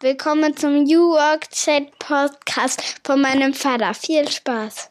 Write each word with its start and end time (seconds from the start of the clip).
Willkommen 0.00 0.54
zum 0.54 0.82
New 0.82 1.12
Work 1.12 1.48
Chat 1.48 1.98
Podcast 1.98 3.00
von 3.02 3.18
meinem 3.18 3.54
Vater. 3.54 3.94
Viel 3.94 4.28
Spaß. 4.28 4.90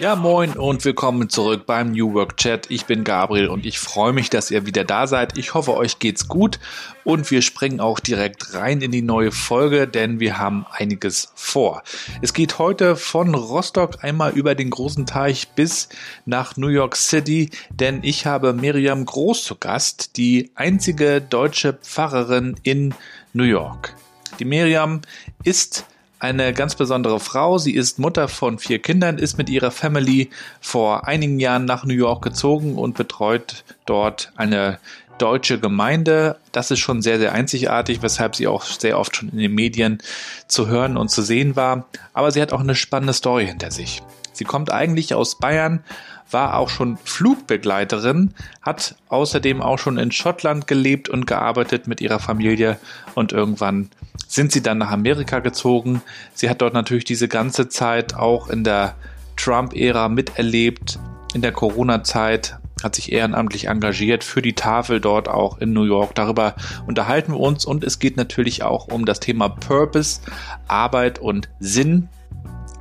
Ja, 0.00 0.14
moin 0.14 0.52
und 0.52 0.84
willkommen 0.84 1.28
zurück 1.28 1.66
beim 1.66 1.90
New 1.90 2.14
Work 2.14 2.36
Chat. 2.36 2.70
Ich 2.70 2.84
bin 2.84 3.02
Gabriel 3.02 3.48
und 3.48 3.66
ich 3.66 3.80
freue 3.80 4.12
mich, 4.12 4.30
dass 4.30 4.52
ihr 4.52 4.64
wieder 4.64 4.84
da 4.84 5.08
seid. 5.08 5.36
Ich 5.36 5.54
hoffe, 5.54 5.74
euch 5.74 5.98
geht's 5.98 6.28
gut 6.28 6.60
und 7.02 7.28
wir 7.32 7.42
springen 7.42 7.80
auch 7.80 7.98
direkt 7.98 8.54
rein 8.54 8.80
in 8.80 8.92
die 8.92 9.02
neue 9.02 9.32
Folge, 9.32 9.88
denn 9.88 10.20
wir 10.20 10.38
haben 10.38 10.64
einiges 10.70 11.32
vor. 11.34 11.82
Es 12.22 12.32
geht 12.32 12.60
heute 12.60 12.94
von 12.94 13.34
Rostock 13.34 14.04
einmal 14.04 14.30
über 14.34 14.54
den 14.54 14.70
großen 14.70 15.04
Teich 15.04 15.48
bis 15.56 15.88
nach 16.26 16.56
New 16.56 16.68
York 16.68 16.94
City, 16.94 17.50
denn 17.70 18.04
ich 18.04 18.24
habe 18.24 18.52
Miriam 18.52 19.04
Groß 19.04 19.42
zu 19.42 19.56
Gast, 19.56 20.16
die 20.16 20.52
einzige 20.54 21.20
deutsche 21.20 21.72
Pfarrerin 21.72 22.54
in 22.62 22.94
New 23.32 23.42
York. 23.42 23.96
Die 24.38 24.44
Miriam 24.44 25.00
ist 25.42 25.86
eine 26.18 26.52
ganz 26.52 26.74
besondere 26.74 27.20
Frau. 27.20 27.58
Sie 27.58 27.74
ist 27.74 27.98
Mutter 27.98 28.28
von 28.28 28.58
vier 28.58 28.80
Kindern, 28.80 29.18
ist 29.18 29.38
mit 29.38 29.48
ihrer 29.48 29.70
Family 29.70 30.30
vor 30.60 31.06
einigen 31.06 31.38
Jahren 31.38 31.64
nach 31.64 31.84
New 31.84 31.94
York 31.94 32.22
gezogen 32.22 32.76
und 32.76 32.96
betreut 32.96 33.64
dort 33.86 34.32
eine 34.36 34.78
deutsche 35.18 35.58
Gemeinde. 35.58 36.36
Das 36.52 36.70
ist 36.70 36.78
schon 36.80 37.02
sehr, 37.02 37.18
sehr 37.18 37.32
einzigartig, 37.32 38.02
weshalb 38.02 38.36
sie 38.36 38.46
auch 38.46 38.62
sehr 38.64 38.98
oft 38.98 39.16
schon 39.16 39.30
in 39.30 39.38
den 39.38 39.54
Medien 39.54 39.98
zu 40.46 40.68
hören 40.68 40.96
und 40.96 41.10
zu 41.10 41.22
sehen 41.22 41.56
war. 41.56 41.86
Aber 42.12 42.30
sie 42.30 42.40
hat 42.40 42.52
auch 42.52 42.60
eine 42.60 42.74
spannende 42.74 43.12
Story 43.12 43.46
hinter 43.46 43.70
sich. 43.70 44.02
Sie 44.32 44.44
kommt 44.44 44.70
eigentlich 44.70 45.14
aus 45.14 45.38
Bayern, 45.38 45.82
war 46.30 46.56
auch 46.56 46.68
schon 46.68 46.98
Flugbegleiterin, 47.04 48.34
hat 48.62 48.94
außerdem 49.08 49.62
auch 49.62 49.78
schon 49.78 49.98
in 49.98 50.12
Schottland 50.12 50.66
gelebt 50.66 51.08
und 51.08 51.26
gearbeitet 51.26 51.88
mit 51.88 52.00
ihrer 52.00 52.20
Familie 52.20 52.78
und 53.14 53.32
irgendwann 53.32 53.90
sind 54.26 54.52
sie 54.52 54.62
dann 54.62 54.78
nach 54.78 54.90
Amerika 54.90 55.38
gezogen. 55.38 56.02
Sie 56.34 56.50
hat 56.50 56.60
dort 56.60 56.74
natürlich 56.74 57.04
diese 57.04 57.28
ganze 57.28 57.68
Zeit 57.68 58.14
auch 58.14 58.48
in 58.48 58.64
der 58.64 58.94
Trump-Ära 59.36 60.08
miterlebt, 60.08 60.98
in 61.34 61.42
der 61.42 61.52
Corona-Zeit 61.52 62.58
hat 62.82 62.94
sich 62.94 63.12
ehrenamtlich 63.12 63.66
engagiert 63.66 64.22
für 64.22 64.40
die 64.40 64.54
Tafel 64.54 65.00
dort 65.00 65.28
auch 65.28 65.58
in 65.58 65.72
New 65.72 65.82
York. 65.82 66.14
Darüber 66.14 66.54
unterhalten 66.86 67.32
wir 67.32 67.40
uns 67.40 67.64
und 67.64 67.82
es 67.82 67.98
geht 67.98 68.16
natürlich 68.16 68.62
auch 68.62 68.86
um 68.88 69.04
das 69.04 69.18
Thema 69.18 69.48
Purpose, 69.48 70.20
Arbeit 70.68 71.18
und 71.18 71.48
Sinn. 71.58 72.08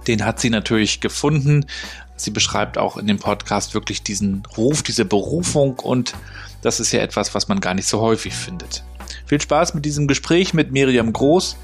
Den 0.08 0.24
hat 0.24 0.40
sie 0.40 0.52
natürlich 0.52 1.02
gefunden, 1.02 1.66
Sie 2.18 2.32
beschreibt 2.32 2.80
auch 2.80 2.98
in 2.98 3.06
dem 3.06 3.20
Podcast 3.20 3.76
wirklich 3.76 4.02
diesen 4.02 4.42
Ruf, 4.58 4.82
diese 4.82 5.06
Berufung 5.06 5.78
und 5.80 6.16
das 6.64 6.80
ist 6.80 6.92
ja 6.92 7.00
etwas, 7.02 7.36
was 7.36 7.48
man 7.48 7.60
gar 7.60 7.76
nicht 7.76 7.88
so 7.88 8.02
häufig 8.02 8.34
findet. 8.34 8.84
Viel 9.28 9.42
Spaß 9.42 9.74
mit 9.74 9.84
diesem 9.84 10.08
Gespräch 10.08 10.54
mit 10.54 10.72
Miriam 10.72 11.12
Groß, 11.12 11.58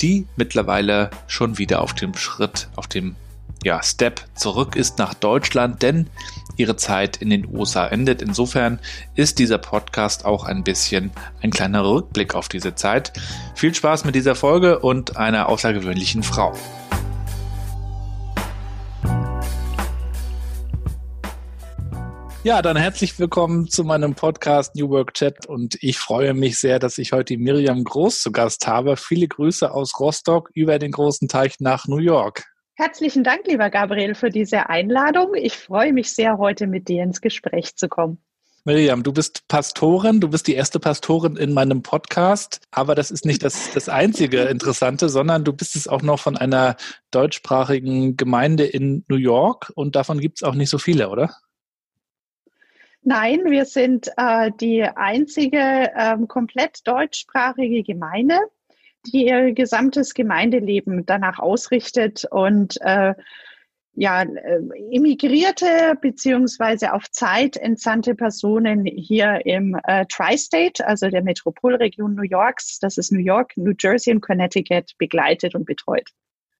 die 0.00 0.26
mittlerweile 0.34 1.10
schon 1.28 1.56
wieder 1.56 1.80
auf 1.80 1.94
dem 1.94 2.14
Schritt, 2.14 2.68
auf 2.74 2.88
dem 2.88 3.14
ja, 3.62 3.80
Step 3.82 4.20
zurück 4.34 4.74
ist 4.74 4.98
nach 4.98 5.14
Deutschland, 5.14 5.82
denn 5.82 6.10
ihre 6.56 6.76
Zeit 6.76 7.16
in 7.18 7.30
den 7.30 7.46
USA 7.46 7.86
endet. 7.86 8.22
Insofern 8.22 8.80
ist 9.14 9.38
dieser 9.38 9.58
Podcast 9.58 10.24
auch 10.24 10.44
ein 10.44 10.64
bisschen 10.64 11.12
ein 11.42 11.50
kleiner 11.50 11.84
Rückblick 11.84 12.34
auf 12.34 12.48
diese 12.48 12.74
Zeit. 12.74 13.12
Viel 13.54 13.72
Spaß 13.72 14.04
mit 14.04 14.16
dieser 14.16 14.34
Folge 14.34 14.80
und 14.80 15.16
einer 15.16 15.48
außergewöhnlichen 15.48 16.24
Frau. 16.24 16.54
Ja, 22.46 22.62
dann 22.62 22.76
herzlich 22.76 23.18
willkommen 23.18 23.66
zu 23.66 23.82
meinem 23.82 24.14
Podcast 24.14 24.76
New 24.76 24.88
Work 24.88 25.14
Chat 25.14 25.46
und 25.46 25.82
ich 25.82 25.98
freue 25.98 26.32
mich 26.32 26.60
sehr, 26.60 26.78
dass 26.78 26.96
ich 26.96 27.10
heute 27.10 27.36
Miriam 27.38 27.82
Groß 27.82 28.20
zu 28.20 28.30
Gast 28.30 28.68
habe. 28.68 28.96
Viele 28.96 29.26
Grüße 29.26 29.68
aus 29.68 29.98
Rostock 29.98 30.50
über 30.54 30.78
den 30.78 30.92
großen 30.92 31.26
Teich 31.26 31.58
nach 31.58 31.88
New 31.88 31.98
York. 31.98 32.44
Herzlichen 32.76 33.24
Dank, 33.24 33.48
lieber 33.48 33.68
Gabriel, 33.68 34.14
für 34.14 34.30
diese 34.30 34.68
Einladung. 34.68 35.34
Ich 35.34 35.56
freue 35.56 35.92
mich 35.92 36.12
sehr, 36.12 36.38
heute 36.38 36.68
mit 36.68 36.86
dir 36.86 37.02
ins 37.02 37.20
Gespräch 37.20 37.74
zu 37.74 37.88
kommen. 37.88 38.18
Miriam, 38.64 39.02
du 39.02 39.12
bist 39.12 39.48
Pastorin, 39.48 40.20
du 40.20 40.28
bist 40.28 40.46
die 40.46 40.54
erste 40.54 40.78
Pastorin 40.78 41.34
in 41.34 41.52
meinem 41.52 41.82
Podcast, 41.82 42.60
aber 42.70 42.94
das 42.94 43.10
ist 43.10 43.24
nicht 43.24 43.42
das, 43.42 43.72
das 43.74 43.88
einzige 43.88 44.42
Interessante, 44.42 45.08
sondern 45.08 45.42
du 45.42 45.52
bist 45.52 45.74
es 45.74 45.88
auch 45.88 46.02
noch 46.02 46.20
von 46.20 46.36
einer 46.36 46.76
deutschsprachigen 47.10 48.16
Gemeinde 48.16 48.66
in 48.66 49.04
New 49.08 49.16
York 49.16 49.72
und 49.74 49.96
davon 49.96 50.20
gibt 50.20 50.38
es 50.38 50.42
auch 50.44 50.54
nicht 50.54 50.70
so 50.70 50.78
viele, 50.78 51.08
oder? 51.08 51.34
Nein, 53.08 53.44
wir 53.44 53.66
sind 53.66 54.10
äh, 54.16 54.50
die 54.60 54.82
einzige 54.82 55.92
ähm, 55.96 56.26
komplett 56.26 56.80
deutschsprachige 56.88 57.84
Gemeinde, 57.84 58.36
die 59.06 59.26
ihr 59.26 59.52
gesamtes 59.52 60.12
Gemeindeleben 60.12 61.06
danach 61.06 61.38
ausrichtet 61.38 62.24
und 62.28 62.80
äh, 62.80 63.14
ja, 63.94 64.22
äh, 64.22 64.60
immigrierte 64.90 65.94
beziehungsweise 66.00 66.94
auf 66.94 67.08
Zeit 67.12 67.56
entsandte 67.56 68.16
Personen 68.16 68.84
hier 68.84 69.40
im 69.46 69.78
äh, 69.84 70.04
Tri-State, 70.06 70.84
also 70.84 71.08
der 71.08 71.22
Metropolregion 71.22 72.16
New 72.16 72.24
Yorks, 72.28 72.80
das 72.80 72.98
ist 72.98 73.12
New 73.12 73.20
York, 73.20 73.52
New 73.56 73.74
Jersey 73.78 74.12
und 74.12 74.20
Connecticut, 74.20 74.98
begleitet 74.98 75.54
und 75.54 75.64
betreut 75.64 76.10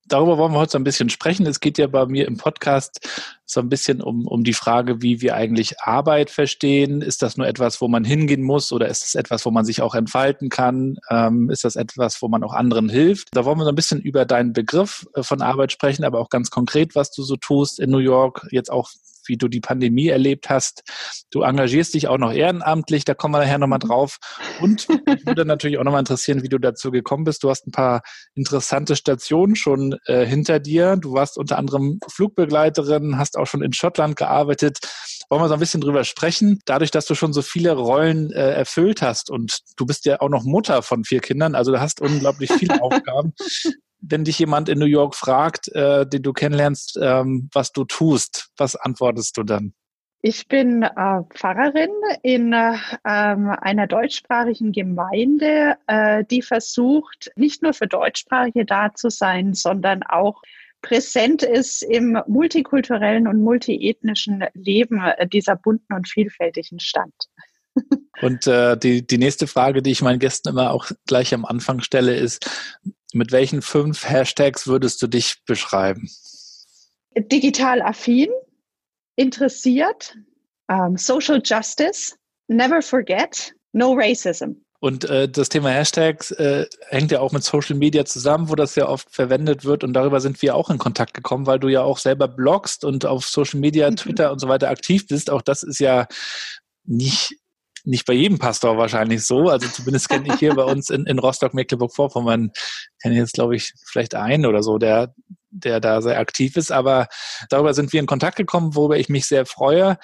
darüber 0.09 0.39
wollen 0.39 0.53
wir 0.53 0.59
heute 0.59 0.73
so 0.73 0.79
ein 0.79 0.85
bisschen 0.85 1.11
sprechen. 1.11 1.47
Es 1.47 1.61
geht 1.61 1.79
ja 1.79 1.87
bei 1.87 2.07
mir 2.07 2.27
im 2.27 2.37
Podcast 2.37 3.09
so 3.45 3.61
ein 3.61 3.69
bisschen 3.69 4.01
um, 4.01 4.27
um 4.27 4.45
die 4.45 4.53
Frage, 4.53 5.03
wie 5.03 5.21
wir 5.21 5.37
eigentlich 5.37 5.81
Arbeit 5.81 6.31
verstehen. 6.31 7.01
Ist 7.01 7.23
das 7.23 7.37
nur 7.37 7.47
etwas, 7.47 7.81
wo 7.81 7.89
man 7.89 8.05
hingehen 8.05 8.43
muss 8.43 8.73
oder 8.73 8.89
ist 8.89 9.05
es 9.05 9.15
etwas, 9.15 9.47
wo 9.47 9.51
man 9.51 9.65
sich 9.65 9.83
auch 9.83 9.95
entfalten 9.95 10.49
kann? 10.49 10.99
Ähm, 11.11 11.51
ist 11.51 11.65
das 11.65 11.77
etwas, 11.77 12.21
wo 12.23 12.29
man 12.29 12.43
auch 12.43 12.53
anderen 12.53 12.89
hilft? 12.89 13.29
Da 13.33 13.45
wollen 13.45 13.59
wir 13.59 13.65
so 13.65 13.71
ein 13.71 13.77
bisschen 13.77 14.01
über 14.01 14.25
deinen 14.25 14.53
Begriff 14.53 15.07
äh, 15.15 15.23
von 15.23 15.43
Arbeit 15.43 15.73
sprechen, 15.73 16.05
aber 16.05 16.21
auch 16.21 16.31
ganz 16.31 16.51
konkret, 16.51 16.95
was 16.95 17.11
du 17.13 17.23
so 17.23 17.37
tust 17.37 17.79
in 17.79 17.91
New 17.91 17.99
York, 17.99 18.47
jetzt 18.51 18.71
auch 18.71 18.91
wie 19.29 19.37
du 19.37 19.49
die 19.49 19.61
Pandemie 19.61 20.09
erlebt 20.09 20.51
hast. 20.51 20.83
Du 21.31 21.43
engagierst 21.43 21.95
dich 21.95 22.09
auch 22.09 22.19
noch 22.19 22.33
ehrenamtlich, 22.33 23.05
da 23.05 23.15
kommen 23.15 23.35
wir 23.35 23.39
nachher 23.39 23.59
nochmal 23.59 23.81
mhm. 23.83 23.89
drauf. 23.89 24.19
Und 24.61 24.89
mich 24.89 25.27
würde 25.27 25.45
natürlich 25.45 25.79
auch 25.79 25.85
nochmal 25.85 26.01
interessieren, 26.01 26.43
wie 26.43 26.49
du 26.49 26.59
dazu 26.59 26.91
gekommen 26.91 27.25
bist. 27.25 27.43
Du 27.43 27.51
hast 27.51 27.67
ein 27.67 27.73
paar 27.73 28.03
interessante 28.35 28.97
Stationen 28.97 29.57
schon 29.57 29.97
äh, 30.07 30.25
hinter 30.27 30.61
dir. 30.61 30.97
Du 30.97 31.13
warst 31.13 31.39
unter 31.39 31.59
anderem 31.59 32.01
Flugbegleiterin, 32.09 33.19
hast 33.19 33.37
auch 33.37 33.47
schon 33.47 33.63
in 33.63 33.73
Schottland 33.73 34.17
gearbeitet. 34.17 34.79
Wollen 35.29 35.43
wir 35.43 35.49
so 35.49 35.55
ein 35.55 35.61
bisschen 35.61 35.81
drüber 35.81 36.05
sprechen? 36.05 36.61
Dadurch, 36.67 36.91
dass 36.91 37.07
du 37.07 37.15
schon 37.15 37.33
so 37.33 37.43
viele 37.43 37.73
Rollen 37.73 38.31
äh, 38.31 38.53
erfüllt 38.53 39.03
hast 39.03 39.31
und 39.31 39.59
du 39.77 39.87
bist 39.87 40.05
ja 40.05 40.21
auch 40.21 40.29
noch 40.29 40.45
Mutter 40.45 40.83
von 40.83 41.05
vier 41.05 41.21
Kindern, 41.21 41.55
also 41.55 41.73
du 41.73 41.81
hast 41.81 42.01
unglaublich 42.01 42.53
viele 42.53 42.81
Aufgaben 42.83 43.35
wenn 44.01 44.25
dich 44.25 44.39
jemand 44.39 44.69
in 44.69 44.79
New 44.79 44.87
York 44.87 45.15
fragt, 45.15 45.69
äh, 45.75 46.07
den 46.07 46.23
du 46.23 46.33
kennenlernst, 46.33 46.99
ähm, 47.01 47.49
was 47.53 47.73
du 47.73 47.85
tust, 47.85 48.49
was 48.57 48.77
antwortest 48.77 49.37
du 49.37 49.43
dann? 49.43 49.75
Ich 50.23 50.49
bin 50.49 50.83
äh, 50.83 51.23
Pfarrerin 51.35 51.91
in 52.23 52.53
äh, 52.53 52.77
einer 53.05 53.87
deutschsprachigen 53.87 54.73
Gemeinde, 54.73 55.77
äh, 55.87 56.25
die 56.25 56.43
versucht, 56.43 57.31
nicht 57.37 57.63
nur 57.63 57.75
für 57.75 57.87
Deutschsprachige 57.87 58.65
da 58.65 58.93
zu 58.95 59.09
sein, 59.09 59.55
sondern 59.55 60.03
auch 60.03 60.43
präsent 60.83 61.43
ist 61.43 61.83
im 61.83 62.19
multikulturellen 62.27 63.29
und 63.29 63.43
multiethnischen 63.43 64.45
Leben 64.55 65.03
dieser 65.33 65.57
bunten 65.57 65.93
und 65.95 66.09
vielfältigen 66.09 66.81
Stadt. 66.81 67.15
Und 68.23 68.47
äh, 68.47 68.79
die, 68.79 69.07
die 69.07 69.19
nächste 69.19 69.47
Frage, 69.47 69.83
die 69.83 69.91
ich 69.91 70.01
meinen 70.01 70.19
Gästen 70.19 70.49
immer 70.49 70.71
auch 70.71 70.91
gleich 71.07 71.35
am 71.35 71.45
Anfang 71.45 71.81
stelle, 71.81 72.17
ist, 72.17 72.49
mit 73.13 73.33
welchen 73.33 73.63
fünf 73.63 74.09
Hashtags 74.09 74.67
würdest 74.67 75.01
du 75.03 75.07
dich 75.07 75.43
beschreiben? 75.47 76.09
Digital 77.17 77.81
affin, 77.83 78.29
interessiert, 79.17 80.17
um, 80.69 80.97
Social 80.97 81.41
Justice, 81.43 82.15
Never 82.49 82.83
Forget, 82.83 83.55
No 83.73 83.95
Racism. 83.95 84.53
Und 84.79 85.09
äh, 85.09 85.29
das 85.29 85.49
Thema 85.49 85.71
Hashtags 85.71 86.31
äh, 86.33 86.67
hängt 86.89 87.11
ja 87.11 87.21
auch 87.21 87.33
mit 87.33 87.43
Social 87.43 87.77
Media 87.77 88.05
zusammen, 88.05 88.51
wo 88.51 88.55
das 88.55 88.75
ja 88.77 88.87
oft 88.87 89.11
verwendet 89.11 89.65
wird. 89.65 89.85
Und 89.85 89.95
darüber 89.95 90.21
sind 90.21 90.41
wir 90.43 90.55
auch 90.55 90.69
in 90.69 90.79
Kontakt 90.79 91.15
gekommen, 91.15 91.47
weil 91.47 91.59
du 91.59 91.69
ja 91.69 91.83
auch 91.83 91.99
selber 91.99 92.29
bloggst 92.29 92.85
und 92.85 93.07
auf 93.07 93.27
Social 93.27 93.59
Media, 93.59 93.91
mhm. 93.91 93.97
Twitter 93.97 94.31
und 94.31 94.39
so 94.39 94.49
weiter 94.49 94.69
aktiv 94.69 95.07
bist. 95.09 95.31
Auch 95.31 95.43
das 95.43 95.63
ist 95.63 95.81
ja 95.81 96.07
nicht 96.85 97.37
nicht 97.87 98.05
bei 98.05 98.13
jedem 98.13 98.39
Pastor 98.39 98.77
wahrscheinlich 98.77 99.25
so. 99.25 99.49
Also 99.49 99.69
zumindest 99.69 100.09
kenne 100.09 100.29
ich 100.29 100.39
hier 100.39 100.55
bei 100.55 100.65
uns 100.65 100.91
in, 100.91 101.07
in 101.07 101.19
Rostock-Mecklenburg-Vorpommern, 101.19 102.51
kenne 103.01 103.15
ich 103.15 103.21
jetzt, 103.21 103.35
glaube 103.35 103.57
ich, 103.57 103.73
vielleicht 103.87 104.15
einen 104.15 104.45
oder 104.45 104.63
so, 104.63 104.79
der, 104.79 105.15
der 105.51 105.81
da 105.81 106.03
sehr 106.03 106.19
aktiv 106.19 106.57
ist. 106.57 106.73
Aber 106.73 107.07
darüber 107.49 107.75
sind 107.75 107.93
wir 107.93 108.01
in 108.01 108.07
Kontakt 108.07 108.37
gekommen, 108.37 108.75
worüber 108.75 108.99
ich 108.99 109.09
mich 109.09 109.27
sehr 109.27 109.47
freue. 109.47 109.99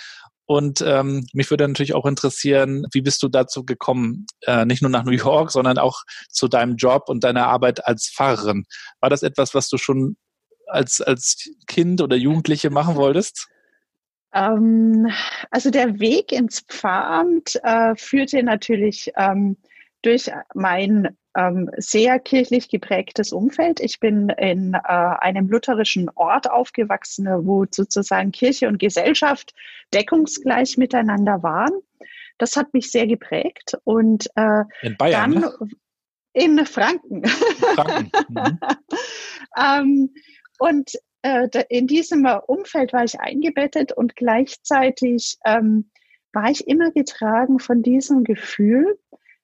Und 0.47 0.81
ähm, 0.87 1.27
mich 1.33 1.51
würde 1.51 1.67
natürlich 1.67 1.95
auch 1.95 2.07
interessieren, 2.07 2.85
wie 2.93 3.01
bist 3.01 3.23
du 3.23 3.29
dazu 3.29 3.65
gekommen, 3.65 4.27
äh, 4.43 4.65
nicht 4.65 4.83
nur 4.83 4.91
nach 4.91 5.05
New 5.05 5.13
York, 5.13 5.51
sondern 5.51 5.79
auch 5.79 6.03
zu 6.31 6.49
deinem 6.49 6.77
Job 6.77 7.05
und 7.09 7.25
deiner 7.25 7.47
Arbeit 7.47 7.87
als 7.87 8.13
Pfarrerin? 8.15 8.65
War 9.01 9.11
das 9.11 9.23
etwas, 9.23 9.55
was 9.55 9.69
du 9.69 9.79
schon 9.79 10.17
als, 10.67 11.01
als 11.01 11.49
Kind 11.67 12.01
oder 12.01 12.17
Jugendliche 12.17 12.71
machen 12.71 12.97
wolltest? 12.97 13.49
Ähm, 14.35 15.11
also 15.51 15.71
der 15.71 16.01
Weg 16.01 16.33
ins 16.33 16.61
Pfarramt 16.61 17.61
äh, 17.63 17.95
führte 17.97 18.43
natürlich 18.43 19.13
ähm, 19.17 19.57
durch 20.03 20.31
mein 20.55 21.17
ähm, 21.37 21.71
sehr 21.77 22.19
kirchlich 22.19 22.69
geprägtes 22.69 23.33
Umfeld. 23.33 23.81
Ich 23.81 24.01
bin 24.01 24.29
in 24.31 24.75
äh, 24.75 24.79
einem 24.87 25.49
lutherischen 25.49 26.11
Ort 26.15 26.51
aufgewachsen, 26.51 27.27
wo 27.47 27.65
sozusagen 27.71 28.33
Kirche 28.33 28.69
und 28.69 28.79
Gesellschaft 28.79 29.55
deckungsgleich 29.95 30.77
miteinander 30.77 31.43
waren. 31.43 31.73
Das 32.39 32.57
hat 32.57 32.75
mich 32.75 32.91
sehr 32.91 33.07
geprägt. 33.07 33.79
Und 33.85 34.29
äh, 34.35 34.65
in 34.83 34.97
Bayern, 34.97 35.33
dann 35.33 35.41
ne? 35.41 35.53
in 36.33 36.67
Franken. 36.67 37.25
Franken. 37.27 38.11
Mhm. 38.29 38.59
ähm, 39.57 40.15
und 40.59 40.93
in 41.69 41.87
diesem 41.87 42.27
Umfeld 42.47 42.93
war 42.93 43.05
ich 43.05 43.21
eingebettet 43.21 43.93
und 43.93 44.17
gleichzeitig 44.17 45.39
ähm, 45.45 45.91
war 46.33 46.51
ich 46.51 46.67
immer 46.67 46.91
getragen 46.91 47.59
von 47.59 47.83
diesem 47.83 48.25
Gefühl, 48.25 48.99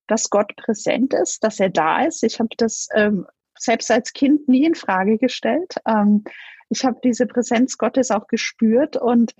dass 0.06 0.30
Gott 0.30 0.56
präsent 0.56 1.14
ist, 1.14 1.44
dass 1.44 1.60
er 1.60 1.70
da 1.70 2.04
ist. 2.04 2.24
Ich 2.24 2.40
habe 2.40 2.48
das 2.56 2.88
ähm, 2.94 3.26
selbst 3.56 3.90
als 3.90 4.12
Kind 4.12 4.48
nie 4.48 4.64
in 4.64 4.74
Frage 4.74 5.18
gestellt. 5.18 5.74
Ähm, 5.86 6.24
ich 6.70 6.84
habe 6.84 6.98
diese 7.04 7.26
Präsenz 7.26 7.78
Gottes 7.78 8.10
auch 8.10 8.26
gespürt 8.26 8.96
und 8.96 9.34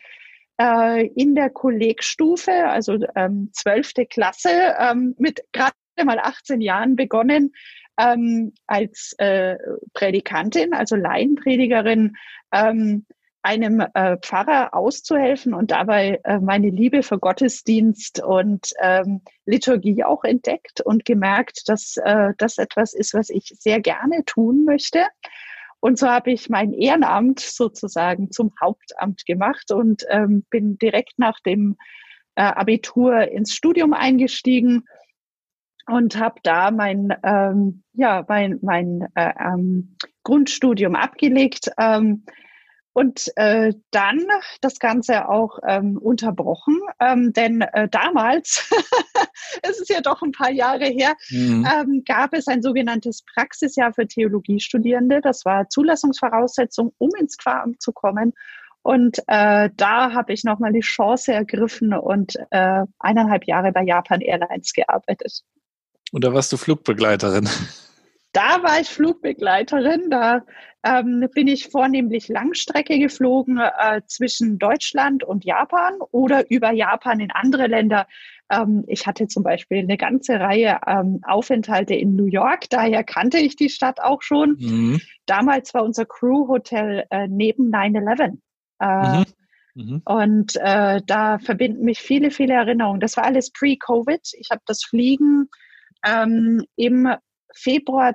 äh, 0.61 1.06
in 1.06 1.35
der 1.35 1.50
Kollegstufe, 1.50 2.52
also 2.52 2.99
ähm, 3.14 3.50
zwölfte 3.52 4.06
Klasse, 4.06 4.76
ähm, 4.79 5.14
mit 5.19 5.43
gerade 5.52 5.73
mal 6.04 6.18
18 6.18 6.60
Jahren 6.60 6.96
begonnen, 6.96 7.52
ähm, 7.98 8.52
als 8.66 9.14
äh, 9.18 9.56
Predikantin, 9.92 10.72
also 10.72 10.96
Laienpredigerin, 10.96 12.16
ähm, 12.52 13.06
einem 13.42 13.80
äh, 13.94 14.16
Pfarrer 14.18 14.74
auszuhelfen 14.74 15.54
und 15.54 15.70
dabei 15.70 16.20
äh, 16.24 16.38
meine 16.38 16.70
Liebe 16.70 17.02
für 17.02 17.18
Gottesdienst 17.18 18.22
und 18.22 18.72
ähm, 18.80 19.22
Liturgie 19.46 20.04
auch 20.04 20.24
entdeckt 20.24 20.80
und 20.80 21.04
gemerkt, 21.04 21.68
dass 21.68 21.96
äh, 21.96 22.32
das 22.36 22.58
etwas 22.58 22.94
ist, 22.94 23.14
was 23.14 23.30
ich 23.30 23.54
sehr 23.58 23.80
gerne 23.80 24.24
tun 24.24 24.64
möchte. 24.64 25.06
Und 25.80 25.98
so 25.98 26.08
habe 26.08 26.32
ich 26.32 26.50
mein 26.50 26.72
Ehrenamt 26.72 27.38
sozusagen 27.38 28.32
zum 28.32 28.52
Hauptamt 28.60 29.24
gemacht 29.24 29.70
und 29.70 30.04
ähm, 30.08 30.44
bin 30.50 30.76
direkt 30.76 31.18
nach 31.18 31.38
dem 31.40 31.76
äh, 32.34 32.42
Abitur 32.42 33.28
ins 33.28 33.54
Studium 33.54 33.92
eingestiegen 33.92 34.84
und 35.88 36.19
habe 36.19 36.40
da 36.43 36.70
mein 36.70 37.14
ähm, 37.23 37.82
ja 37.94 38.25
mein 38.29 38.58
mein 38.62 39.08
äh, 39.14 39.32
ähm, 39.38 39.96
Grundstudium 40.23 40.94
abgelegt 40.94 41.70
ähm, 41.79 42.25
und 42.99 43.31
äh, 43.37 43.75
dann 43.93 44.26
das 44.61 44.81
Ganze 44.81 45.29
auch 45.29 45.61
ähm, 45.64 45.99
unterbrochen, 45.99 46.81
ähm, 47.00 47.32
denn 47.32 47.61
äh, 47.61 47.88
damals, 47.88 48.69
es 49.62 49.81
ist 49.81 49.88
ja 49.88 50.00
doch 50.00 50.20
ein 50.20 50.32
paar 50.32 50.50
Jahre 50.50 50.87
her, 50.87 51.14
mhm. 51.31 51.64
ähm, 51.73 52.02
gab 52.05 52.32
es 52.32 52.49
ein 52.49 52.61
sogenanntes 52.61 53.23
Praxisjahr 53.35 53.93
für 53.93 54.08
Theologiestudierende. 54.08 55.20
Das 55.20 55.44
war 55.44 55.69
Zulassungsvoraussetzung, 55.69 56.93
um 56.99 57.11
ins 57.20 57.37
Pfarramt 57.40 57.81
zu 57.81 57.93
kommen. 57.93 58.32
Und 58.82 59.19
äh, 59.29 59.70
da 59.76 60.12
habe 60.12 60.32
ich 60.32 60.43
nochmal 60.43 60.73
die 60.73 60.81
Chance 60.81 61.32
ergriffen 61.32 61.94
und 61.94 62.35
äh, 62.50 62.85
eineinhalb 62.99 63.44
Jahre 63.46 63.70
bei 63.70 63.85
Japan 63.85 64.20
Airlines 64.23 64.73
gearbeitet. 64.73 65.44
Und 66.12 66.25
da 66.25 66.32
warst 66.32 66.52
du 66.52 66.56
Flugbegleiterin. 66.56 67.49
Da 68.32 68.62
war 68.62 68.81
ich 68.81 68.88
Flugbegleiterin. 68.88 70.10
Da 70.10 70.43
ähm, 70.84 71.28
bin 71.34 71.49
ich 71.49 71.69
vornehmlich 71.69 72.28
Langstrecke 72.28 72.99
geflogen 72.99 73.58
äh, 73.58 74.02
zwischen 74.06 74.58
Deutschland 74.58 75.25
und 75.25 75.44
Japan 75.44 75.94
oder 76.10 76.50
über 76.50 76.70
Japan 76.70 77.20
in 77.20 77.31
andere 77.31 77.66
Länder. 77.66 78.06
Ähm, 78.50 78.84
ich 78.87 79.06
hatte 79.06 79.26
zum 79.28 79.43
Beispiel 79.43 79.78
eine 79.78 79.96
ganze 79.96 80.40
Reihe 80.40 80.81
ähm, 80.87 81.20
Aufenthalte 81.26 81.94
in 81.94 82.16
New 82.16 82.26
York. 82.26 82.70
Daher 82.70 83.04
kannte 83.04 83.38
ich 83.38 83.56
die 83.56 83.70
Stadt 83.70 84.00
auch 84.00 84.22
schon. 84.22 84.56
Mhm. 84.58 85.00
Damals 85.26 85.75
war 85.75 85.84
unser 85.84 86.06
Crew-Hotel 86.06 87.04
äh, 87.11 87.26
neben 87.28 87.75
9-11. 87.75 88.38
Äh, 88.81 89.19
mhm. 89.19 89.25
Mhm. 89.75 90.02
Und 90.04 90.56
äh, 90.56 91.00
da 91.06 91.38
verbinden 91.38 91.84
mich 91.84 92.00
viele, 92.00 92.31
viele 92.31 92.54
Erinnerungen. 92.54 93.00
Das 93.00 93.16
war 93.16 93.25
alles 93.25 93.50
pre-Covid. 93.50 94.20
Ich 94.38 94.50
habe 94.50 94.62
das 94.66 94.84
Fliegen 94.84 95.49
ähm, 96.04 96.64
im 96.76 97.08
Februar 97.54 98.14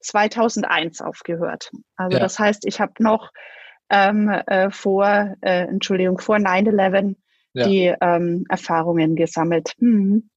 2001 0.00 1.00
aufgehört. 1.00 1.70
Also 1.96 2.16
ja. 2.16 2.22
das 2.22 2.38
heißt, 2.38 2.64
ich 2.66 2.80
habe 2.80 2.92
noch 2.98 3.32
ähm, 3.90 4.28
äh, 4.28 4.70
vor, 4.70 5.36
äh, 5.40 5.64
Entschuldigung, 5.64 6.18
vor 6.18 6.36
9-11 6.36 7.16
ja. 7.54 7.66
die 7.66 7.94
ähm, 8.00 8.44
Erfahrungen 8.48 9.16
gesammelt. 9.16 9.74
Hm. 9.78 10.28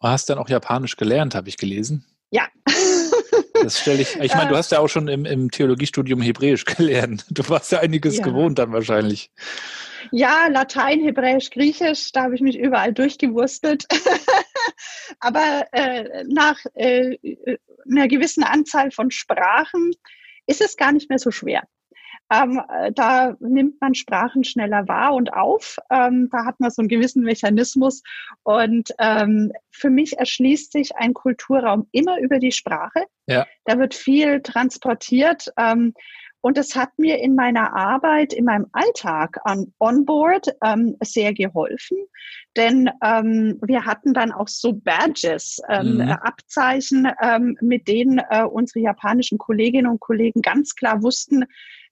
Du 0.00 0.08
hast 0.08 0.30
dann 0.30 0.38
auch 0.38 0.48
Japanisch 0.48 0.96
gelernt, 0.96 1.34
habe 1.34 1.48
ich 1.48 1.56
gelesen. 1.56 2.04
Ja. 2.30 2.46
Das 3.62 3.78
stelle 3.78 4.00
ich. 4.00 4.18
Ich 4.18 4.34
meine, 4.34 4.48
du 4.48 4.56
hast 4.56 4.72
ja 4.72 4.78
auch 4.78 4.88
schon 4.88 5.06
im, 5.06 5.26
im 5.26 5.50
Theologiestudium 5.50 6.22
Hebräisch 6.22 6.64
gelernt. 6.64 7.26
Du 7.28 7.46
warst 7.50 7.70
ja 7.72 7.80
einiges 7.80 8.16
ja. 8.16 8.24
gewohnt 8.24 8.58
dann 8.58 8.72
wahrscheinlich. 8.72 9.30
Ja, 10.12 10.46
Latein, 10.48 11.00
Hebräisch, 11.02 11.50
Griechisch, 11.50 12.10
da 12.12 12.22
habe 12.22 12.34
ich 12.34 12.40
mich 12.40 12.58
überall 12.58 12.94
durchgewurstelt. 12.94 13.86
Aber 15.18 15.66
äh, 15.72 16.24
nach 16.28 16.58
äh, 16.74 17.16
einer 17.90 18.08
gewissen 18.08 18.42
Anzahl 18.42 18.90
von 18.90 19.10
Sprachen 19.10 19.92
ist 20.46 20.60
es 20.60 20.76
gar 20.76 20.92
nicht 20.92 21.08
mehr 21.08 21.18
so 21.18 21.30
schwer. 21.30 21.62
Ähm, 22.32 22.62
da 22.94 23.36
nimmt 23.40 23.80
man 23.80 23.94
Sprachen 23.94 24.44
schneller 24.44 24.86
wahr 24.86 25.14
und 25.14 25.32
auf. 25.32 25.78
Ähm, 25.90 26.28
da 26.30 26.44
hat 26.44 26.60
man 26.60 26.70
so 26.70 26.80
einen 26.80 26.88
gewissen 26.88 27.24
Mechanismus. 27.24 28.02
Und 28.44 28.90
ähm, 28.98 29.52
für 29.70 29.90
mich 29.90 30.16
erschließt 30.16 30.70
sich 30.72 30.94
ein 30.94 31.12
Kulturraum 31.12 31.88
immer 31.90 32.20
über 32.20 32.38
die 32.38 32.52
Sprache. 32.52 33.04
Ja. 33.26 33.46
Da 33.64 33.78
wird 33.78 33.94
viel 33.94 34.42
transportiert. 34.42 35.52
Und 36.42 36.56
es 36.58 36.74
hat 36.74 36.90
mir 36.98 37.18
in 37.18 37.34
meiner 37.34 37.74
Arbeit, 37.74 38.32
in 38.32 38.44
meinem 38.44 38.66
Alltag 38.72 39.38
an 39.44 39.72
Onboard 39.78 40.48
ähm, 40.64 40.96
sehr 41.02 41.34
geholfen, 41.34 41.98
denn 42.56 42.90
ähm, 43.04 43.58
wir 43.62 43.84
hatten 43.84 44.14
dann 44.14 44.32
auch 44.32 44.48
so 44.48 44.72
Badges, 44.72 45.60
ähm, 45.68 45.96
mhm. 45.96 46.10
Abzeichen, 46.10 47.08
ähm, 47.22 47.56
mit 47.60 47.88
denen 47.88 48.20
äh, 48.30 48.44
unsere 48.44 48.80
japanischen 48.80 49.38
Kolleginnen 49.38 49.90
und 49.90 50.00
Kollegen 50.00 50.42
ganz 50.42 50.74
klar 50.74 51.02
wussten, 51.02 51.44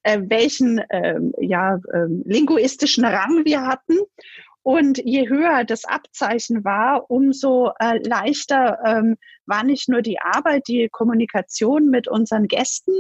äh, 0.03 0.21
welchen 0.25 0.81
ähm, 0.91 1.33
ja, 1.41 1.79
ähm, 1.93 2.23
linguistischen 2.25 3.05
Rang 3.05 3.45
wir 3.45 3.67
hatten. 3.67 3.99
Und 4.69 4.99
je 5.03 5.31
höher 5.31 5.65
das 5.65 5.87
Abzeichen 5.87 6.63
war, 6.63 7.11
umso 7.11 7.73
äh, 7.81 8.07
leichter 8.07 8.79
ähm, 8.85 9.17
war 9.47 9.65
nicht 9.65 9.89
nur 9.89 10.03
die 10.03 10.21
Arbeit, 10.21 10.69
die 10.69 10.91
Kommunikation 10.93 11.89
mit 11.89 12.07
unseren 12.07 12.49
Gästen, 12.49 12.93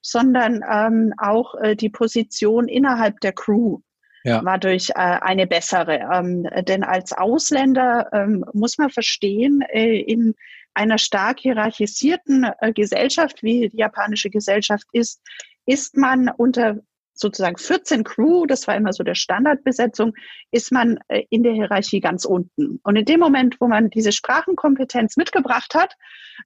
sondern 0.00 0.62
ähm, 0.70 1.12
auch 1.18 1.56
äh, 1.56 1.74
die 1.74 1.88
Position 1.88 2.68
innerhalb 2.68 3.18
der 3.22 3.32
Crew. 3.32 3.80
Ja. 4.22 4.44
war 4.44 4.58
durch 4.58 4.90
äh, 4.90 4.94
eine 4.94 5.48
bessere. 5.48 5.98
Ähm, 6.12 6.48
denn 6.68 6.84
als 6.84 7.12
Ausländer 7.12 8.08
ähm, 8.12 8.44
muss 8.52 8.78
man 8.78 8.90
verstehen, 8.90 9.62
äh, 9.62 9.98
in 9.98 10.34
einer 10.74 10.98
stark 10.98 11.40
hierarchisierten 11.40 12.52
äh, 12.60 12.72
Gesellschaft, 12.72 13.42
wie 13.42 13.68
die 13.68 13.78
japanische 13.78 14.30
Gesellschaft 14.30 14.86
ist, 14.92 15.20
ist 15.64 15.96
man 15.96 16.28
unter 16.28 16.76
sozusagen 17.18 17.56
14 17.56 18.04
Crew, 18.04 18.46
das 18.46 18.66
war 18.66 18.76
immer 18.76 18.92
so 18.92 19.02
der 19.02 19.14
Standardbesetzung, 19.14 20.14
ist 20.50 20.72
man 20.72 20.98
äh, 21.08 21.24
in 21.30 21.42
der 21.42 21.52
Hierarchie 21.52 22.00
ganz 22.00 22.24
unten. 22.24 22.80
Und 22.82 22.96
in 22.96 23.04
dem 23.04 23.20
Moment, 23.20 23.60
wo 23.60 23.66
man 23.66 23.90
diese 23.90 24.12
Sprachenkompetenz 24.12 25.16
mitgebracht 25.16 25.74
hat, 25.74 25.94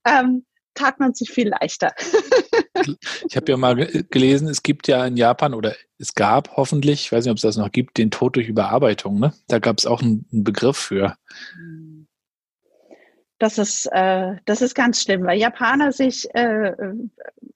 ähm, 0.06 0.44
tat 0.74 1.00
man 1.00 1.14
sich 1.14 1.30
viel 1.30 1.48
leichter. 1.48 1.92
ich 3.28 3.36
habe 3.36 3.50
ja 3.50 3.56
mal 3.56 3.74
gelesen, 4.10 4.48
es 4.48 4.62
gibt 4.62 4.88
ja 4.88 5.04
in 5.04 5.16
Japan 5.16 5.54
oder 5.54 5.74
es 5.98 6.14
gab 6.14 6.56
hoffentlich, 6.56 7.02
ich 7.02 7.12
weiß 7.12 7.24
nicht, 7.24 7.30
ob 7.30 7.36
es 7.36 7.42
das 7.42 7.56
noch 7.56 7.72
gibt, 7.72 7.98
den 7.98 8.10
Tod 8.10 8.36
durch 8.36 8.48
Überarbeitung. 8.48 9.18
Ne? 9.18 9.32
Da 9.48 9.58
gab 9.58 9.78
es 9.78 9.86
auch 9.86 10.00
einen, 10.00 10.26
einen 10.32 10.44
Begriff 10.44 10.76
für. 10.76 11.16
Das 13.38 13.58
ist, 13.58 13.86
äh, 13.92 14.36
das 14.44 14.62
ist 14.62 14.74
ganz 14.74 15.02
schlimm, 15.02 15.24
weil 15.24 15.38
Japaner 15.38 15.92
sich 15.92 16.28
äh, 16.34 16.72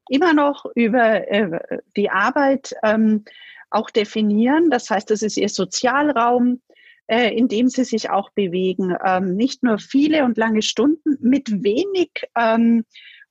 immer 0.08 0.34
noch 0.34 0.66
über 0.74 1.30
äh, 1.30 1.60
die 1.96 2.10
Arbeit 2.10 2.74
ähm, 2.82 3.24
auch 3.70 3.90
definieren. 3.90 4.70
Das 4.70 4.90
heißt, 4.90 5.10
es 5.10 5.22
ist 5.22 5.36
ihr 5.36 5.48
Sozialraum, 5.48 6.60
äh, 7.06 7.36
in 7.36 7.48
dem 7.48 7.68
sie 7.68 7.84
sich 7.84 8.10
auch 8.10 8.30
bewegen. 8.30 8.96
Ähm, 9.04 9.36
nicht 9.36 9.62
nur 9.62 9.78
viele 9.78 10.24
und 10.24 10.36
lange 10.36 10.62
Stunden 10.62 11.18
mit 11.20 11.62
wenig 11.62 12.10
ähm, 12.38 12.84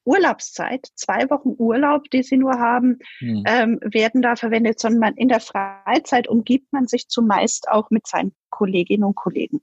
Urlaubszeit, 0.06 0.88
zwei 0.96 1.30
Wochen 1.30 1.56
Urlaub, 1.58 2.10
die 2.12 2.24
sie 2.24 2.38
nur 2.38 2.60
haben, 2.60 3.00
mhm. 3.22 3.44
ähm, 3.48 3.80
werden 3.84 4.22
da 4.22 4.36
verwendet, 4.36 4.80
sondern 4.80 5.15
in 5.15 5.30
der 5.30 5.39
Freizeit 5.39 6.27
umgibt 6.27 6.74
man 6.74 6.88
sich 6.88 7.08
zumeist 7.08 7.70
auch 7.70 7.89
mit 7.89 8.06
seinen 8.06 8.34
Kolleginnen 8.50 9.06
und 9.06 9.15
Kollegen. 9.15 9.62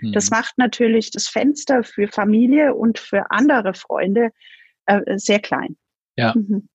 Mhm. 0.00 0.12
Das 0.12 0.30
macht 0.30 0.58
natürlich 0.58 1.10
das 1.10 1.28
Fenster 1.28 1.82
für 1.84 2.08
Familie 2.08 2.74
und 2.74 2.98
für 2.98 3.30
andere 3.30 3.72
Freunde 3.74 4.30
äh, 4.86 5.00
sehr 5.16 5.40
klein. 5.40 5.76
Ja. 6.18 6.34
Mhm. 6.34 6.68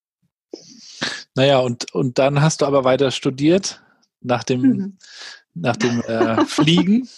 Naja, 1.35 1.59
und, 1.59 1.93
und 1.93 2.17
dann 2.17 2.41
hast 2.41 2.61
du 2.61 2.65
aber 2.65 2.85
weiter 2.85 3.11
studiert 3.11 3.83
nach 4.21 4.43
dem, 4.43 4.61
mhm. 4.61 4.97
nach 5.53 5.75
dem 5.75 6.01
äh, 6.01 6.45
Fliegen. 6.45 7.09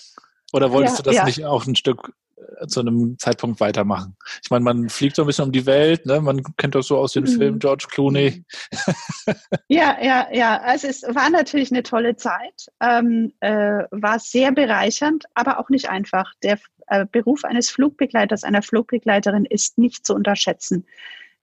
Oder 0.51 0.71
wolltest 0.71 0.97
ja, 0.97 1.03
du 1.03 1.09
das 1.09 1.15
ja. 1.17 1.25
nicht 1.25 1.45
auch 1.45 1.67
ein 1.67 1.75
Stück 1.75 2.13
äh, 2.37 2.65
zu 2.65 2.79
einem 2.79 3.19
Zeitpunkt 3.19 3.59
weitermachen? 3.59 4.15
Ich 4.41 4.49
meine, 4.49 4.63
man 4.63 4.89
fliegt 4.89 5.17
so 5.17 5.23
ein 5.23 5.27
bisschen 5.27 5.45
um 5.45 5.51
die 5.51 5.67
Welt, 5.67 6.07
ne? 6.07 6.19
Man 6.19 6.41
kennt 6.57 6.73
das 6.73 6.87
so 6.87 6.97
aus 6.97 7.13
den 7.13 7.25
mhm. 7.25 7.37
Filmen, 7.37 7.59
George 7.59 7.85
Clooney. 7.89 8.43
Ja, 9.67 9.97
ja, 10.01 10.27
ja. 10.31 10.61
Also 10.61 10.87
es 10.87 11.01
war 11.01 11.29
natürlich 11.31 11.71
eine 11.71 11.81
tolle 11.81 12.15
Zeit, 12.15 12.67
ähm, 12.79 13.33
äh, 13.39 13.83
war 13.89 14.19
sehr 14.19 14.51
bereichernd, 14.51 15.25
aber 15.33 15.59
auch 15.59 15.69
nicht 15.69 15.89
einfach. 15.89 16.31
Der 16.43 16.59
äh, 16.87 17.05
Beruf 17.11 17.43
eines 17.43 17.71
Flugbegleiters, 17.71 18.43
einer 18.43 18.61
Flugbegleiterin 18.61 19.45
ist 19.45 19.79
nicht 19.79 20.05
zu 20.05 20.13
unterschätzen 20.13 20.85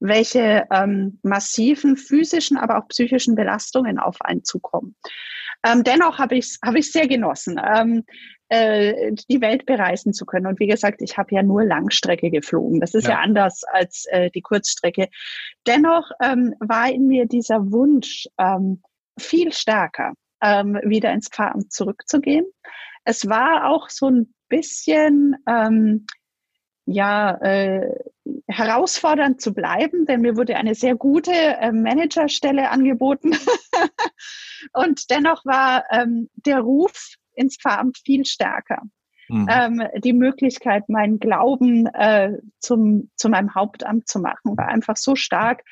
welche 0.03 0.65
ähm, 0.71 1.19
massiven 1.23 1.97
physischen, 1.97 2.57
aber 2.57 2.79
auch 2.79 2.89
psychischen 2.89 3.35
Belastungen 3.35 3.99
auf 3.99 4.21
einen 4.21 4.45
zukommen. 4.45 4.97
Ähm, 5.65 5.85
dennoch 5.85 6.19
habe 6.19 6.37
ich 6.37 6.47
es 6.47 6.59
hab 6.65 6.75
ich 6.75 6.91
sehr 6.91 7.07
genossen, 7.07 7.61
ähm, 7.65 8.05
äh, 8.49 9.13
die 9.31 9.41
Welt 9.41 9.65
bereisen 9.65 10.13
zu 10.13 10.27
können. 10.27 10.47
Und 10.47 10.59
wie 10.59 10.67
gesagt, 10.67 11.01
ich 11.03 11.17
habe 11.17 11.35
ja 11.35 11.43
nur 11.43 11.65
Langstrecke 11.65 12.31
geflogen. 12.31 12.81
Das 12.81 12.95
ist 12.95 13.05
ja, 13.05 13.13
ja 13.13 13.19
anders 13.21 13.63
als 13.65 14.07
äh, 14.07 14.31
die 14.31 14.43
Kurzstrecke. 14.43 15.09
Dennoch 15.67 16.11
ähm, 16.21 16.55
war 16.59 16.91
in 16.91 17.07
mir 17.07 17.27
dieser 17.27 17.71
Wunsch 17.71 18.27
ähm, 18.39 18.83
viel 19.19 19.53
stärker, 19.53 20.15
ähm, 20.43 20.81
wieder 20.85 21.13
ins 21.13 21.29
Pfarramt 21.29 21.73
zurückzugehen. 21.73 22.45
Es 23.05 23.29
war 23.29 23.69
auch 23.69 23.89
so 23.89 24.09
ein 24.09 24.35
bisschen 24.49 25.37
ähm, 25.47 26.07
ja, 26.87 27.37
äh, 27.41 27.95
herausfordernd 28.53 29.41
zu 29.41 29.55
bleiben, 29.55 30.07
denn 30.07 30.21
mir 30.21 30.37
wurde 30.37 30.57
eine 30.57 30.75
sehr 30.75 30.95
gute 30.95 31.33
äh, 31.33 31.73
Managerstelle 31.73 32.71
angeboten. 32.71 33.33
und 34.73 35.11
dennoch 35.11 35.45
war 35.45 35.85
ähm, 35.91 36.29
der 36.35 36.61
Ruf 36.61 37.17
ins 37.35 37.57
Pfarramt 37.57 37.99
viel 38.05 38.25
stärker. 38.25 38.83
Mhm. 39.29 39.49
Ähm, 39.51 39.83
die 40.05 40.13
Möglichkeit, 40.13 40.89
meinen 40.89 41.19
Glauben 41.19 41.87
äh, 41.87 42.39
zum, 42.59 43.11
zu 43.17 43.29
meinem 43.29 43.55
Hauptamt 43.55 44.09
zu 44.09 44.21
machen, 44.21 44.57
war 44.57 44.69
einfach 44.69 44.97
so 44.97 45.17
stark, 45.17 45.63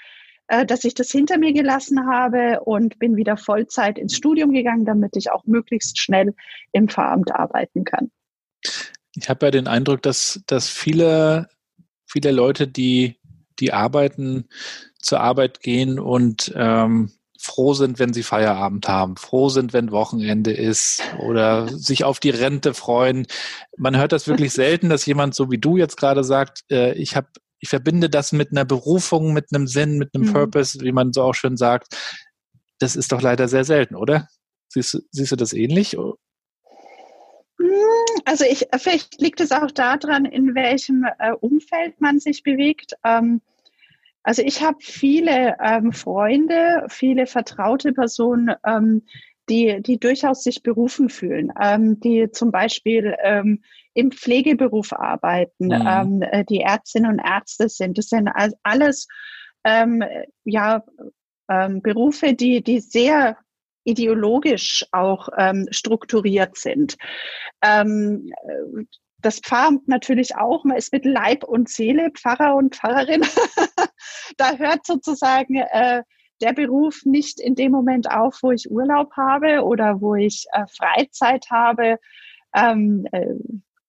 äh, 0.48 0.64
dass 0.64 0.84
ich 0.84 0.94
das 0.94 1.10
hinter 1.10 1.38
mir 1.38 1.52
gelassen 1.52 2.06
habe 2.06 2.60
und 2.64 2.98
bin 2.98 3.16
wieder 3.16 3.36
Vollzeit 3.36 3.98
ins 3.98 4.16
Studium 4.16 4.52
gegangen, 4.52 4.84
damit 4.84 5.16
ich 5.16 5.30
auch 5.30 5.44
möglichst 5.44 6.00
schnell 6.00 6.34
im 6.72 6.88
Pfarramt 6.88 7.32
arbeiten 7.32 7.84
kann. 7.84 8.10
Ich 9.14 9.28
habe 9.28 9.46
ja 9.46 9.50
den 9.50 9.68
Eindruck, 9.68 10.02
dass, 10.02 10.42
dass 10.46 10.68
viele, 10.68 11.48
viele 12.10 12.32
Leute, 12.32 12.66
die, 12.66 13.16
die 13.58 13.72
arbeiten, 13.72 14.48
zur 15.00 15.20
Arbeit 15.20 15.60
gehen 15.60 15.98
und 15.98 16.52
ähm, 16.56 17.10
froh 17.38 17.72
sind, 17.72 17.98
wenn 17.98 18.12
sie 18.12 18.22
Feierabend 18.22 18.86
haben, 18.86 19.16
froh 19.16 19.48
sind, 19.48 19.72
wenn 19.72 19.92
Wochenende 19.92 20.52
ist 20.52 21.02
oder 21.18 21.68
sich 21.76 22.04
auf 22.04 22.20
die 22.20 22.30
Rente 22.30 22.74
freuen. 22.74 23.26
Man 23.78 23.96
hört 23.96 24.12
das 24.12 24.26
wirklich 24.26 24.52
selten, 24.52 24.90
dass 24.90 25.06
jemand 25.06 25.34
so 25.34 25.50
wie 25.50 25.58
du 25.58 25.76
jetzt 25.76 25.96
gerade 25.96 26.22
sagt, 26.22 26.64
äh, 26.70 26.92
ich 26.94 27.16
habe 27.16 27.28
ich 27.62 27.68
verbinde 27.68 28.08
das 28.08 28.32
mit 28.32 28.52
einer 28.52 28.64
Berufung, 28.64 29.34
mit 29.34 29.48
einem 29.52 29.66
Sinn, 29.66 29.98
mit 29.98 30.14
einem 30.14 30.28
mhm. 30.28 30.32
Purpose, 30.32 30.80
wie 30.80 30.92
man 30.92 31.12
so 31.12 31.22
auch 31.22 31.34
schön 31.34 31.58
sagt. 31.58 31.94
Das 32.78 32.96
ist 32.96 33.12
doch 33.12 33.20
leider 33.20 33.48
sehr 33.48 33.64
selten, 33.64 33.96
oder? 33.96 34.28
Siehst, 34.68 35.02
siehst 35.10 35.32
du 35.32 35.36
das 35.36 35.52
ähnlich? 35.52 35.98
Also 38.24 38.44
ich, 38.44 38.66
vielleicht 38.76 39.20
liegt 39.20 39.40
es 39.40 39.52
auch 39.52 39.70
daran, 39.70 40.24
in 40.24 40.54
welchem 40.54 41.06
äh, 41.18 41.32
Umfeld 41.32 42.00
man 42.00 42.18
sich 42.18 42.42
bewegt. 42.42 42.94
Ähm, 43.04 43.40
also 44.22 44.42
ich 44.42 44.62
habe 44.62 44.78
viele 44.80 45.56
ähm, 45.62 45.92
Freunde, 45.92 46.84
viele 46.88 47.26
vertraute 47.26 47.92
Personen, 47.92 48.54
ähm, 48.66 49.02
die, 49.48 49.82
die 49.82 49.98
durchaus 49.98 50.42
sich 50.42 50.62
berufen 50.62 51.08
fühlen, 51.08 51.52
ähm, 51.60 51.98
die 52.00 52.30
zum 52.30 52.52
Beispiel 52.52 53.16
ähm, 53.22 53.62
im 53.94 54.12
Pflegeberuf 54.12 54.92
arbeiten, 54.92 55.66
mhm. 55.66 55.86
ähm, 55.88 56.22
äh, 56.22 56.44
die 56.44 56.60
Ärztinnen 56.60 57.10
und 57.10 57.18
Ärzte 57.18 57.68
sind. 57.68 57.98
Das 57.98 58.08
sind 58.08 58.30
alles 58.62 59.08
ja, 60.44 60.82
Berufe, 61.46 62.32
die, 62.32 62.62
die 62.62 62.80
sehr 62.80 63.36
ideologisch 63.84 64.86
auch 64.92 65.28
ähm, 65.36 65.66
strukturiert 65.70 66.56
sind. 66.56 66.96
Ähm, 67.62 68.30
das 69.18 69.40
Pfarramt 69.40 69.88
natürlich 69.88 70.36
auch, 70.36 70.64
man 70.64 70.76
ist 70.76 70.92
mit 70.92 71.04
Leib 71.04 71.44
und 71.44 71.68
Seele 71.68 72.10
Pfarrer 72.10 72.54
und 72.56 72.76
Pfarrerin. 72.76 73.22
da 74.36 74.56
hört 74.56 74.86
sozusagen 74.86 75.56
äh, 75.56 76.02
der 76.40 76.52
Beruf 76.54 77.04
nicht 77.04 77.38
in 77.38 77.54
dem 77.54 77.72
Moment 77.72 78.10
auf, 78.10 78.38
wo 78.42 78.50
ich 78.50 78.70
Urlaub 78.70 79.12
habe 79.16 79.62
oder 79.62 80.00
wo 80.00 80.14
ich 80.14 80.46
äh, 80.52 80.64
Freizeit 80.68 81.46
habe. 81.50 81.98
Ähm, 82.54 83.06
äh, 83.12 83.34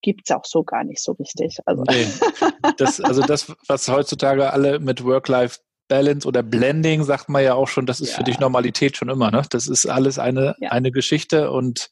gibt 0.02 0.22
es 0.26 0.36
auch 0.36 0.46
so 0.46 0.64
gar 0.64 0.84
nicht 0.84 1.02
so 1.02 1.14
richtig. 1.14 1.60
Also. 1.66 1.84
Nee. 1.84 2.08
Das, 2.78 3.00
also 3.00 3.22
das, 3.22 3.54
was 3.68 3.88
heutzutage 3.88 4.52
alle 4.52 4.80
mit 4.80 5.04
Work-Life 5.04 5.60
Balance 5.92 6.26
oder 6.26 6.42
Blending, 6.42 7.04
sagt 7.04 7.28
man 7.28 7.44
ja 7.44 7.54
auch 7.54 7.68
schon, 7.68 7.86
das 7.86 8.00
ist 8.00 8.12
ja. 8.12 8.18
für 8.18 8.24
dich 8.24 8.40
Normalität 8.40 8.96
schon 8.96 9.10
immer. 9.10 9.30
Ne? 9.30 9.44
Das 9.50 9.68
ist 9.68 9.86
alles 9.86 10.20
eine, 10.20 10.56
ja. 10.60 10.70
eine 10.72 10.90
Geschichte 10.90 11.52
und 11.52 11.90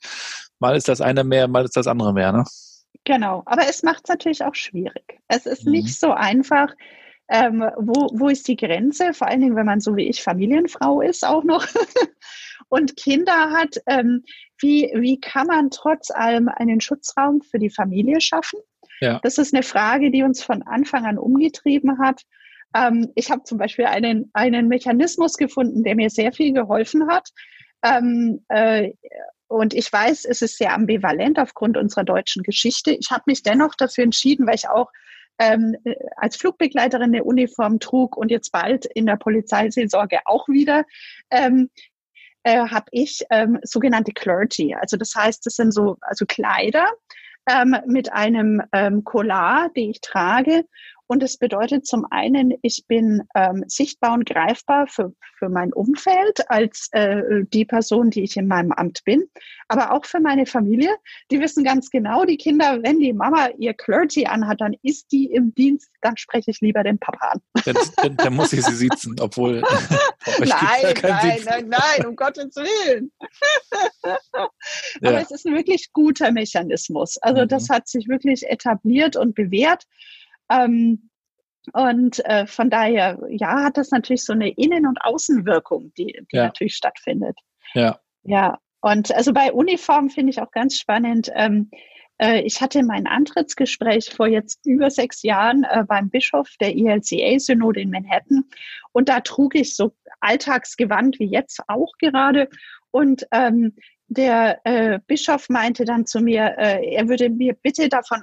mal 0.58 0.77
ist 0.77 0.88
das 0.88 1.01
eine 1.01 1.25
mehr, 1.25 1.50
mal 1.50 1.65
ist 1.65 1.75
das 1.75 1.86
andere 1.86 2.13
mehr. 2.13 2.32
Ne? 2.32 2.46
Genau, 3.03 3.44
aber 3.46 3.63
es 3.68 3.84
macht 3.84 4.06
es 4.06 4.10
natürlich 4.10 4.41
auch 4.46 4.56
schwierig. 4.56 5.20
Es 5.27 5.46
ist 5.46 5.65
mhm. 5.65 5.74
nicht 5.74 6.00
so 6.00 6.12
einfach. 6.12 6.74
Ähm, 7.32 7.70
wo, 7.77 8.10
wo 8.13 8.29
ist 8.29 8.48
die 8.48 8.56
Grenze? 8.56 9.13
Vor 9.13 9.27
allen 9.27 9.41
Dingen, 9.41 9.56
wenn 9.58 9.65
man 9.65 9.82
so 9.82 9.96
wie 9.98 10.08
ich 10.08 10.24
Familienfrau 10.24 11.01
ist 11.01 11.24
auch 11.24 11.44
noch 11.44 11.68
und 12.70 12.96
Kinder 12.96 13.51
hat. 13.51 13.75
Ähm, 13.86 14.24
wie, 14.60 14.89
wie 14.96 15.20
kann 15.20 15.48
man 15.48 15.70
trotz 15.72 16.10
allem 16.10 16.48
einen 16.48 16.79
Schutzraum 16.79 17.41
für 17.41 17.60
die 17.60 17.70
Familie 17.70 18.22
schaffen? 18.22 18.60
Ja. 19.01 19.20
Das 19.24 19.38
ist 19.38 19.53
eine 19.53 19.62
Frage, 19.62 20.10
die 20.10 20.24
uns 20.24 20.41
von 20.41 20.63
Anfang 20.63 21.06
an 21.06 21.18
umgetrieben 21.18 22.00
hat. 22.00 22.24
Ähm, 22.75 23.11
ich 23.15 23.31
habe 23.31 23.43
zum 23.43 23.57
Beispiel 23.57 23.85
einen, 23.85 24.29
einen 24.33 24.67
Mechanismus 24.67 25.38
gefunden, 25.38 25.83
der 25.83 25.95
mir 25.95 26.09
sehr 26.09 26.31
viel 26.31 26.53
geholfen 26.53 27.07
hat. 27.09 27.29
Ähm, 27.83 28.43
äh, 28.49 28.91
und 29.47 29.73
ich 29.73 29.91
weiß, 29.91 30.25
es 30.25 30.41
ist 30.41 30.57
sehr 30.57 30.73
ambivalent 30.73 31.39
aufgrund 31.39 31.75
unserer 31.77 32.03
deutschen 32.03 32.43
Geschichte. 32.43 32.91
Ich 32.91 33.09
habe 33.09 33.23
mich 33.25 33.41
dennoch 33.41 33.73
dafür 33.75 34.03
entschieden, 34.03 34.45
weil 34.45 34.55
ich 34.55 34.69
auch 34.69 34.91
ähm, 35.39 35.75
als 36.17 36.35
Flugbegleiterin 36.35 37.15
eine 37.15 37.23
Uniform 37.23 37.79
trug 37.79 38.15
und 38.15 38.29
jetzt 38.29 38.51
bald 38.51 38.85
in 38.85 39.05
der 39.05 39.15
Polizeiseelsorge 39.15 40.19
auch 40.25 40.47
wieder, 40.49 40.83
ähm, 41.31 41.69
äh, 42.43 42.59
habe 42.59 42.85
ich 42.91 43.23
ähm, 43.31 43.59
sogenannte 43.63 44.11
Clergy. 44.11 44.75
Also 44.75 44.97
das 44.97 45.15
heißt, 45.15 45.45
das 45.45 45.55
sind 45.55 45.73
so 45.73 45.97
also 46.01 46.25
Kleider 46.27 46.88
ähm, 47.49 47.75
mit 47.85 48.11
einem 48.11 48.61
ähm, 48.73 49.03
Collar, 49.03 49.69
die 49.75 49.89
ich 49.89 50.01
trage 50.01 50.65
und 51.09 51.23
es 51.23 51.37
bedeutet 51.37 51.87
zum 51.87 52.05
einen, 52.11 52.53
ich 52.61 52.85
bin 52.87 53.23
ähm, 53.33 53.63
sichtbar 53.67 54.13
und 54.13 54.27
greifbar 54.27 54.85
für, 54.85 55.11
für 55.39 55.49
mein 55.49 55.73
Umfeld 55.73 56.47
als 56.51 56.87
äh, 56.91 57.43
die 57.51 57.65
Person, 57.65 58.11
die 58.11 58.21
ich 58.21 58.37
in 58.37 58.47
meinem 58.47 58.71
Amt 58.71 59.03
bin, 59.05 59.23
aber 59.69 59.91
auch 59.91 60.05
für 60.05 60.19
meine 60.19 60.45
Familie. 60.45 60.95
Die 61.31 61.41
wissen 61.41 61.63
ganz 61.63 61.89
genau, 61.89 62.25
die 62.25 62.37
Kinder, 62.37 62.77
wenn 62.83 62.99
die 62.99 63.11
Mama 63.11 63.49
ihr 63.57 63.73
Clergy 63.73 64.27
anhat, 64.27 64.61
dann 64.61 64.75
ist 64.83 65.11
die 65.11 65.25
im 65.25 65.51
Dienst, 65.55 65.89
dann 66.01 66.15
spreche 66.15 66.51
ich 66.51 66.61
lieber 66.61 66.83
den 66.83 66.99
Papa 66.99 67.29
an. 67.29 67.41
Dann, 67.65 67.75
dann, 67.97 68.17
dann 68.17 68.33
muss 68.35 68.53
ich 68.53 68.63
sie 68.63 68.75
sitzen, 68.75 69.15
obwohl. 69.19 69.61
nein, 70.37 70.93
nein, 71.01 71.41
nein, 71.43 71.69
nein, 71.69 72.05
um 72.05 72.15
Gottes 72.15 72.55
Willen. 72.55 73.11
aber 74.33 74.49
ja. 75.01 75.19
es 75.21 75.31
ist 75.31 75.47
ein 75.47 75.55
wirklich 75.55 75.91
guter 75.91 76.31
Mechanismus. 76.31 77.17
Also 77.17 77.41
mhm. 77.41 77.47
das 77.47 77.67
hat 77.67 77.87
sich 77.87 78.07
wirklich 78.07 78.47
etabliert 78.47 79.15
und 79.15 79.33
bewährt. 79.33 79.85
Ähm, 80.50 81.10
und 81.74 82.25
äh, 82.25 82.48
von 82.48 82.70
daher, 82.70 83.20
ja, 83.29 83.63
hat 83.63 83.77
das 83.77 83.91
natürlich 83.91 84.24
so 84.24 84.34
eine 84.34 84.50
Innen- 84.50 84.88
und 84.88 85.00
Außenwirkung, 85.01 85.91
die, 85.98 86.25
die 86.32 86.38
ja. 86.38 86.46
natürlich 86.46 86.75
stattfindet. 86.75 87.38
Ja. 87.74 88.00
Ja. 88.24 88.58
Und 88.82 89.13
also 89.13 89.34
bei 89.34 89.51
Uniform 89.51 90.10
finde 90.10 90.32
ich 90.32 90.41
auch 90.41 90.51
ganz 90.51 90.77
spannend. 90.77 91.29
Ähm, 91.36 91.70
äh, 92.18 92.41
ich 92.41 92.62
hatte 92.62 92.84
mein 92.84 93.08
Antrittsgespräch 93.08 94.10
vor 94.10 94.27
jetzt 94.27 94.65
über 94.65 94.89
sechs 94.89 95.22
Jahren 95.22 95.63
äh, 95.63 95.84
beim 95.88 96.10
Bischof 96.10 96.50
der 96.60 96.75
ILCA-Synode 96.75 97.82
in 97.82 97.91
Manhattan. 97.91 98.46
Und 98.91 99.10
da 99.10 99.20
trug 99.20 99.56
ich 99.56 99.75
so 99.75 99.94
Alltagsgewand 100.22 101.20
wie 101.20 101.29
jetzt 101.29 101.62
auch 101.68 101.91
gerade. 102.00 102.50
Und 102.91 103.27
ähm, 103.32 103.75
der 104.09 104.59
äh, 104.65 104.99
Bischof 105.05 105.49
meinte 105.49 105.85
dann 105.85 106.05
zu 106.05 106.19
mir, 106.19 106.55
äh, 106.57 106.95
er 106.95 107.07
würde 107.07 107.29
mir 107.29 107.53
bitte 107.53 107.89
davon 107.89 108.21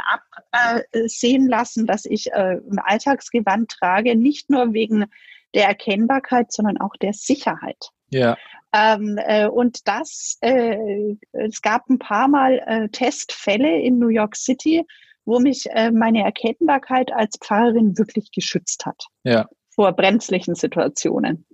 absehen 0.52 1.46
äh, 1.46 1.50
lassen, 1.50 1.86
dass 1.86 2.04
ich 2.04 2.32
äh, 2.32 2.58
ein 2.70 2.78
Alltagsgewand 2.78 3.70
trage, 3.70 4.16
nicht 4.16 4.50
nur 4.50 4.72
wegen 4.72 5.06
der 5.54 5.68
Erkennbarkeit, 5.68 6.52
sondern 6.52 6.78
auch 6.78 6.96
der 7.00 7.12
Sicherheit. 7.12 7.90
Ja. 8.10 8.36
Ähm, 8.72 9.18
äh, 9.18 9.46
und 9.46 9.86
das, 9.86 10.38
äh, 10.40 11.16
es 11.32 11.62
gab 11.62 11.88
ein 11.88 11.98
paar 11.98 12.28
Mal 12.28 12.62
äh, 12.66 12.88
Testfälle 12.88 13.80
in 13.80 13.98
New 13.98 14.08
York 14.08 14.36
City, 14.36 14.84
wo 15.24 15.38
mich 15.38 15.66
äh, 15.70 15.90
meine 15.92 16.22
Erkennbarkeit 16.24 17.12
als 17.12 17.38
Pfarrerin 17.40 17.96
wirklich 17.96 18.32
geschützt 18.32 18.86
hat. 18.86 19.06
Ja. 19.22 19.48
Vor 19.70 19.92
brenzlichen 19.92 20.54
Situationen. 20.54 21.46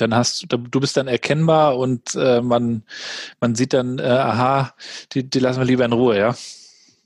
Dann 0.00 0.14
hast 0.14 0.46
du, 0.48 0.56
du 0.56 0.80
bist 0.80 0.96
dann 0.96 1.08
erkennbar 1.08 1.78
und 1.78 2.14
äh, 2.14 2.40
man, 2.40 2.82
man 3.40 3.54
sieht 3.54 3.72
dann, 3.72 3.98
äh, 3.98 4.02
aha, 4.02 4.74
die, 5.12 5.28
die 5.28 5.38
lassen 5.38 5.60
wir 5.60 5.66
lieber 5.66 5.84
in 5.84 5.92
Ruhe, 5.92 6.18
ja? 6.18 6.34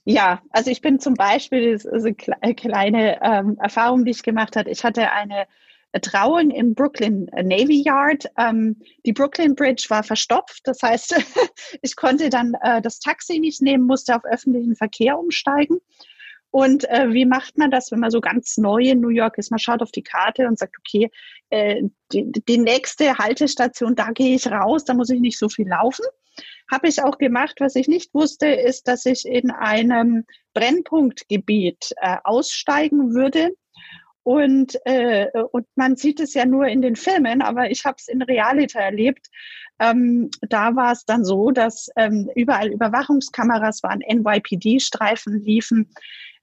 Ja, 0.05 0.41
also 0.51 0.71
ich 0.71 0.81
bin 0.81 1.01
zum 1.01 1.15
Beispiel, 1.15 1.73
das 1.73 1.85
ist 1.85 2.07
eine 2.41 2.55
kleine 2.55 3.21
ähm, 3.23 3.59
Erfahrung, 3.61 4.07
die 4.07 4.13
ich 4.13 4.23
gemacht 4.23 4.57
habe. 4.57 4.71
Ich 4.71 4.83
hatte 4.83 5.13
eine 5.13 5.47
Trauung 6.01 6.51
im 6.51 6.75
Brooklyn 6.75 7.27
Navy 7.35 7.83
Yard. 7.83 8.27
Ähm, 8.39 8.77
die 9.05 9.13
Brooklyn 9.13 9.55
Bridge 9.55 9.87
war 9.89 10.03
verstopft. 10.03 10.61
Das 10.65 10.83
heißt, 10.83 11.15
ich 11.83 11.97
konnte 11.97 12.31
dann 12.31 12.55
äh, 12.63 12.81
das 12.81 13.01
Taxi 13.01 13.39
nicht 13.39 13.63
nehmen, 13.63 13.87
musste 13.87 14.17
auf 14.17 14.25
öffentlichen 14.25 14.77
Verkehr 14.77 15.19
umsteigen. 15.19 15.79
Und 16.51 16.89
äh, 16.89 17.13
wie 17.13 17.27
macht 17.27 17.59
man 17.59 17.71
das, 17.71 17.93
wenn 17.93 18.01
man 18.01 18.11
so 18.11 18.21
ganz 18.21 18.57
neu 18.57 18.83
in 18.83 19.01
New 19.01 19.11
York 19.11 19.37
ist? 19.39 19.51
Man 19.51 19.59
schaut 19.59 19.83
auf 19.83 19.93
die 19.93 20.03
Karte 20.03 20.47
und 20.47 20.59
sagt, 20.59 20.77
okay, 20.79 21.11
äh, 21.51 21.83
die, 22.13 22.31
die 22.31 22.59
nächste 22.59 23.19
Haltestation, 23.19 23.95
da 23.95 24.11
gehe 24.13 24.35
ich 24.35 24.51
raus, 24.51 24.85
da 24.85 24.95
muss 24.95 25.11
ich 25.11 25.21
nicht 25.21 25.39
so 25.39 25.49
viel 25.49 25.69
laufen. 25.69 26.05
Habe 26.71 26.89
ich 26.89 27.03
auch 27.03 27.19
gemacht. 27.19 27.57
Was 27.59 27.77
ich 27.77 27.89
nicht 27.89 28.15
wusste, 28.15 28.47
ist, 28.47 28.89
dass 28.89 29.05
ich 29.07 29.27
in 29.27 29.51
einem 29.51 30.25
Brennpunktgebiet 30.55 31.93
äh, 31.97 32.17
aussteigen 32.25 33.15
würde. 33.15 33.51
Und, 34.23 34.77
äh, 34.85 35.29
und 35.53 35.67
man 35.75 35.97
sieht 35.97 36.21
es 36.21 36.35
ja 36.35 36.45
nur 36.45 36.67
in 36.67 36.83
den 36.83 36.97
Filmen, 36.97 37.41
aber 37.41 37.71
ich 37.71 37.87
habe 37.87 37.97
es 37.99 38.09
in 38.09 38.21
Realita 38.21 38.79
erlebt. 38.79 39.29
Ähm, 39.79 40.31
da 40.43 40.77
war 40.77 40.93
es 40.93 41.05
dann 41.05 41.25
so, 41.25 41.51
dass 41.51 41.89
ähm, 41.97 42.29
überall 42.35 42.69
Überwachungskameras 42.69 43.83
waren, 43.83 44.01
NYPD-Streifen 44.01 45.43
liefen. 45.43 45.91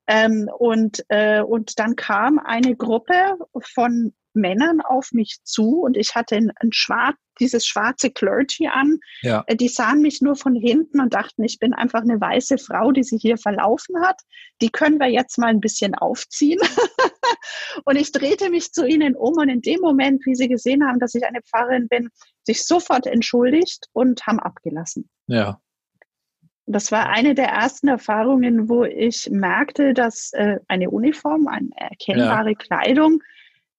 Ähm, 0.08 0.50
und, 0.58 1.04
äh, 1.10 1.42
und 1.42 1.80
dann 1.80 1.96
kam 1.96 2.40
eine 2.40 2.76
Gruppe 2.76 3.38
von 3.74 4.14
Männern 4.36 4.82
auf 4.82 5.12
mich 5.12 5.38
zu 5.44 5.82
und 5.82 5.98
ich 5.98 6.14
hatte 6.14 6.36
ein, 6.36 6.52
ein 6.60 6.72
schwarz, 6.72 7.16
dieses 7.40 7.66
schwarze 7.66 8.12
Clergy 8.12 8.68
an. 8.68 9.00
Ja. 9.22 9.44
Äh, 9.48 9.56
die 9.56 9.68
sahen 9.68 10.02
mich 10.02 10.22
nur 10.22 10.36
von 10.36 10.56
hinten 10.56 11.00
und 11.00 11.14
dachten, 11.14 11.44
ich 11.44 11.60
bin 11.60 11.74
einfach 11.74 12.02
eine 12.02 12.20
weiße 12.20 12.58
Frau, 12.58 12.92
die 12.92 13.04
sich 13.04 13.22
hier 13.22 13.38
verlaufen 13.38 13.96
hat. 14.02 14.22
Die 14.62 14.70
können 14.70 15.00
wir 15.00 15.08
jetzt 15.08 15.38
mal 15.38 15.48
ein 15.48 15.60
bisschen 15.60 15.96
aufziehen. 15.96 16.60
und 17.86 17.96
ich 17.96 18.12
drehte 18.12 18.50
mich 18.50 18.72
zu 18.72 18.86
ihnen 18.86 19.16
um 19.16 19.34
und 19.36 19.50
in 19.50 19.62
dem 19.62 19.82
Moment, 19.82 20.26
wie 20.26 20.36
sie 20.36 20.48
gesehen 20.48 20.88
haben, 20.88 21.00
dass 21.00 21.16
ich 21.16 21.26
eine 21.26 21.42
Pfarrerin 21.42 21.88
bin, 21.88 22.10
sich 22.44 22.66
sofort 22.66 23.08
entschuldigt 23.08 23.88
und 23.94 24.26
haben 24.28 24.40
abgelassen. 24.40 25.10
Ja. 25.28 25.60
Das 26.68 26.92
war 26.92 27.10
eine 27.10 27.36
der 27.36 27.48
ersten 27.48 27.88
Erfahrungen, 27.88 28.70
wo 28.70 28.84
ich 28.84 29.30
merkte, 29.30 29.94
dass 29.94 30.34
äh, 30.34 30.58
eine 30.68 30.90
Uniform, 30.90 31.48
eine 31.48 31.70
erkennbare 31.76 32.50
ja. 32.50 32.56
Kleidung 32.56 33.22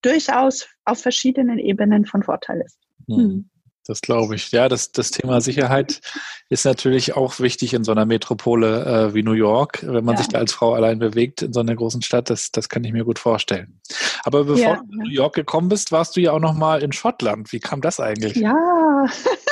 durchaus 0.02 0.68
auf 0.84 1.00
verschiedenen 1.00 1.58
Ebenen 1.58 2.06
von 2.06 2.22
Vorteil 2.22 2.62
ist. 2.64 2.78
Hm. 3.08 3.16
hm. 3.16 3.50
Das 3.86 4.00
glaube 4.00 4.34
ich. 4.34 4.50
Ja, 4.50 4.68
das, 4.68 4.92
das 4.92 5.10
Thema 5.12 5.40
Sicherheit 5.40 6.00
ist 6.48 6.64
natürlich 6.64 7.14
auch 7.14 7.38
wichtig 7.40 7.72
in 7.72 7.84
so 7.84 7.92
einer 7.92 8.04
Metropole 8.04 8.84
äh, 8.84 9.14
wie 9.14 9.22
New 9.22 9.32
York, 9.32 9.84
wenn 9.86 10.04
man 10.04 10.16
ja. 10.16 10.18
sich 10.18 10.28
da 10.28 10.38
als 10.38 10.52
Frau 10.52 10.74
allein 10.74 10.98
bewegt 10.98 11.42
in 11.42 11.52
so 11.52 11.60
einer 11.60 11.74
großen 11.74 12.02
Stadt. 12.02 12.28
Das, 12.30 12.50
das 12.50 12.68
kann 12.68 12.82
ich 12.84 12.92
mir 12.92 13.04
gut 13.04 13.18
vorstellen. 13.18 13.80
Aber 14.24 14.44
bevor 14.44 14.58
ja. 14.58 14.76
du 14.76 14.92
in 14.92 14.98
New 15.04 15.10
York 15.10 15.34
gekommen 15.34 15.68
bist, 15.68 15.92
warst 15.92 16.16
du 16.16 16.20
ja 16.20 16.32
auch 16.32 16.40
noch 16.40 16.54
mal 16.54 16.82
in 16.82 16.92
Schottland. 16.92 17.52
Wie 17.52 17.60
kam 17.60 17.80
das 17.80 18.00
eigentlich? 18.00 18.36
Ja. 18.36 19.06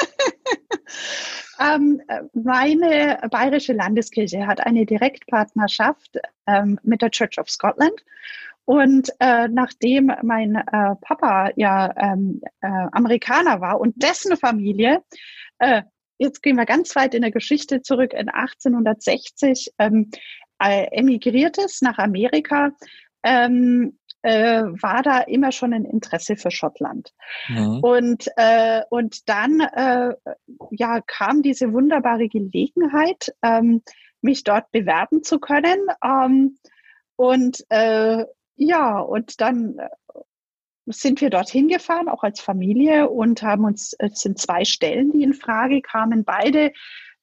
Ähm, 1.60 2.00
meine 2.32 3.18
bayerische 3.30 3.72
Landeskirche 3.72 4.46
hat 4.46 4.64
eine 4.66 4.86
Direktpartnerschaft 4.86 6.18
ähm, 6.46 6.78
mit 6.82 7.02
der 7.02 7.10
Church 7.10 7.38
of 7.38 7.50
Scotland. 7.50 8.04
Und 8.64 9.10
äh, 9.20 9.48
nachdem 9.48 10.10
mein 10.22 10.54
äh, 10.56 10.94
Papa 11.00 11.50
ja 11.56 11.92
ähm, 11.96 12.40
äh, 12.60 12.66
Amerikaner 12.92 13.60
war 13.60 13.78
und 13.78 14.02
dessen 14.02 14.36
Familie, 14.36 15.02
äh, 15.58 15.82
jetzt 16.18 16.42
gehen 16.42 16.56
wir 16.56 16.64
ganz 16.64 16.96
weit 16.96 17.14
in 17.14 17.22
der 17.22 17.30
Geschichte 17.30 17.82
zurück, 17.82 18.14
in 18.14 18.30
1860 18.30 19.72
ähm, 19.78 20.10
äh, 20.58 20.86
emigriert 20.92 21.58
ist 21.58 21.82
nach 21.82 21.98
Amerika, 21.98 22.70
ähm, 23.22 23.98
äh, 24.24 24.62
war 24.80 25.02
da 25.02 25.20
immer 25.20 25.52
schon 25.52 25.74
ein 25.74 25.84
Interesse 25.84 26.36
für 26.36 26.50
Schottland. 26.50 27.12
Mhm. 27.48 27.80
Und, 27.80 28.26
äh, 28.36 28.80
und 28.88 29.28
dann 29.28 29.60
äh, 29.60 30.14
ja, 30.70 31.00
kam 31.02 31.42
diese 31.42 31.72
wunderbare 31.74 32.28
Gelegenheit, 32.28 33.34
ähm, 33.42 33.82
mich 34.22 34.42
dort 34.42 34.70
bewerben 34.70 35.22
zu 35.22 35.38
können. 35.38 35.78
Ähm, 36.02 36.56
und 37.16 37.64
äh, 37.68 38.24
ja, 38.56 38.98
und 38.98 39.42
dann 39.42 39.78
äh, 39.78 39.88
sind 40.86 41.20
wir 41.20 41.28
dorthin 41.28 41.68
gefahren, 41.68 42.08
auch 42.08 42.22
als 42.22 42.40
Familie, 42.40 43.10
und 43.10 43.42
haben 43.42 43.64
uns, 43.64 43.94
es 43.98 44.20
sind 44.20 44.38
zwei 44.38 44.64
Stellen, 44.64 45.12
die 45.12 45.22
in 45.22 45.34
Frage 45.34 45.82
kamen, 45.82 46.24
beide 46.24 46.72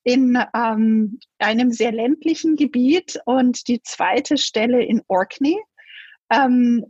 in 0.03 0.37
ähm, 0.55 1.19
einem 1.39 1.71
sehr 1.71 1.91
ländlichen 1.91 2.55
Gebiet 2.55 3.19
und 3.25 3.67
die 3.67 3.81
zweite 3.81 4.37
Stelle 4.37 4.83
in 4.83 5.01
Orkney 5.07 5.59
ähm, 6.32 6.86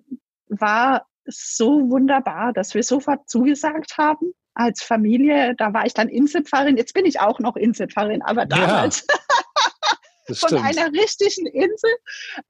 war 0.48 1.06
so 1.26 1.90
wunderbar, 1.90 2.54
dass 2.54 2.74
wir 2.74 2.84
sofort 2.84 3.30
zugesagt 3.30 3.98
haben 3.98 4.34
als 4.54 4.82
Familie. 4.82 5.56
Da 5.58 5.74
war 5.74 5.86
ich 5.86 5.94
dann 5.94 6.10
Inselpfarrerin. 6.10 6.78
Jetzt 6.78 6.94
bin 6.94 7.06
ich 7.06 7.20
auch 7.20 7.40
noch 7.40 7.56
Inselpfarrerin, 7.56 8.22
aber 8.22 8.46
damals 8.46 9.06
ja, 10.28 10.36
von 10.36 10.58
einer 10.58 10.92
richtigen 10.92 11.48
Insel. 11.48 11.92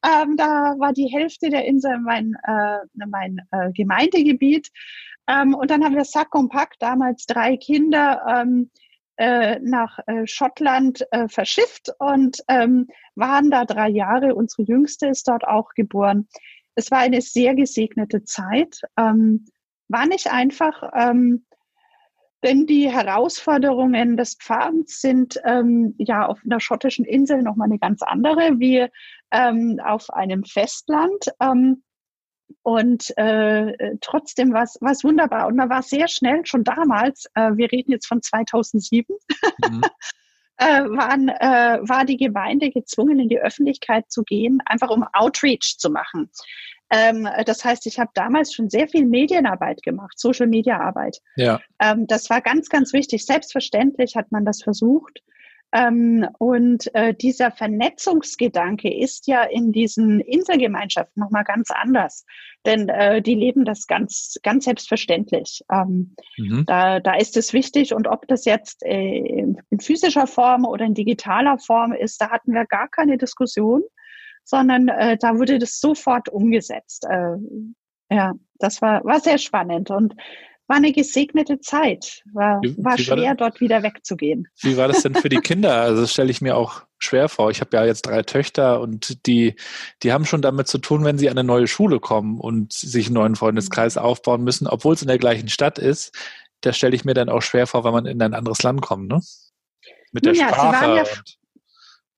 Ähm, 0.06 0.36
da 0.38 0.76
war 0.78 0.94
die 0.94 1.08
Hälfte 1.08 1.50
der 1.50 1.66
Insel 1.66 2.00
mein, 2.00 2.36
äh, 2.44 3.06
mein 3.08 3.40
äh, 3.52 3.72
Gemeindegebiet. 3.74 4.70
Ähm, 5.28 5.54
und 5.54 5.70
dann 5.70 5.84
haben 5.84 5.96
wir 5.96 6.06
Sack 6.06 6.34
und 6.34 6.50
Pack, 6.50 6.76
damals 6.80 7.26
drei 7.26 7.58
Kinder, 7.58 8.24
ähm, 8.28 8.72
äh, 9.18 9.60
nach 9.60 10.00
äh, 10.08 10.26
Schottland 10.26 11.06
äh, 11.12 11.28
verschifft 11.28 11.92
und 12.00 12.38
ähm, 12.48 12.88
waren 13.16 13.52
da 13.52 13.66
drei 13.66 13.90
Jahre. 13.90 14.34
Unsere 14.34 14.64
Jüngste 14.64 15.08
ist 15.08 15.28
dort 15.28 15.44
auch 15.44 15.70
geboren 15.76 16.28
es 16.76 16.92
war 16.92 17.00
eine 17.00 17.22
sehr 17.22 17.56
gesegnete 17.56 18.24
Zeit. 18.24 18.82
Ähm, 18.98 19.46
war 19.88 20.06
nicht 20.06 20.32
einfach, 20.32 20.84
ähm, 20.96 21.46
denn 22.44 22.66
die 22.66 22.90
Herausforderungen 22.90 24.18
des 24.18 24.36
Pfadens 24.36 25.00
sind 25.00 25.40
ähm, 25.46 25.94
ja 26.00 26.26
auf 26.26 26.40
einer 26.44 26.60
schottischen 26.60 27.06
Insel 27.06 27.44
nochmal 27.44 27.68
eine 27.68 27.78
ganz 27.78 28.02
andere 28.02 28.60
wie 28.60 28.88
ähm, 29.32 29.80
auf 29.84 30.10
einem 30.10 30.44
Festland. 30.44 31.26
Ähm, 31.40 31.84
und 32.64 33.16
äh, 33.18 33.96
trotzdem 34.02 34.54
war 34.54 34.64
es 34.64 35.04
wunderbar. 35.04 35.48
Und 35.48 35.56
man 35.56 35.70
war 35.70 35.84
sehr 35.84 36.08
schnell, 36.08 36.46
schon 36.46 36.64
damals, 36.64 37.26
äh, 37.36 37.52
wir 37.56 37.72
reden 37.72 37.92
jetzt 37.92 38.08
von 38.08 38.22
2007, 38.22 39.16
mhm. 39.70 39.82
äh, 40.62 40.84
waren, 40.84 41.30
äh, 41.30 41.80
war 41.90 42.06
die 42.06 42.18
Gemeinde 42.18 42.70
gezwungen, 42.70 43.20
in 43.20 43.30
die 43.30 43.40
Öffentlichkeit 43.40 44.12
zu 44.12 44.24
gehen, 44.24 44.62
einfach 44.66 44.90
um 44.90 45.04
Outreach 45.14 45.78
zu 45.80 45.90
machen. 45.90 46.30
Ähm, 46.92 47.28
das 47.46 47.66
heißt, 47.66 47.88
ich 47.88 48.00
habe 48.00 48.12
damals 48.14 48.54
schon 48.54 48.70
sehr 48.70 48.88
viel 48.88 49.06
Medienarbeit 49.06 49.82
gemacht, 49.82 50.20
Social 50.20 50.48
Media 50.48 50.80
Arbeit. 50.80 51.18
Ja. 51.36 51.60
Ähm, 51.80 52.06
das 52.06 52.30
war 52.30 52.42
ganz, 52.42 52.70
ganz 52.70 52.94
wichtig. 52.94 53.26
Selbstverständlich 53.26 54.16
hat 54.16 54.32
man 54.32 54.46
das 54.46 54.62
versucht. 54.62 55.24
Ähm, 55.74 56.28
und 56.38 56.94
äh, 56.96 57.14
dieser 57.14 57.52
Vernetzungsgedanke 57.52 58.94
ist 58.94 59.28
ja 59.28 59.44
in 59.44 59.72
diesen 59.72 60.20
Inselgemeinschaften 60.20 61.22
nochmal 61.22 61.44
ganz 61.44 61.72
anders. 61.72 62.26
Denn 62.66 62.90
äh, 62.90 63.22
die 63.22 63.36
leben 63.36 63.66
das 63.66 63.88
ganz, 63.88 64.38
ganz 64.44 64.66
selbstverständlich. 64.66 65.64
Ähm, 65.72 66.16
mhm. 66.38 66.66
da, 66.68 67.00
da 67.00 67.16
ist 67.16 67.38
es 67.38 67.54
wichtig. 67.54 67.94
Und 67.94 68.08
ob 68.08 68.28
das 68.28 68.46
jetzt 68.46 68.84
äh, 68.84 69.18
in 69.18 69.58
physischer 69.80 70.28
Form 70.28 70.66
oder 70.66 70.86
in 70.86 70.94
digitaler 70.94 71.58
Form 71.58 71.94
ist, 71.94 72.22
da 72.22 72.30
hatten 72.30 72.54
wir 72.54 72.66
gar 72.66 72.88
keine 72.90 73.18
Diskussion 73.18 73.84
sondern 74.44 74.88
äh, 74.88 75.18
da 75.18 75.38
wurde 75.38 75.60
das 75.60 75.80
sofort 75.80 76.30
umgesetzt. 76.30 77.06
Äh, 77.10 77.38
ja, 78.10 78.34
das 78.60 78.82
war, 78.82 79.04
war 79.06 79.20
sehr 79.20 79.38
spannend 79.38 79.90
und 79.90 80.16
war 80.72 80.78
eine 80.78 80.94
gesegnete 80.94 81.60
Zeit. 81.60 82.24
War, 82.32 82.62
war 82.78 82.98
schwer, 82.98 83.18
war 83.18 83.36
dort 83.36 83.60
wieder 83.60 83.84
wegzugehen. 83.84 84.48
Wie 84.62 84.78
war 84.78 84.88
das 84.88 85.02
denn 85.02 85.16
für 85.16 85.28
die 85.28 85.36
Kinder? 85.42 85.82
Also 85.82 86.00
das 86.04 86.14
stelle 86.14 86.32
ich 86.32 86.40
mir 86.40 86.56
auch 86.56 86.84
schwer 86.98 87.28
vor. 87.28 87.52
Ich 87.52 87.60
habe 87.60 87.76
ja 87.76 87.84
jetzt 87.84 88.04
drei 88.04 88.24
Töchter 88.24 88.80
und 88.80 89.28
die, 89.28 89.58
die 90.02 90.14
haben 90.14 90.24
schon 90.24 90.42
damit 90.42 90.70
zu 90.70 90.78
tun, 90.78 91.04
wenn 91.04 91.18
sie 91.18 91.30
an 91.30 91.38
eine 91.38 91.46
neue 91.46 91.68
Schule 91.68 92.00
kommen 92.00 92.40
und 92.40 92.72
sich 92.72 93.08
einen 93.08 93.16
neuen 93.16 93.36
Freundeskreis 93.36 93.98
aufbauen 93.98 94.46
müssen, 94.46 94.66
obwohl 94.66 94.94
es 94.94 95.02
in 95.02 95.10
der 95.10 95.18
gleichen 95.18 95.50
Stadt 95.50 95.78
ist. 95.78 96.16
Das 96.62 96.78
stelle 96.78 96.96
ich 96.96 97.04
mir 97.04 97.16
dann 97.16 97.28
auch 97.28 97.42
schwer 97.42 97.68
vor, 97.68 97.84
wenn 97.84 97.92
man 97.92 98.06
in 98.06 98.22
ein 98.22 98.34
anderes 98.34 98.64
Land 98.64 98.82
kommt, 98.82 99.10
ne? 99.10 99.20
Mit 100.14 100.26
der 100.26 100.36
ja, 100.36 100.48
Sprache. 100.48 100.96
Ja, 100.96 101.04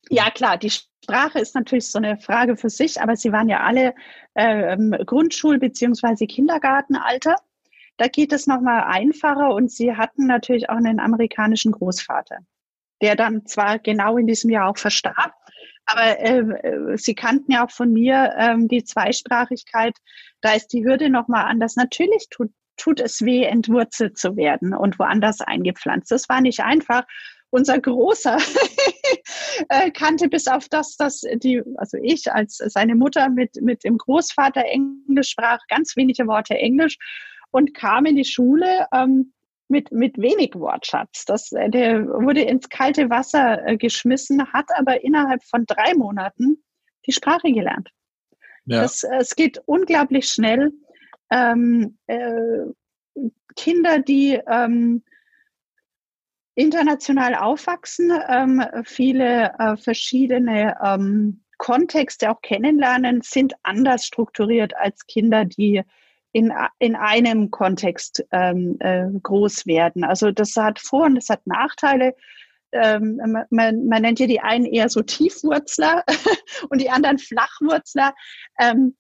ja, 0.09 0.29
klar, 0.29 0.57
die 0.57 0.69
Sprache 0.69 1.39
ist 1.39 1.55
natürlich 1.55 1.89
so 1.89 1.97
eine 1.97 2.19
Frage 2.19 2.55
für 2.55 2.69
sich, 2.69 3.01
aber 3.01 3.15
sie 3.15 3.31
waren 3.31 3.49
ja 3.49 3.61
alle 3.61 3.95
ähm, 4.35 4.93
Grundschul- 4.93 5.57
bzw. 5.57 6.27
Kindergartenalter. 6.27 7.35
Da 7.97 8.07
geht 8.07 8.33
es 8.33 8.47
nochmal 8.47 8.83
einfacher 8.85 9.53
und 9.53 9.71
sie 9.71 9.95
hatten 9.95 10.25
natürlich 10.25 10.69
auch 10.69 10.77
einen 10.77 10.99
amerikanischen 10.99 11.71
Großvater, 11.71 12.39
der 13.01 13.15
dann 13.15 13.45
zwar 13.45 13.79
genau 13.79 14.17
in 14.17 14.27
diesem 14.27 14.49
Jahr 14.49 14.69
auch 14.69 14.77
verstarb, 14.77 15.33
aber 15.85 16.19
äh, 16.19 16.39
äh 16.39 16.97
sie 16.97 17.15
kannten 17.15 17.51
ja 17.51 17.65
auch 17.65 17.71
von 17.71 17.91
mir 17.91 18.33
ähm, 18.37 18.67
die 18.67 18.83
Zweisprachigkeit. 18.83 19.95
Da 20.41 20.53
ist 20.53 20.67
die 20.67 20.85
Hürde 20.85 21.09
nochmal 21.09 21.45
anders. 21.45 21.75
Natürlich 21.75 22.27
tut 22.29 22.51
tut 22.77 22.99
es 22.99 23.21
weh, 23.21 23.43
entwurzelt 23.43 24.17
zu 24.17 24.35
werden 24.35 24.73
und 24.73 24.99
woanders 24.99 25.41
eingepflanzt. 25.41 26.11
Das 26.11 26.27
war 26.29 26.41
nicht 26.41 26.61
einfach. 26.61 27.03
Unser 27.49 27.79
Großer 27.79 28.37
äh, 29.69 29.91
kannte 29.91 30.27
bis 30.27 30.47
auf 30.47 30.67
das, 30.69 30.97
dass 30.97 31.21
die, 31.35 31.61
also 31.75 31.97
ich 32.01 32.31
als 32.31 32.57
seine 32.57 32.95
Mutter 32.95 33.29
mit, 33.29 33.61
mit 33.61 33.83
dem 33.83 33.97
Großvater 33.97 34.65
Englisch 34.65 35.29
sprach, 35.29 35.59
ganz 35.67 35.95
wenige 35.95 36.25
Worte 36.25 36.55
Englisch 36.55 36.97
und 37.53 37.73
kam 37.75 38.05
in 38.05 38.15
die 38.15 38.25
Schule 38.25 38.87
ähm, 38.91 39.31
mit, 39.67 39.91
mit 39.91 40.17
wenig 40.17 40.55
Wortschatz. 40.55 41.25
Das, 41.25 41.51
äh, 41.51 41.69
der 41.69 42.05
wurde 42.07 42.41
ins 42.41 42.67
kalte 42.67 43.09
Wasser 43.09 43.65
äh, 43.65 43.77
geschmissen, 43.77 44.51
hat 44.51 44.69
aber 44.75 45.03
innerhalb 45.03 45.43
von 45.43 45.65
drei 45.65 45.93
Monaten 45.93 46.63
die 47.05 47.11
Sprache 47.11 47.51
gelernt. 47.51 47.89
Ja. 48.65 48.81
Das, 48.81 49.03
äh, 49.03 49.17
es 49.17 49.35
geht 49.35 49.61
unglaublich 49.65 50.27
schnell. 50.27 50.71
Ähm, 51.31 51.97
äh, 52.07 52.65
Kinder, 53.55 53.99
die 53.99 54.39
ähm, 54.47 55.03
international 56.55 57.35
aufwachsen, 57.35 58.11
ähm, 58.29 58.63
viele 58.83 59.53
äh, 59.59 59.77
verschiedene 59.77 60.75
ähm, 60.83 61.43
Kontexte 61.59 62.31
auch 62.31 62.41
kennenlernen, 62.41 63.21
sind 63.21 63.53
anders 63.61 64.05
strukturiert 64.05 64.75
als 64.75 65.05
Kinder, 65.05 65.45
die 65.45 65.83
in, 66.33 66.51
in 66.79 66.95
einem 66.95 67.51
Kontext 67.51 68.25
ähm, 68.31 68.77
äh, 68.79 69.07
groß 69.21 69.65
werden. 69.65 70.03
Also 70.03 70.31
das 70.31 70.55
hat 70.55 70.79
Vor- 70.79 71.05
und 71.05 71.15
das 71.15 71.29
hat 71.29 71.45
Nachteile. 71.47 72.15
Ähm, 72.71 73.21
man, 73.51 73.85
man, 73.85 74.01
nennt 74.01 74.19
ja 74.19 74.25
die 74.25 74.41
einen 74.41 74.65
eher 74.65 74.89
so 74.89 75.03
Tiefwurzler 75.03 76.03
und 76.69 76.81
die 76.81 76.89
anderen 76.89 77.19
Flachwurzler. 77.19 78.15
Ähm, 78.59 78.97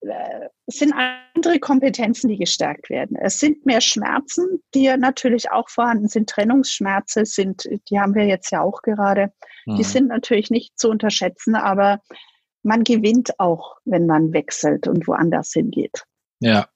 äh, 0.00 0.48
es 0.66 0.76
sind 0.76 0.94
andere 0.94 1.60
Kompetenzen, 1.60 2.28
die 2.28 2.38
gestärkt 2.38 2.88
werden. 2.88 3.14
Es 3.20 3.38
sind 3.38 3.66
mehr 3.66 3.82
Schmerzen, 3.82 4.62
die 4.74 4.84
ja 4.84 4.96
natürlich 4.96 5.50
auch 5.50 5.68
vorhanden 5.68 6.08
sind. 6.08 6.30
Trennungsschmerze 6.30 7.26
sind, 7.26 7.68
die 7.90 8.00
haben 8.00 8.14
wir 8.14 8.24
jetzt 8.24 8.50
ja 8.50 8.62
auch 8.62 8.80
gerade. 8.80 9.34
Mhm. 9.66 9.76
Die 9.76 9.84
sind 9.84 10.08
natürlich 10.08 10.50
nicht 10.50 10.78
zu 10.78 10.88
unterschätzen, 10.88 11.54
aber 11.54 12.00
man 12.62 12.84
gewinnt 12.84 13.38
auch, 13.38 13.76
wenn 13.84 14.06
man 14.06 14.32
wechselt 14.32 14.88
und 14.88 15.06
woanders 15.06 15.52
hingeht. 15.52 16.04
Ja. 16.42 16.68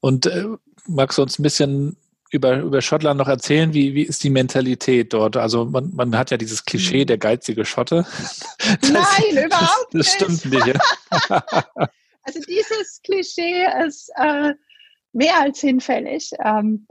Und 0.00 0.26
äh, 0.26 0.44
magst 0.86 1.18
du 1.18 1.22
uns 1.22 1.38
ein 1.38 1.42
bisschen 1.42 1.96
über, 2.30 2.58
über 2.58 2.82
Schottland 2.82 3.18
noch 3.18 3.28
erzählen? 3.28 3.72
Wie, 3.72 3.94
wie 3.94 4.02
ist 4.02 4.22
die 4.22 4.30
Mentalität 4.30 5.12
dort? 5.12 5.36
Also 5.36 5.64
man, 5.64 5.94
man 5.94 6.16
hat 6.16 6.30
ja 6.30 6.36
dieses 6.36 6.64
Klischee, 6.64 7.00
hm. 7.00 7.06
der 7.06 7.18
geizige 7.18 7.64
Schotte. 7.64 8.06
Das, 8.80 8.90
Nein, 8.90 9.44
überhaupt 9.44 9.92
das, 9.92 10.06
das 10.06 10.12
stimmt 10.14 10.44
nicht. 10.46 10.66
Ja? 10.66 11.44
also 12.22 12.40
dieses 12.48 13.00
Klischee 13.02 13.66
ist 13.86 14.10
äh, 14.16 14.54
mehr 15.12 15.40
als 15.40 15.60
hinfällig. 15.60 16.30
Ähm, 16.42 16.86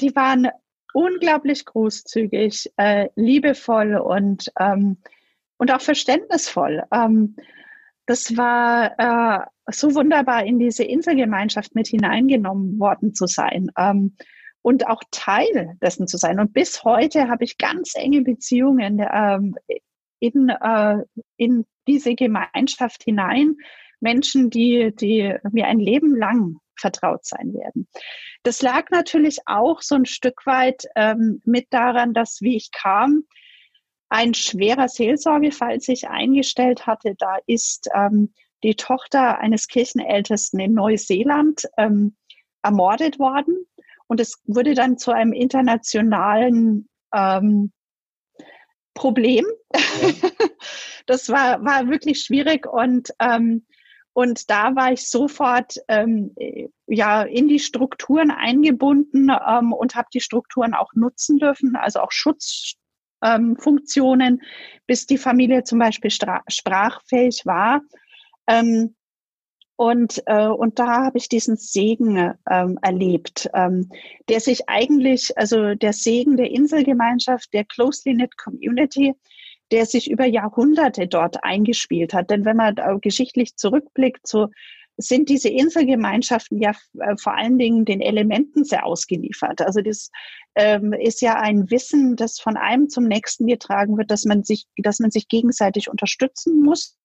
die 0.00 0.14
waren 0.16 0.48
unglaublich 0.94 1.64
großzügig, 1.64 2.72
äh, 2.76 3.08
liebevoll 3.14 3.96
und, 3.96 4.50
ähm, 4.58 4.96
und 5.58 5.70
auch 5.70 5.82
verständnisvoll. 5.82 6.82
Ähm, 6.92 7.36
das 8.06 8.36
war 8.36 8.98
äh, 8.98 9.46
so 9.70 9.94
wunderbar, 9.94 10.44
in 10.44 10.58
diese 10.58 10.84
Inselgemeinschaft 10.84 11.74
mit 11.74 11.88
hineingenommen 11.88 12.78
worden 12.78 13.14
zu 13.14 13.26
sein 13.26 13.70
ähm, 13.76 14.16
und 14.62 14.86
auch 14.86 15.02
Teil 15.10 15.76
dessen 15.82 16.06
zu 16.06 16.16
sein. 16.16 16.40
Und 16.40 16.52
bis 16.52 16.84
heute 16.84 17.28
habe 17.28 17.44
ich 17.44 17.58
ganz 17.58 17.94
enge 17.94 18.22
Beziehungen 18.22 19.04
ähm, 19.12 19.54
in, 20.20 20.48
äh, 20.48 20.98
in 21.36 21.64
diese 21.86 22.14
Gemeinschaft 22.14 23.04
hinein. 23.04 23.56
Menschen, 24.00 24.50
die, 24.50 24.94
die 24.94 25.34
mir 25.50 25.66
ein 25.66 25.80
Leben 25.80 26.16
lang 26.16 26.58
vertraut 26.76 27.24
sein 27.24 27.52
werden. 27.52 27.88
Das 28.44 28.62
lag 28.62 28.90
natürlich 28.90 29.38
auch 29.46 29.82
so 29.82 29.96
ein 29.96 30.06
Stück 30.06 30.46
weit 30.46 30.84
ähm, 30.94 31.42
mit 31.44 31.66
daran, 31.70 32.14
dass 32.14 32.40
wie 32.40 32.56
ich 32.56 32.70
kam, 32.70 33.24
ein 34.08 34.34
schwerer 34.34 34.88
Seelsorgefall 34.88 35.80
sich 35.80 36.08
eingestellt 36.08 36.86
hatte. 36.86 37.14
Da 37.18 37.38
ist 37.46 37.88
ähm, 37.94 38.32
die 38.62 38.74
Tochter 38.74 39.38
eines 39.38 39.68
Kirchenältesten 39.68 40.60
in 40.60 40.74
Neuseeland 40.74 41.68
ähm, 41.76 42.16
ermordet 42.62 43.18
worden. 43.18 43.66
Und 44.06 44.20
es 44.20 44.40
wurde 44.46 44.74
dann 44.74 44.96
zu 44.98 45.10
einem 45.12 45.32
internationalen 45.32 46.88
ähm, 47.14 47.72
Problem. 48.94 49.46
das 51.06 51.28
war, 51.28 51.64
war 51.64 51.88
wirklich 51.88 52.20
schwierig 52.20 52.66
und, 52.66 53.10
ähm, 53.20 53.66
und 54.12 54.50
da 54.50 54.74
war 54.74 54.92
ich 54.92 55.08
sofort 55.08 55.76
ähm, 55.86 56.34
ja, 56.86 57.22
in 57.22 57.46
die 57.48 57.60
Strukturen 57.60 58.32
eingebunden 58.32 59.30
ähm, 59.30 59.72
und 59.72 59.94
habe 59.94 60.08
die 60.12 60.20
Strukturen 60.20 60.74
auch 60.74 60.92
nutzen 60.94 61.38
dürfen, 61.38 61.76
also 61.76 62.00
auch 62.00 62.10
Schutzfunktionen, 62.10 64.42
bis 64.86 65.06
die 65.06 65.18
Familie 65.18 65.62
zum 65.62 65.78
Beispiel 65.78 66.10
sprachfähig 66.10 67.46
war. 67.46 67.82
Ähm, 68.48 68.94
und, 69.76 70.22
äh, 70.26 70.48
und 70.48 70.80
da 70.80 71.04
habe 71.04 71.18
ich 71.18 71.28
diesen 71.28 71.56
Segen 71.56 72.34
ähm, 72.50 72.78
erlebt, 72.82 73.48
ähm, 73.54 73.90
der 74.28 74.40
sich 74.40 74.68
eigentlich, 74.68 75.38
also 75.38 75.76
der 75.76 75.92
Segen 75.92 76.36
der 76.36 76.50
Inselgemeinschaft, 76.50 77.54
der 77.54 77.64
Closely 77.64 78.16
Knit 78.16 78.36
Community, 78.36 79.14
der 79.70 79.86
sich 79.86 80.10
über 80.10 80.24
Jahrhunderte 80.24 81.06
dort 81.06 81.44
eingespielt 81.44 82.12
hat. 82.12 82.30
Denn 82.30 82.44
wenn 82.44 82.56
man 82.56 82.74
geschichtlich 83.00 83.54
zurückblickt, 83.54 84.26
so 84.26 84.48
sind 84.98 85.28
diese 85.28 85.48
Inselgemeinschaften 85.48 86.60
ja 86.60 86.72
äh, 86.98 87.16
vor 87.16 87.34
allen 87.34 87.56
Dingen 87.56 87.84
den 87.84 88.00
Elementen 88.00 88.64
sehr 88.64 88.84
ausgeliefert. 88.84 89.62
Also 89.62 89.80
das 89.80 90.10
ähm, 90.56 90.92
ist 90.92 91.22
ja 91.22 91.36
ein 91.36 91.70
Wissen, 91.70 92.16
das 92.16 92.40
von 92.40 92.56
einem 92.56 92.88
zum 92.88 93.04
nächsten 93.04 93.46
getragen 93.46 93.96
wird, 93.96 94.10
dass 94.10 94.24
man 94.24 94.42
sich, 94.42 94.66
dass 94.76 94.98
man 94.98 95.10
sich 95.10 95.28
gegenseitig 95.28 95.88
unterstützen 95.88 96.62
muss 96.62 96.98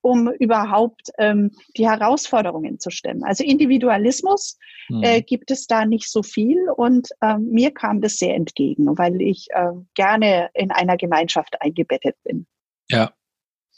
um 0.00 0.30
überhaupt 0.38 1.10
ähm, 1.18 1.50
die 1.76 1.88
Herausforderungen 1.88 2.78
zu 2.78 2.90
stemmen. 2.90 3.24
Also 3.24 3.44
Individualismus 3.44 4.56
mhm. 4.88 5.02
äh, 5.02 5.22
gibt 5.22 5.50
es 5.50 5.66
da 5.66 5.84
nicht 5.84 6.10
so 6.10 6.22
viel 6.22 6.70
und 6.76 7.08
äh, 7.20 7.36
mir 7.38 7.72
kam 7.72 8.00
das 8.00 8.16
sehr 8.16 8.34
entgegen, 8.34 8.96
weil 8.96 9.20
ich 9.20 9.48
äh, 9.50 9.72
gerne 9.94 10.50
in 10.54 10.70
einer 10.70 10.96
Gemeinschaft 10.96 11.60
eingebettet 11.60 12.16
bin. 12.24 12.46
Ja. 12.88 13.12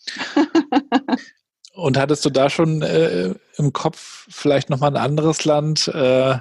und 1.75 1.99
hattest 1.99 2.25
du 2.25 2.31
da 2.31 2.51
schon 2.51 2.83
äh, 2.83 3.35
im 3.57 3.73
Kopf 3.73 4.27
vielleicht 4.31 4.71
nochmal 4.71 4.91
ein 4.91 5.03
anderes 5.03 5.45
Land 5.45 5.89
äh, 5.89 6.37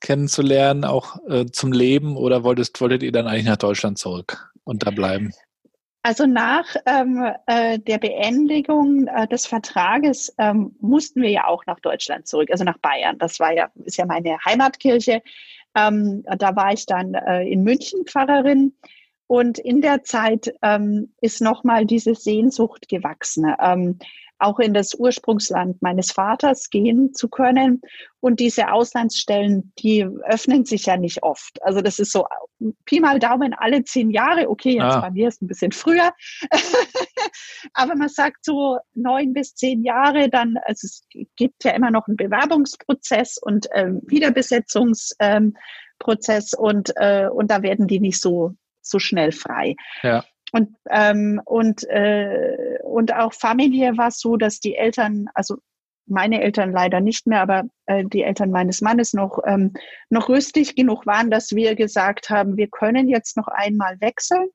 kennenzulernen, 0.00 0.84
auch 0.84 1.16
äh, 1.28 1.46
zum 1.46 1.72
Leben 1.72 2.16
oder 2.16 2.44
wolltest, 2.44 2.80
wolltet 2.80 3.02
ihr 3.02 3.12
dann 3.12 3.26
eigentlich 3.26 3.46
nach 3.46 3.56
Deutschland 3.56 3.98
zurück 3.98 4.52
und 4.64 4.86
da 4.86 4.90
bleiben? 4.90 5.32
Also 6.02 6.26
nach 6.26 6.66
ähm, 6.84 7.32
äh, 7.46 7.78
der 7.78 7.96
Beendigung 7.96 9.06
äh, 9.06 9.26
des 9.26 9.46
Vertrages 9.46 10.34
ähm, 10.36 10.76
mussten 10.80 11.22
wir 11.22 11.30
ja 11.30 11.46
auch 11.46 11.64
nach 11.64 11.80
Deutschland 11.80 12.28
zurück, 12.28 12.50
also 12.50 12.62
nach 12.62 12.76
Bayern. 12.78 13.16
Das 13.18 13.40
war 13.40 13.54
ja, 13.54 13.70
ist 13.84 13.96
ja 13.96 14.04
meine 14.04 14.36
Heimatkirche. 14.44 15.22
Ähm, 15.74 16.22
da 16.38 16.54
war 16.54 16.74
ich 16.74 16.84
dann 16.84 17.14
äh, 17.14 17.44
in 17.44 17.62
München 17.62 18.04
Pfarrerin. 18.04 18.74
Und 19.26 19.58
in 19.58 19.80
der 19.80 20.02
Zeit 20.02 20.54
ähm, 20.60 21.14
ist 21.22 21.40
nochmal 21.40 21.86
diese 21.86 22.14
Sehnsucht 22.14 22.90
gewachsen. 22.90 23.50
Ähm, 23.58 23.98
auch 24.38 24.58
in 24.58 24.74
das 24.74 24.94
Ursprungsland 24.94 25.80
meines 25.82 26.12
Vaters 26.12 26.70
gehen 26.70 27.14
zu 27.14 27.28
können. 27.28 27.80
Und 28.20 28.40
diese 28.40 28.72
Auslandsstellen, 28.72 29.72
die 29.78 30.06
öffnen 30.24 30.64
sich 30.64 30.86
ja 30.86 30.96
nicht 30.96 31.22
oft. 31.22 31.62
Also 31.62 31.80
das 31.80 31.98
ist 31.98 32.12
so 32.12 32.26
Pi 32.84 33.00
mal 33.00 33.18
Daumen 33.18 33.54
alle 33.54 33.84
zehn 33.84 34.10
Jahre. 34.10 34.48
Okay, 34.48 34.74
jetzt 34.74 34.82
ah. 34.82 35.00
bei 35.00 35.10
mir 35.10 35.28
ist 35.28 35.42
ein 35.42 35.46
bisschen 35.46 35.72
früher. 35.72 36.12
Aber 37.74 37.94
man 37.96 38.08
sagt 38.08 38.44
so 38.44 38.78
neun 38.94 39.34
bis 39.34 39.54
zehn 39.54 39.84
Jahre, 39.84 40.28
dann, 40.28 40.56
also 40.64 40.86
es 40.86 41.06
gibt 41.36 41.64
ja 41.64 41.72
immer 41.72 41.90
noch 41.90 42.08
einen 42.08 42.16
Bewerbungsprozess 42.16 43.38
und 43.38 43.66
ähm, 43.72 44.00
Wiederbesetzungsprozess 44.06 45.16
ähm, 45.20 45.54
und, 46.58 46.92
äh, 46.96 47.28
und 47.28 47.50
da 47.50 47.62
werden 47.62 47.86
die 47.86 48.00
nicht 48.00 48.20
so, 48.20 48.54
so 48.80 48.98
schnell 48.98 49.32
frei. 49.32 49.76
Ja. 50.02 50.24
Und, 50.54 50.76
ähm, 50.88 51.40
und, 51.46 51.82
äh, 51.90 52.78
und 52.84 53.12
auch 53.12 53.32
Familie 53.32 53.96
war 53.98 54.06
es 54.06 54.20
so, 54.20 54.36
dass 54.36 54.60
die 54.60 54.76
Eltern, 54.76 55.26
also 55.34 55.56
meine 56.06 56.40
Eltern 56.40 56.70
leider 56.70 57.00
nicht 57.00 57.26
mehr, 57.26 57.40
aber 57.42 57.64
äh, 57.86 58.04
die 58.04 58.22
Eltern 58.22 58.52
meines 58.52 58.80
Mannes 58.80 59.14
noch, 59.14 59.40
ähm, 59.46 59.72
noch 60.10 60.28
rüstig 60.28 60.76
genug 60.76 61.06
waren, 61.06 61.28
dass 61.28 61.56
wir 61.56 61.74
gesagt 61.74 62.30
haben, 62.30 62.56
wir 62.56 62.68
können 62.68 63.08
jetzt 63.08 63.36
noch 63.36 63.48
einmal 63.48 64.00
wechseln, 64.00 64.46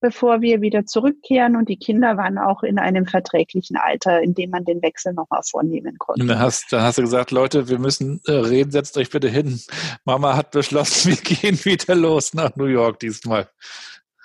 bevor 0.00 0.40
wir 0.40 0.62
wieder 0.62 0.84
zurückkehren. 0.84 1.54
Und 1.54 1.68
die 1.68 1.78
Kinder 1.78 2.16
waren 2.16 2.36
auch 2.36 2.64
in 2.64 2.80
einem 2.80 3.06
verträglichen 3.06 3.76
Alter, 3.76 4.20
in 4.20 4.34
dem 4.34 4.50
man 4.50 4.64
den 4.64 4.82
Wechsel 4.82 5.12
nochmal 5.12 5.42
vornehmen 5.48 5.96
konnte. 5.98 6.22
Und 6.22 6.26
dann 6.26 6.40
hast, 6.40 6.72
dann 6.72 6.82
hast 6.82 6.98
du 6.98 7.02
gesagt, 7.02 7.30
Leute, 7.30 7.68
wir 7.68 7.78
müssen 7.78 8.20
äh, 8.26 8.32
reden, 8.32 8.72
setzt 8.72 8.98
euch 8.98 9.10
bitte 9.10 9.28
hin. 9.28 9.60
Mama 10.04 10.36
hat 10.36 10.50
beschlossen, 10.50 11.10
wir 11.12 11.18
gehen 11.18 11.64
wieder 11.64 11.94
los 11.94 12.34
nach 12.34 12.56
New 12.56 12.64
York 12.64 12.98
diesmal. 12.98 13.48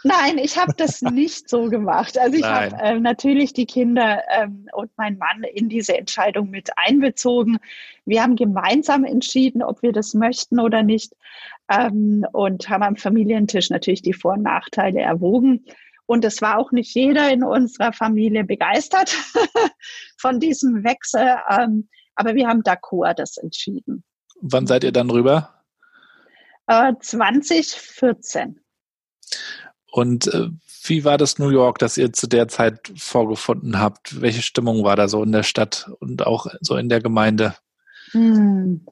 Nein, 0.05 0.37
ich 0.37 0.55
habe 0.55 0.71
das 0.77 1.01
nicht 1.01 1.49
so 1.49 1.67
gemacht. 1.67 2.19
Also 2.19 2.37
ich 2.37 2.43
habe 2.43 2.75
äh, 2.75 2.99
natürlich 2.99 3.53
die 3.53 3.65
Kinder 3.65 4.21
ähm, 4.29 4.67
und 4.71 4.95
meinen 4.97 5.17
Mann 5.17 5.43
in 5.43 5.67
diese 5.67 5.97
Entscheidung 5.97 6.51
mit 6.51 6.69
einbezogen. 6.77 7.57
Wir 8.05 8.21
haben 8.21 8.35
gemeinsam 8.35 9.03
entschieden, 9.03 9.63
ob 9.63 9.81
wir 9.81 9.93
das 9.93 10.13
möchten 10.13 10.59
oder 10.59 10.83
nicht 10.83 11.13
ähm, 11.71 12.23
und 12.33 12.69
haben 12.69 12.83
am 12.83 12.97
Familientisch 12.97 13.71
natürlich 13.71 14.03
die 14.03 14.13
Vor- 14.13 14.33
und 14.33 14.43
Nachteile 14.43 15.01
erwogen. 15.01 15.65
Und 16.05 16.23
es 16.23 16.39
war 16.39 16.59
auch 16.59 16.71
nicht 16.71 16.93
jeder 16.93 17.31
in 17.31 17.43
unserer 17.43 17.91
Familie 17.91 18.43
begeistert 18.43 19.09
von 20.19 20.39
diesem 20.39 20.83
Wechsel. 20.83 21.35
Ähm, 21.49 21.89
aber 22.13 22.35
wir 22.35 22.47
haben 22.47 22.61
d'accord 22.61 23.15
das 23.15 23.37
entschieden. 23.37 24.03
Wann 24.39 24.67
seid 24.67 24.83
ihr 24.83 24.91
dann 24.91 25.09
rüber? 25.09 25.63
Äh, 26.67 26.93
2014. 26.99 28.59
Und 29.95 30.27
äh, 30.27 30.49
wie 30.83 31.05
war 31.05 31.17
das 31.17 31.39
New 31.39 31.47
York, 31.47 31.79
das 31.79 31.97
ihr 31.97 32.11
zu 32.11 32.27
der 32.27 32.49
Zeit 32.49 32.91
vorgefunden 32.97 33.79
habt? 33.79 34.19
Welche 34.19 34.41
Stimmung 34.41 34.83
war 34.83 34.97
da 34.97 35.07
so 35.07 35.23
in 35.23 35.31
der 35.31 35.43
Stadt 35.43 35.89
und 36.01 36.27
auch 36.27 36.47
so 36.59 36.75
in 36.75 36.89
der 36.89 36.99
Gemeinde? 36.99 37.55
Hm. 38.11 38.85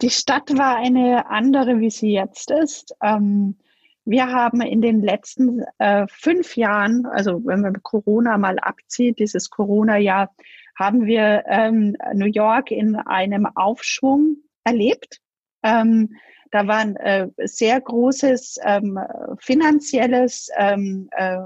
Die 0.00 0.10
Stadt 0.10 0.56
war 0.56 0.76
eine 0.76 1.28
andere, 1.28 1.80
wie 1.80 1.90
sie 1.90 2.12
jetzt 2.12 2.52
ist. 2.52 2.94
Ähm, 3.02 3.56
wir 4.04 4.28
haben 4.28 4.60
in 4.60 4.80
den 4.80 5.02
letzten 5.02 5.64
äh, 5.78 6.06
fünf 6.08 6.56
Jahren, 6.56 7.04
also 7.06 7.44
wenn 7.44 7.62
man 7.62 7.82
Corona 7.82 8.38
mal 8.38 8.60
abzieht, 8.60 9.18
dieses 9.18 9.50
Corona-Jahr, 9.50 10.32
haben 10.78 11.04
wir 11.04 11.42
ähm, 11.48 11.96
New 12.14 12.26
York 12.26 12.70
in 12.70 12.94
einem 12.94 13.46
Aufschwung 13.56 14.36
erlebt. 14.62 15.18
Ähm, 15.64 16.14
da 16.52 16.66
war 16.68 16.78
ein 16.78 16.96
äh, 16.96 17.28
sehr 17.38 17.80
großes 17.80 18.58
ähm, 18.62 18.98
finanzielles 19.40 20.48
ähm, 20.56 21.08
äh, 21.12 21.38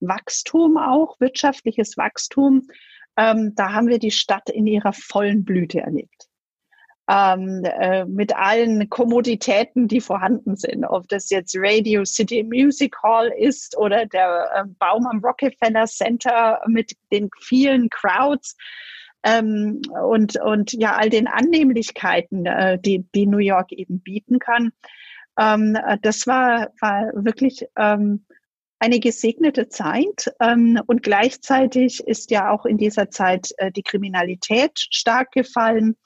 Wachstum 0.00 0.78
auch, 0.78 1.20
wirtschaftliches 1.20 1.96
Wachstum. 1.96 2.68
Ähm, 3.16 3.54
da 3.54 3.72
haben 3.72 3.88
wir 3.88 3.98
die 3.98 4.10
Stadt 4.10 4.48
in 4.48 4.66
ihrer 4.66 4.92
vollen 4.92 5.44
Blüte 5.44 5.80
erlebt 5.80 6.28
ähm, 7.08 7.64
äh, 7.64 8.04
mit 8.06 8.34
allen 8.34 8.88
Kommoditäten, 8.88 9.88
die 9.88 10.00
vorhanden 10.00 10.56
sind. 10.56 10.84
Ob 10.84 11.08
das 11.08 11.30
jetzt 11.30 11.54
Radio 11.58 12.04
City 12.04 12.42
Music 12.42 12.96
Hall 13.02 13.30
ist 13.36 13.76
oder 13.76 14.06
der 14.06 14.50
äh, 14.54 14.64
Baum 14.78 15.06
am 15.06 15.22
Rockefeller 15.22 15.86
Center 15.86 16.60
mit 16.66 16.96
den 17.12 17.28
vielen 17.40 17.90
Crowds. 17.90 18.56
Ähm, 19.24 19.80
und, 20.06 20.40
und 20.40 20.72
ja, 20.72 20.96
all 20.96 21.08
den 21.08 21.26
Annehmlichkeiten, 21.26 22.46
äh, 22.46 22.78
die, 22.78 23.06
die 23.14 23.26
New 23.26 23.38
York 23.38 23.72
eben 23.72 24.00
bieten 24.00 24.38
kann. 24.38 24.72
Ähm, 25.38 25.76
das 26.02 26.26
war, 26.26 26.68
war 26.80 27.10
wirklich 27.14 27.66
ähm, 27.76 28.26
eine 28.78 29.00
gesegnete 29.00 29.68
Zeit. 29.68 30.30
Ähm, 30.40 30.80
und 30.86 31.02
gleichzeitig 31.02 32.00
ist 32.06 32.30
ja 32.30 32.50
auch 32.50 32.66
in 32.66 32.76
dieser 32.76 33.10
Zeit 33.10 33.48
äh, 33.56 33.72
die 33.72 33.82
Kriminalität 33.82 34.72
stark 34.90 35.32
gefallen. 35.32 35.96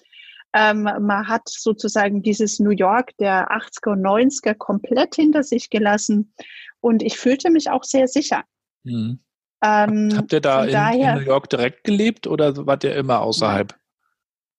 Ähm, 0.54 0.82
man 0.82 1.28
hat 1.28 1.42
sozusagen 1.48 2.22
dieses 2.22 2.58
New 2.58 2.70
York 2.70 3.16
der 3.18 3.48
80er 3.50 3.92
und 3.92 4.00
90er 4.00 4.54
komplett 4.54 5.16
hinter 5.16 5.42
sich 5.42 5.70
gelassen 5.70 6.32
und 6.80 7.02
ich 7.02 7.18
fühlte 7.18 7.50
mich 7.50 7.68
auch 7.70 7.84
sehr 7.84 8.08
sicher. 8.08 8.44
Mhm. 8.84 9.20
Ähm, 9.62 10.12
Habt 10.16 10.32
ihr 10.32 10.40
da 10.40 10.64
in, 10.64 10.72
daher, 10.72 11.12
in, 11.12 11.18
New 11.18 11.26
York 11.26 11.50
direkt 11.50 11.84
gelebt 11.84 12.26
oder 12.26 12.66
wart 12.66 12.84
ihr 12.84 12.94
immer 12.94 13.20
außerhalb? 13.20 13.74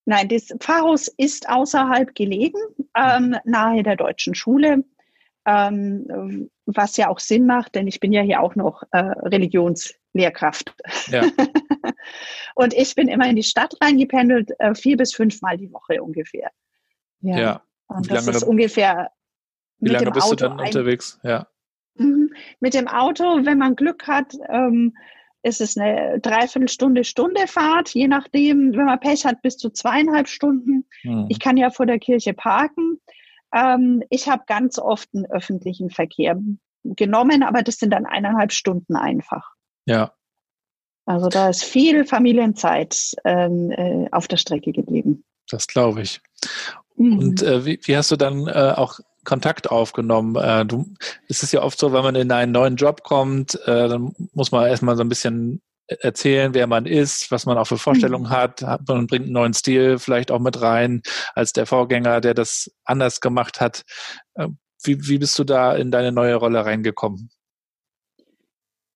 Nein, 0.05 0.27
das 0.27 0.47
Pfarrhaus 0.59 1.07
ist 1.07 1.47
außerhalb 1.47 2.15
gelegen, 2.15 2.59
ähm, 2.95 3.37
nahe 3.45 3.83
der 3.83 3.95
deutschen 3.95 4.33
Schule, 4.33 4.83
ähm, 5.45 6.49
was 6.65 6.97
ja 6.97 7.09
auch 7.09 7.19
Sinn 7.19 7.45
macht, 7.45 7.75
denn 7.75 7.87
ich 7.87 7.99
bin 7.99 8.11
ja 8.11 8.21
hier 8.21 8.41
auch 8.41 8.55
noch 8.55 8.83
äh, 8.91 8.97
Religionslehrkraft. 8.97 10.73
Ja. 11.07 11.23
Und 12.55 12.73
ich 12.73 12.95
bin 12.95 13.07
immer 13.07 13.29
in 13.29 13.35
die 13.35 13.43
Stadt 13.43 13.75
reingependelt, 13.81 14.51
äh, 14.59 14.75
vier 14.75 14.97
bis 14.97 15.13
fünfmal 15.13 15.57
die 15.57 15.71
Woche 15.71 16.01
ungefähr. 16.01 16.49
Ja. 17.21 17.37
ja. 17.39 17.63
Und 17.87 18.11
das 18.11 18.27
ist 18.27 18.43
ungefähr. 18.43 19.11
Wie 19.77 19.89
lange 19.89 20.11
bist 20.11 20.25
Auto 20.25 20.35
du 20.35 20.49
dann 20.49 20.59
unterwegs? 20.59 21.19
Ja. 21.23 21.47
Mhm. 21.95 22.33
Mit 22.59 22.73
dem 22.73 22.87
Auto, 22.87 23.45
wenn 23.45 23.57
man 23.57 23.75
Glück 23.75 24.07
hat, 24.07 24.33
ähm, 24.49 24.95
ist 25.41 25.61
es 25.61 25.77
eine 25.77 26.19
Dreiviertelstunde, 26.19 27.03
Stunde 27.03 27.47
Fahrt, 27.47 27.89
je 27.93 28.07
nachdem, 28.07 28.73
wenn 28.73 28.85
man 28.85 28.99
Pech 28.99 29.25
hat, 29.25 29.41
bis 29.41 29.57
zu 29.57 29.69
zweieinhalb 29.69 30.27
Stunden. 30.27 30.85
Hm. 31.01 31.27
Ich 31.29 31.39
kann 31.39 31.55
ja 31.55 31.69
vor 31.69 31.85
der 31.85 31.99
Kirche 31.99 32.33
parken. 32.33 32.99
Ähm, 33.53 34.03
ich 34.09 34.27
habe 34.27 34.43
ganz 34.47 34.77
oft 34.77 35.09
einen 35.13 35.25
öffentlichen 35.25 35.89
Verkehr 35.89 36.37
genommen, 36.83 37.43
aber 37.43 37.63
das 37.63 37.77
sind 37.77 37.91
dann 37.91 38.05
eineinhalb 38.05 38.51
Stunden 38.51 38.95
einfach. 38.95 39.53
Ja. 39.85 40.13
Also 41.05 41.29
da 41.29 41.49
ist 41.49 41.63
viel 41.63 42.05
Familienzeit 42.05 43.15
ähm, 43.23 43.71
äh, 43.71 44.07
auf 44.11 44.27
der 44.27 44.37
Strecke 44.37 44.71
geblieben. 44.71 45.23
Das 45.49 45.67
glaube 45.67 46.01
ich. 46.01 46.21
Mhm. 46.97 47.17
Und 47.17 47.41
äh, 47.41 47.65
wie, 47.65 47.79
wie, 47.83 47.97
hast 47.97 48.11
du 48.11 48.15
dann 48.15 48.47
äh, 48.47 48.73
auch 48.75 48.99
Kontakt 49.23 49.69
aufgenommen? 49.69 50.35
Äh, 50.35 50.65
du, 50.65 50.93
es 51.27 51.43
ist 51.43 51.53
ja 51.53 51.61
oft 51.61 51.79
so, 51.79 51.93
wenn 51.93 52.03
man 52.03 52.15
in 52.15 52.31
einen 52.31 52.51
neuen 52.51 52.75
Job 52.75 53.03
kommt, 53.03 53.55
äh, 53.65 53.87
dann 53.87 54.13
muss 54.33 54.51
man 54.51 54.67
erstmal 54.67 54.95
so 54.95 55.03
ein 55.03 55.09
bisschen 55.09 55.61
erzählen, 55.87 56.53
wer 56.53 56.67
man 56.67 56.85
ist, 56.85 57.31
was 57.31 57.45
man 57.45 57.57
auch 57.57 57.65
für 57.65 57.77
Vorstellungen 57.77 58.27
mhm. 58.27 58.29
hat. 58.29 58.61
Man 58.61 59.07
bringt 59.07 59.25
einen 59.25 59.33
neuen 59.33 59.53
Stil 59.53 59.97
vielleicht 59.99 60.31
auch 60.31 60.39
mit 60.39 60.61
rein 60.61 61.01
als 61.33 61.53
der 61.53 61.65
Vorgänger, 61.65 62.21
der 62.21 62.33
das 62.33 62.71
anders 62.85 63.21
gemacht 63.21 63.59
hat. 63.59 63.83
Äh, 64.35 64.47
wie, 64.83 65.07
wie 65.07 65.17
bist 65.17 65.37
du 65.37 65.43
da 65.43 65.75
in 65.75 65.91
deine 65.91 66.11
neue 66.11 66.35
Rolle 66.35 66.65
reingekommen? 66.65 67.29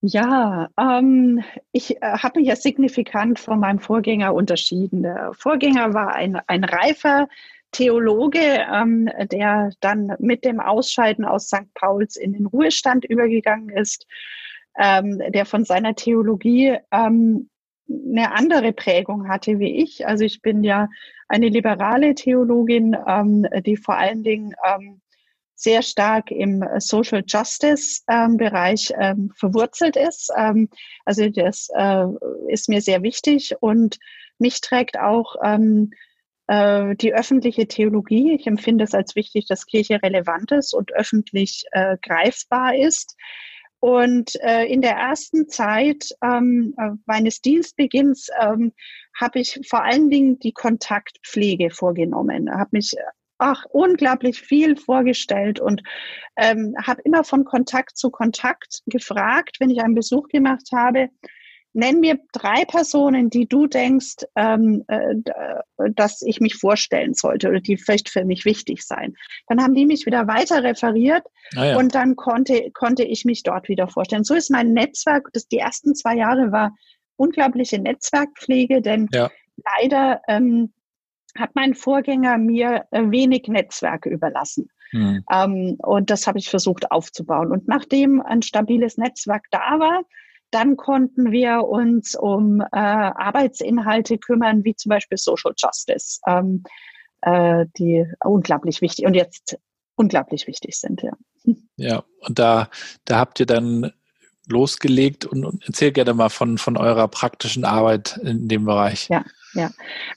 Ja, 0.06 0.70
ähm, 0.78 1.44
ich 1.72 2.02
äh, 2.02 2.18
habe 2.18 2.40
mich 2.40 2.50
ja 2.50 2.58
signifikant 2.58 3.40
von 3.40 3.60
meinem 3.60 3.80
Vorgänger 3.80 4.34
unterschieden. 4.34 5.04
Der 5.04 5.32
Vorgänger 5.34 5.94
war 5.94 6.14
ein, 6.14 6.42
ein 6.48 6.66
reifer 6.66 7.28
Theologe, 7.74 8.66
ähm, 8.74 9.10
der 9.32 9.72
dann 9.82 10.16
mit 10.20 10.46
dem 10.46 10.60
Ausscheiden 10.62 11.26
aus 11.26 11.48
St. 11.48 11.74
Pauls 11.74 12.16
in 12.16 12.34
den 12.34 12.46
Ruhestand 12.46 13.04
übergegangen 13.06 13.70
ist, 13.70 14.08
ähm, 14.80 15.22
der 15.30 15.46
von 15.46 15.66
seiner 15.66 15.96
Theologie 15.96 16.78
ähm, 16.92 17.50
eine 17.90 18.32
andere 18.32 18.72
Prägung 18.72 19.28
hatte 19.28 19.60
wie 19.60 19.82
ich. 19.84 20.08
Also 20.08 20.24
ich 20.24 20.42
bin 20.42 20.64
ja 20.64 20.88
eine 21.28 21.50
liberale 21.50 22.16
Theologin, 22.16 22.96
ähm, 23.08 23.46
die 23.66 23.78
vor 23.78 23.98
allen 23.98 24.24
Dingen 24.24 24.54
ähm, 24.66 25.02
sehr 25.56 25.82
stark 25.82 26.32
im 26.32 26.64
Social 26.78 27.24
Justice 27.26 28.02
ähm, 28.10 28.38
Bereich 28.38 28.94
ähm, 29.00 29.32
verwurzelt 29.36 29.96
ist. 29.96 30.32
Ähm, 30.38 30.70
also 31.06 31.30
das 31.30 31.70
äh, 31.76 32.06
ist 32.48 32.70
mir 32.70 32.82
sehr 32.82 33.04
wichtig 33.04 33.56
und 33.60 34.00
mich 34.40 34.62
trägt 34.62 34.98
auch 35.00 35.36
äh, 36.48 36.96
die 36.96 37.14
öffentliche 37.14 37.68
Theologie. 37.68 38.34
Ich 38.34 38.48
empfinde 38.48 38.84
es 38.84 38.94
als 38.94 39.16
wichtig, 39.16 39.46
dass 39.48 39.66
Kirche 39.66 40.02
relevant 40.02 40.52
ist 40.52 40.74
und 40.74 40.94
öffentlich 40.94 41.66
äh, 41.72 41.98
greifbar 42.02 42.76
ist. 42.76 43.16
Und 43.80 44.42
äh, 44.42 44.64
in 44.66 44.82
der 44.82 44.96
ersten 44.96 45.50
Zeit 45.50 46.10
ähm, 46.24 46.74
äh, 46.78 46.92
meines 47.06 47.42
Dienstbeginns 47.42 48.30
ähm, 48.40 48.72
habe 49.20 49.40
ich 49.40 49.60
vor 49.68 49.84
allen 49.84 50.10
Dingen 50.10 50.40
die 50.40 50.54
Kontaktpflege 50.54 51.70
vorgenommen, 51.70 52.50
habe 52.50 52.70
mich 52.72 52.94
ach, 53.40 53.66
unglaublich 53.70 54.40
viel 54.40 54.78
vorgestellt 54.78 55.60
und 55.60 55.84
ähm, 56.38 56.76
habe 56.82 57.02
immer 57.04 57.26
von 57.26 57.44
Kontakt 57.44 57.98
zu 57.98 58.10
Kontakt 58.10 58.84
gefragt, 58.86 59.58
wenn 59.60 59.70
ich 59.70 59.82
einen 59.82 59.96
Besuch 59.96 60.30
gemacht 60.30 60.70
habe. 60.74 61.10
Nenn 61.74 62.00
mir 62.00 62.20
drei 62.32 62.66
Personen, 62.66 63.30
die 63.30 63.48
du 63.48 63.68
denkst, 63.68 64.26
ähm, 64.36 64.84
äh, 64.88 65.16
dass 65.96 66.22
ich 66.22 66.40
mich 66.40 66.56
vorstellen 66.56 67.14
sollte 67.14 67.50
oder 67.50 67.60
die 67.60 67.78
vielleicht 67.78 68.10
für 68.10 68.26
mich 68.26 68.46
wichtig 68.46 68.86
sein. 68.86 69.16
Dann 69.48 69.62
haben 69.62 69.74
die 69.74 69.86
mich 69.86 70.06
wieder 70.06 70.28
weiter 70.28 70.64
referiert 70.64 71.24
ah, 71.56 71.66
ja. 71.66 71.78
und 71.78 71.96
dann 71.96 72.16
konnte, 72.16 72.70
konnte 72.74 73.04
ich 73.04 73.26
mich 73.26 73.44
dort 73.44 73.70
wieder 73.70 73.88
vorstellen. 73.88 74.24
So 74.24 74.36
ist 74.36 74.52
mein 74.52 74.74
Netzwerk, 74.74 75.30
das 75.34 75.48
die 75.48 75.58
ersten 75.58 75.96
zwei 75.96 76.16
Jahre 76.16 76.52
war 76.52 76.76
unglaubliche 77.16 77.80
Netzwerkpflege, 77.80 78.82
denn 78.82 79.08
ja. 79.12 79.30
leider 79.80 80.22
ähm, 80.28 80.74
hat 81.38 81.52
mein 81.56 81.74
Vorgänger 81.74 82.38
mir 82.38 82.86
äh, 82.92 83.02
wenig 83.10 83.48
Netzwerke 83.48 84.10
überlassen. 84.10 84.70
Mhm. 84.92 85.24
Ähm, 85.32 85.76
und 85.80 86.10
das 86.10 86.28
habe 86.28 86.38
ich 86.38 86.50
versucht 86.50 86.92
aufzubauen. 86.92 87.52
Und 87.52 87.68
nachdem 87.68 88.22
ein 88.22 88.42
stabiles 88.42 88.98
Netzwerk 88.98 89.46
da 89.50 89.80
war, 89.80 90.04
dann 90.54 90.78
konnten 90.78 91.32
wir 91.32 91.64
uns 91.64 92.16
um 92.16 92.62
äh, 92.62 92.66
Arbeitsinhalte 92.72 94.18
kümmern, 94.18 94.64
wie 94.64 94.76
zum 94.76 94.90
Beispiel 94.90 95.18
Social 95.18 95.54
Justice, 95.58 96.20
ähm, 96.28 96.64
äh, 97.22 97.66
die 97.78 98.06
unglaublich 98.24 98.82
wichtig 98.82 99.06
und 99.06 99.16
jetzt 99.16 99.58
unglaublich 99.96 100.48
wichtig 100.48 100.78
sind. 100.78 101.02
Ja, 101.02 101.14
ja 101.78 102.04
und 102.20 102.40
da, 102.40 102.70
da 103.06 103.20
habt 103.20 103.40
ihr 103.40 103.46
dann 103.46 103.92
losgelegt 104.48 105.26
und, 105.26 105.46
und 105.46 105.64
erzähl 105.66 105.92
gerne 105.92 106.14
mal 106.14 106.30
von, 106.30 106.58
von 106.58 106.78
eurer 106.78 107.08
praktischen 107.08 107.66
Arbeit 107.66 108.20
in 108.24 108.48
dem 108.48 108.66
Bereich. 108.66 109.08
Ja. 109.10 109.24
Ja, 109.56 109.70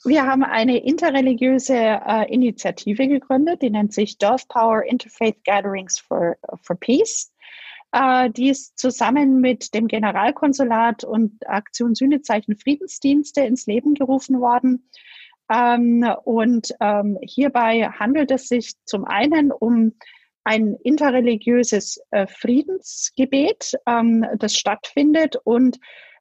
wir 0.05 0.25
haben 0.25 0.43
eine 0.43 0.79
interreligiöse 0.79 1.75
äh, 1.75 2.33
Initiative 2.33 3.07
gegründet, 3.07 3.61
die 3.61 3.69
nennt 3.69 3.93
sich 3.93 4.17
Dove 4.17 4.43
Power 4.49 4.83
Interfaith 4.83 5.45
Gatherings 5.45 5.99
for, 5.99 6.39
for 6.63 6.75
Peace. 6.75 7.31
Äh, 7.97 8.31
die 8.31 8.51
ist 8.51 8.79
zusammen 8.79 9.41
mit 9.41 9.73
dem 9.73 9.89
Generalkonsulat 9.89 11.03
und 11.03 11.49
Aktion 11.49 11.95
Sühnezeichen 11.95 12.55
Friedensdienste 12.55 13.41
ins 13.41 13.65
Leben 13.65 13.95
gerufen 13.95 14.41
worden. 14.41 14.91
Ähm, 15.51 16.07
und 16.25 16.75
ähm, 16.81 17.17
hierbei 17.23 17.89
handelt 17.99 18.31
es 18.31 18.49
sich 18.49 18.75
zum 18.85 19.07
einen 19.07 19.51
um 19.51 19.95
ein 20.45 20.77
interreligiöses 20.85 21.99
äh, 22.11 22.27
Friedensgebet, 22.27 23.73
ähm, 23.87 24.27
das 24.39 24.55
stattfindet 24.55 25.37
und 25.45 25.79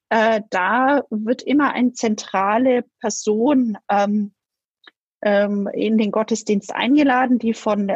äh, 0.10 0.42
da 0.52 1.04
wird 1.10 1.42
immer 1.42 1.74
eine 1.74 1.92
zentrale 1.94 2.86
Person 3.02 3.78
in 5.24 5.98
den 5.98 6.12
Gottesdienst 6.12 6.76
eingeladen, 6.76 7.40
die 7.40 7.56
von 7.56 7.92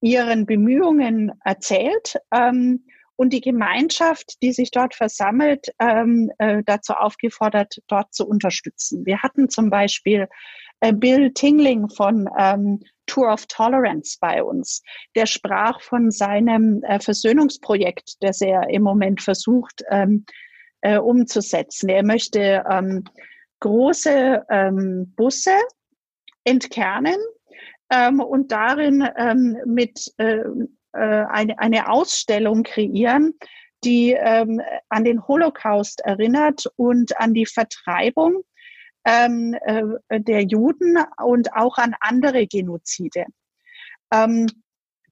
ihren 0.00 0.46
Bemühungen 0.46 1.32
erzählt 1.44 2.16
ähm, 2.32 2.84
und 3.16 3.32
die 3.32 3.40
Gemeinschaft, 3.40 4.40
die 4.42 4.52
sich 4.52 4.70
dort 4.70 4.94
versammelt, 4.94 5.72
ähm, 5.80 6.30
äh, 6.38 6.62
dazu 6.64 6.92
aufgefordert, 6.92 7.80
dort 7.88 8.14
zu 8.14 8.26
unterstützen. 8.26 9.04
Wir 9.06 9.22
hatten 9.22 9.48
zum 9.48 9.70
Beispiel 9.70 10.28
äh, 10.80 10.92
Bill 10.92 11.32
Tingling 11.32 11.88
von 11.88 12.28
ähm, 12.38 12.80
Tour 13.06 13.32
of 13.32 13.46
Tolerance 13.46 14.18
bei 14.20 14.42
uns. 14.42 14.82
Der 15.16 15.26
sprach 15.26 15.80
von 15.80 16.12
seinem 16.12 16.82
äh, 16.84 17.00
Versöhnungsprojekt, 17.00 18.16
das 18.20 18.40
er 18.40 18.70
im 18.70 18.82
Moment 18.82 19.20
versucht 19.20 19.82
ähm, 19.90 20.24
äh, 20.82 20.98
umzusetzen. 20.98 21.88
Er 21.88 22.04
möchte 22.04 22.64
ähm, 22.70 23.04
große 23.60 24.44
ähm, 24.48 25.12
Busse 25.16 25.56
entkernen 26.44 27.16
ähm, 27.90 28.20
und 28.20 28.52
darin 28.52 29.08
ähm, 29.16 29.56
mit 29.64 30.12
äh, 30.18 30.42
äh, 30.92 31.24
eine, 31.26 31.58
eine 31.58 31.90
Ausstellung 31.90 32.62
kreieren, 32.62 33.34
die 33.84 34.12
ähm, 34.12 34.60
an 34.88 35.04
den 35.04 35.26
Holocaust 35.26 36.00
erinnert 36.00 36.66
und 36.76 37.18
an 37.20 37.34
die 37.34 37.46
Vertreibung 37.46 38.42
ähm, 39.04 39.54
äh, 39.62 40.20
der 40.20 40.42
Juden 40.42 40.98
und 41.22 41.52
auch 41.54 41.78
an 41.78 41.94
andere 42.00 42.46
Genozide. 42.46 43.26
Ähm, 44.12 44.46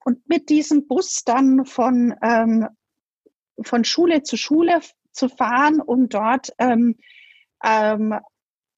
und 0.03 0.27
mit 0.27 0.49
diesem 0.49 0.87
Bus 0.87 1.23
dann 1.25 1.65
von, 1.65 2.15
ähm, 2.21 2.67
von 3.63 3.83
Schule 3.83 4.23
zu 4.23 4.37
Schule 4.37 4.79
zu 5.11 5.29
fahren, 5.29 5.81
um 5.81 6.09
dort 6.09 6.53
ähm, 6.59 6.95
ähm, 7.63 8.15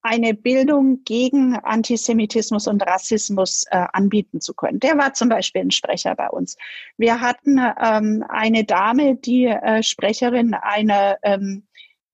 eine 0.01 0.33
Bildung 0.33 1.03
gegen 1.03 1.55
Antisemitismus 1.55 2.67
und 2.67 2.81
Rassismus 2.81 3.65
äh, 3.71 3.85
anbieten 3.93 4.39
zu 4.41 4.53
können. 4.53 4.79
Der 4.79 4.97
war 4.97 5.13
zum 5.13 5.29
Beispiel 5.29 5.61
ein 5.61 5.71
Sprecher 5.71 6.15
bei 6.15 6.29
uns. 6.29 6.55
Wir 6.97 7.19
hatten 7.19 7.59
ähm, 7.81 8.23
eine 8.29 8.63
Dame, 8.63 9.15
die 9.15 9.45
äh, 9.45 9.83
Sprecherin 9.83 10.53
einer 10.53 11.17
ähm, 11.23 11.63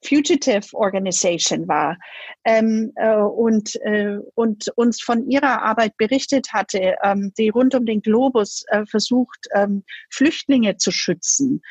Fugitive 0.08 0.74
Organization 0.74 1.68
war 1.68 1.98
ähm, 2.44 2.92
äh, 2.96 3.16
und, 3.16 3.76
äh, 3.82 4.20
und 4.36 4.68
uns 4.76 5.02
von 5.02 5.30
ihrer 5.30 5.64
Arbeit 5.64 5.98
berichtet 5.98 6.54
hatte, 6.54 6.96
ähm, 7.04 7.34
die 7.38 7.50
rund 7.50 7.76
um 7.76 7.86
den 7.86 8.02
Globus 8.02 8.64
äh, 8.68 8.86
versucht, 8.86 9.48
ähm, 9.54 9.84
Flüchtlinge 10.10 10.78
zu 10.78 10.92
schützen. 10.92 11.62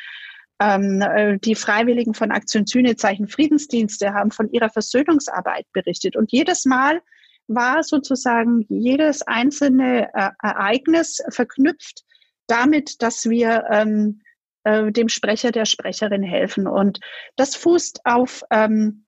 Ähm, 0.60 1.00
äh, 1.02 1.38
die 1.38 1.54
Freiwilligen 1.54 2.14
von 2.14 2.30
Aktion 2.30 2.66
Sühnezeichen 2.66 3.28
Friedensdienste 3.28 4.14
haben 4.14 4.30
von 4.30 4.50
ihrer 4.50 4.70
Versöhnungsarbeit 4.70 5.66
berichtet. 5.72 6.16
Und 6.16 6.32
jedes 6.32 6.64
Mal 6.64 7.00
war 7.48 7.82
sozusagen 7.82 8.64
jedes 8.68 9.22
einzelne 9.22 10.08
äh, 10.14 10.30
Ereignis 10.42 11.22
verknüpft 11.30 12.04
damit, 12.46 13.02
dass 13.02 13.28
wir 13.28 13.64
ähm, 13.70 14.20
äh, 14.64 14.90
dem 14.92 15.08
Sprecher, 15.08 15.52
der 15.52 15.64
Sprecherin 15.66 16.22
helfen. 16.22 16.66
Und 16.66 17.00
das 17.36 17.54
fußt 17.54 18.00
auf, 18.04 18.42
ähm, 18.50 19.04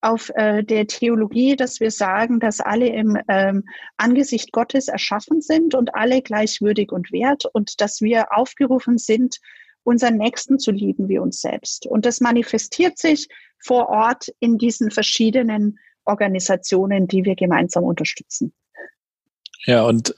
auf 0.00 0.30
äh, 0.34 0.62
der 0.62 0.86
Theologie, 0.86 1.56
dass 1.56 1.80
wir 1.80 1.90
sagen, 1.90 2.40
dass 2.40 2.60
alle 2.60 2.88
im 2.88 3.18
ähm, 3.28 3.64
Angesicht 3.96 4.52
Gottes 4.52 4.88
erschaffen 4.88 5.40
sind 5.40 5.74
und 5.74 5.94
alle 5.94 6.22
gleichwürdig 6.22 6.92
und 6.92 7.12
wert 7.12 7.44
und 7.52 7.80
dass 7.80 8.00
wir 8.00 8.36
aufgerufen 8.36 8.98
sind, 8.98 9.38
unseren 9.86 10.16
Nächsten 10.16 10.58
zu 10.58 10.72
lieben 10.72 11.08
wie 11.08 11.18
uns 11.18 11.40
selbst. 11.40 11.86
Und 11.86 12.04
das 12.06 12.20
manifestiert 12.20 12.98
sich 12.98 13.28
vor 13.58 13.88
Ort 13.88 14.32
in 14.40 14.58
diesen 14.58 14.90
verschiedenen 14.90 15.78
Organisationen, 16.04 17.06
die 17.06 17.24
wir 17.24 17.36
gemeinsam 17.36 17.84
unterstützen. 17.84 18.52
Ja, 19.64 19.82
und 19.82 20.14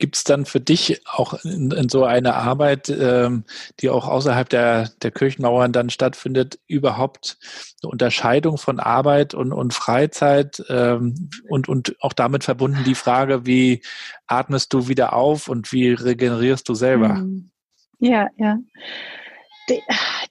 Gibt 0.00 0.14
es 0.14 0.22
dann 0.22 0.46
für 0.46 0.60
dich 0.60 1.00
auch 1.06 1.42
in, 1.42 1.72
in 1.72 1.88
so 1.88 2.04
einer 2.04 2.36
Arbeit, 2.36 2.88
ähm, 2.88 3.42
die 3.80 3.90
auch 3.90 4.06
außerhalb 4.06 4.48
der, 4.48 4.90
der 5.02 5.10
Kirchenmauern 5.10 5.72
dann 5.72 5.90
stattfindet, 5.90 6.60
überhaupt 6.68 7.36
eine 7.82 7.90
Unterscheidung 7.90 8.58
von 8.58 8.78
Arbeit 8.78 9.34
und, 9.34 9.52
und 9.52 9.74
Freizeit 9.74 10.62
ähm, 10.68 11.30
und, 11.48 11.68
und 11.68 11.96
auch 12.00 12.12
damit 12.12 12.44
verbunden 12.44 12.84
die 12.84 12.94
Frage, 12.94 13.44
wie 13.44 13.82
atmest 14.28 14.72
du 14.72 14.86
wieder 14.86 15.14
auf 15.14 15.48
und 15.48 15.72
wie 15.72 15.90
regenerierst 15.90 16.68
du 16.68 16.74
selber? 16.74 17.14
Mhm. 17.14 17.50
Ja, 17.98 18.28
ja. 18.36 18.58
Die, 19.68 19.82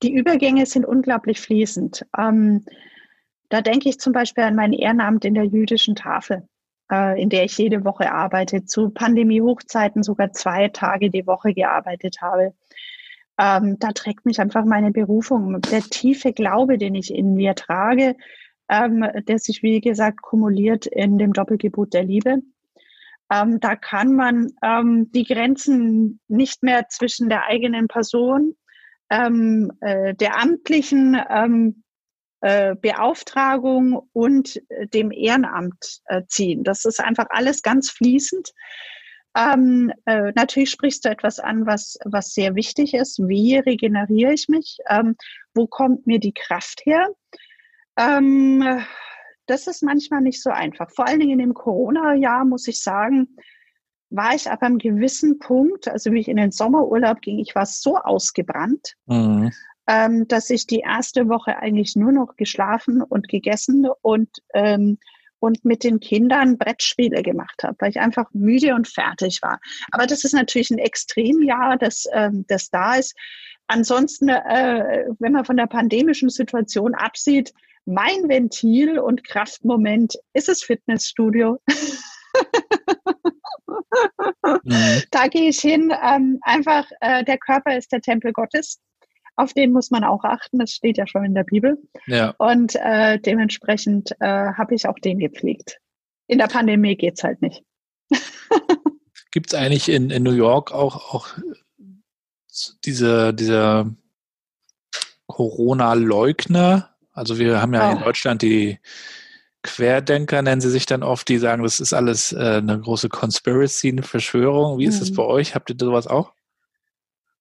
die 0.02 0.14
Übergänge 0.14 0.66
sind 0.66 0.86
unglaublich 0.86 1.40
fließend. 1.40 2.06
Ähm, 2.18 2.66
da 3.50 3.62
denke 3.62 3.90
ich 3.90 4.00
zum 4.00 4.14
Beispiel 4.14 4.44
an 4.44 4.56
mein 4.56 4.74
Ehrenamt 4.74 5.26
in 5.26 5.34
der 5.34 5.46
jüdischen 5.46 5.96
Tafel, 5.96 6.48
äh, 6.92 7.22
in 7.22 7.30
der 7.30 7.44
ich 7.44 7.58
jede 7.58 7.86
Woche 7.86 8.12
arbeite, 8.12 8.66
zu 8.66 8.90
Pandemie-Hochzeiten 8.90 10.04
sogar 10.04 10.32
zwei 10.32 10.70
Tage 10.70 11.10
die 11.10 11.28
Woche 11.28 11.54
gearbeitet 11.54 12.18
habe. 12.22 12.54
Ähm, 13.40 13.78
da 13.80 13.92
trägt 13.92 14.26
mich 14.26 14.40
einfach 14.40 14.66
meine 14.66 14.92
Berufung, 14.92 15.62
der 15.62 15.82
tiefe 15.82 16.34
Glaube, 16.34 16.78
den 16.78 16.96
ich 16.96 17.14
in 17.14 17.36
mir 17.36 17.54
trage, 17.54 18.16
ähm, 18.70 19.06
der 19.28 19.40
sich, 19.40 19.62
wie 19.62 19.80
gesagt, 19.80 20.22
kumuliert 20.22 20.88
in 20.88 21.18
dem 21.18 21.34
Doppelgebot 21.34 21.94
der 21.94 22.04
Liebe. 22.04 22.42
Ähm, 23.32 23.60
da 23.60 23.76
kann 23.76 24.16
man 24.16 24.52
ähm, 24.64 25.12
die 25.12 25.26
Grenzen 25.26 26.20
nicht 26.28 26.64
mehr 26.64 26.88
zwischen 26.90 27.30
der 27.30 27.46
eigenen 27.46 27.88
Person, 27.88 28.56
ähm, 29.10 29.72
äh, 29.82 30.14
der 30.16 30.42
amtlichen 30.42 31.20
ähm, 31.30 31.84
äh, 32.42 32.76
Beauftragung 32.76 34.08
und 34.14 34.62
äh, 34.70 34.88
dem 34.88 35.12
Ehrenamt 35.12 36.02
äh, 36.06 36.22
ziehen. 36.28 36.64
Das 36.64 36.86
ist 36.86 37.00
einfach 37.00 37.28
alles 37.30 37.62
ganz 37.62 37.90
fließend. 37.90 38.54
Ähm, 39.36 39.92
äh, 40.06 40.32
natürlich 40.36 40.72
sprichst 40.72 41.06
du 41.06 41.10
etwas 41.10 41.40
an, 41.40 41.66
was, 41.66 41.98
was 42.06 42.34
sehr 42.34 42.56
wichtig 42.56 42.94
ist. 42.94 43.20
Wie 43.20 43.58
regeneriere 43.58 44.34
ich 44.34 44.48
mich? 44.50 44.78
Ähm, 44.90 45.16
wo 45.54 45.68
kommt 45.68 46.08
mir 46.08 46.20
die 46.20 46.34
Kraft 46.34 46.82
her? 46.86 47.10
Das 49.48 49.68
ist 49.68 49.82
manchmal 49.82 50.22
nicht 50.22 50.42
so 50.42 50.50
einfach. 50.50 50.92
Vor 50.92 51.08
allen 51.08 51.20
Dingen 51.20 51.40
im 51.40 51.54
Corona-Jahr 51.54 52.46
muss 52.46 52.68
ich 52.68 52.82
sagen, 52.82 53.36
war 54.10 54.36
ich 54.36 54.50
ab 54.50 54.62
einem 54.62 54.78
gewissen 54.78 55.40
Punkt, 55.40 55.88
also 55.88 56.12
wie 56.12 56.20
ich 56.20 56.28
in 56.28 56.38
den 56.38 56.52
Sommerurlaub 56.52 57.22
ging, 57.22 57.40
ich 57.40 57.56
war 57.56 57.66
so 57.66 57.98
ausgebrannt, 57.98 58.94
mhm. 59.06 59.52
ähm, 59.88 60.28
dass 60.28 60.50
ich 60.50 60.68
die 60.68 60.80
erste 60.80 61.28
Woche 61.28 61.58
eigentlich 61.58 61.96
nur 61.96 62.12
noch 62.12 62.36
geschlafen 62.36 63.02
und 63.02 63.28
gegessen 63.28 63.88
und 64.02 64.30
ähm, 64.54 64.98
und 65.40 65.64
mit 65.66 65.84
den 65.84 66.00
Kindern 66.00 66.58
Brettspiele 66.58 67.22
gemacht 67.22 67.64
habe, 67.64 67.76
weil 67.80 67.92
ich 67.92 68.00
einfach 68.00 68.26
müde 68.34 68.74
und 68.74 68.88
fertig 68.88 69.42
war. 69.44 69.60
Aber 69.92 70.08
das 70.08 70.24
ist 70.24 70.34
natürlich 70.34 70.72
ein 70.72 70.80
Extremjahr, 70.80 71.78
das, 71.78 72.06
ähm, 72.12 72.46
das 72.48 72.72
da 72.72 72.96
ist. 72.96 73.16
Ansonsten, 73.68 74.30
äh, 74.30 75.06
wenn 75.20 75.34
man 75.34 75.46
von 75.46 75.58
der 75.58 75.68
pandemischen 75.68 76.30
Situation 76.30 76.96
absieht, 76.96 77.54
mein 77.88 78.28
Ventil 78.28 79.00
und 79.00 79.24
Kraftmoment 79.24 80.16
ist 80.34 80.50
das 80.50 80.62
Fitnessstudio. 80.62 81.58
mhm. 84.64 85.04
Da 85.10 85.28
gehe 85.28 85.50
ich 85.50 85.60
hin. 85.62 85.94
Ähm, 86.04 86.40
einfach, 86.42 86.86
äh, 87.00 87.24
der 87.24 87.38
Körper 87.38 87.78
ist 87.78 87.94
der 87.94 88.02
Tempel 88.02 88.34
Gottes. 88.34 88.82
Auf 89.38 89.54
den 89.54 89.72
muss 89.72 89.90
man 89.90 90.04
auch 90.04 90.26
achten. 90.26 90.60
Das 90.60 90.72
steht 90.72 90.98
ja 90.98 91.08
schon 91.08 91.24
in 91.24 91.34
der 91.34 91.46
Bibel. 91.46 91.78
Ja. 92.08 92.36
Und 92.40 92.76
äh, 92.76 93.20
dementsprechend 93.20 94.12
äh, 94.20 94.52
habe 94.54 94.76
ich 94.76 94.86
auch 94.86 95.00
den 95.00 95.20
gepflegt. 95.20 95.80
In 96.28 96.40
der 96.40 96.48
Pandemie 96.48 96.98
geht 96.98 97.14
es 97.18 97.24
halt 97.24 97.42
nicht. 97.42 97.64
Gibt 99.32 99.54
es 99.54 99.54
eigentlich 99.54 99.88
in, 99.88 100.10
in 100.10 100.24
New 100.24 100.34
York 100.34 100.74
auch, 100.74 101.14
auch 101.14 101.30
diese, 102.84 103.34
diese 103.34 103.96
Corona-Leugner? 105.28 106.97
Also 107.18 107.40
wir 107.40 107.62
haben 107.62 107.74
ja 107.74 107.90
oh. 107.90 107.94
in 107.94 108.04
Deutschland 108.04 108.42
die 108.42 108.80
Querdenker, 109.64 110.42
nennen 110.42 110.62
sie 110.62 110.70
sich 110.70 110.86
dann 110.86 111.04
oft, 111.04 111.28
die 111.28 111.40
sagen, 111.40 111.64
das 111.64 111.80
ist 111.80 111.94
alles 111.94 112.32
äh, 112.32 112.58
eine 112.58 112.80
große 112.80 113.10
Conspiracy, 113.10 113.90
eine 113.90 114.04
Verschwörung. 114.04 114.78
Wie 114.78 114.86
ist 114.86 115.02
es 115.02 115.12
mhm. 115.12 115.16
bei 115.16 115.24
euch? 115.24 115.56
Habt 115.56 115.70
ihr 115.70 115.76
sowas 115.80 116.08
auch? 116.08 116.34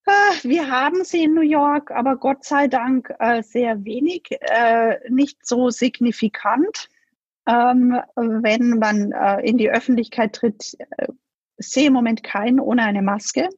Ah, 0.06 0.32
wir 0.42 0.70
haben 0.70 1.04
sie 1.04 1.24
in 1.24 1.34
New 1.34 1.42
York, 1.42 1.90
aber 1.90 2.16
Gott 2.16 2.44
sei 2.44 2.68
Dank 2.68 3.12
äh, 3.18 3.42
sehr 3.42 3.84
wenig, 3.84 4.28
äh, 4.40 4.98
nicht 5.10 5.44
so 5.46 5.70
signifikant. 5.70 6.88
Ähm, 7.48 8.00
wenn 8.16 8.78
man 8.78 9.12
äh, 9.12 9.40
in 9.42 9.58
die 9.58 9.70
Öffentlichkeit 9.70 10.32
tritt, 10.32 10.76
äh, 10.96 11.08
sehe 11.58 11.88
im 11.88 11.92
Moment 11.92 12.22
keinen 12.22 12.60
ohne 12.60 12.82
eine 12.82 13.02
Maske. 13.02 13.48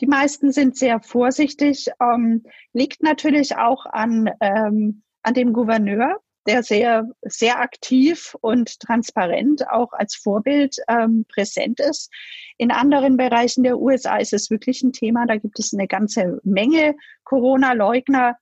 Die 0.00 0.06
meisten 0.06 0.52
sind 0.52 0.76
sehr 0.76 1.00
vorsichtig, 1.00 1.88
ähm, 2.00 2.44
liegt 2.72 3.02
natürlich 3.02 3.56
auch 3.56 3.86
an, 3.86 4.30
ähm, 4.40 5.02
an 5.22 5.34
dem 5.34 5.52
Gouverneur, 5.52 6.20
der 6.46 6.62
sehr, 6.62 7.08
sehr 7.22 7.60
aktiv 7.60 8.34
und 8.40 8.80
transparent 8.80 9.68
auch 9.68 9.92
als 9.92 10.16
Vorbild 10.16 10.76
ähm, 10.88 11.26
präsent 11.28 11.80
ist. 11.80 12.10
In 12.56 12.70
anderen 12.70 13.16
Bereichen 13.16 13.62
der 13.62 13.78
USA 13.78 14.16
ist 14.16 14.32
es 14.32 14.50
wirklich 14.50 14.82
ein 14.82 14.92
Thema. 14.92 15.26
Da 15.26 15.36
gibt 15.36 15.58
es 15.58 15.74
eine 15.74 15.86
ganze 15.86 16.40
Menge 16.42 16.94
Corona-Leugner. 17.24 18.36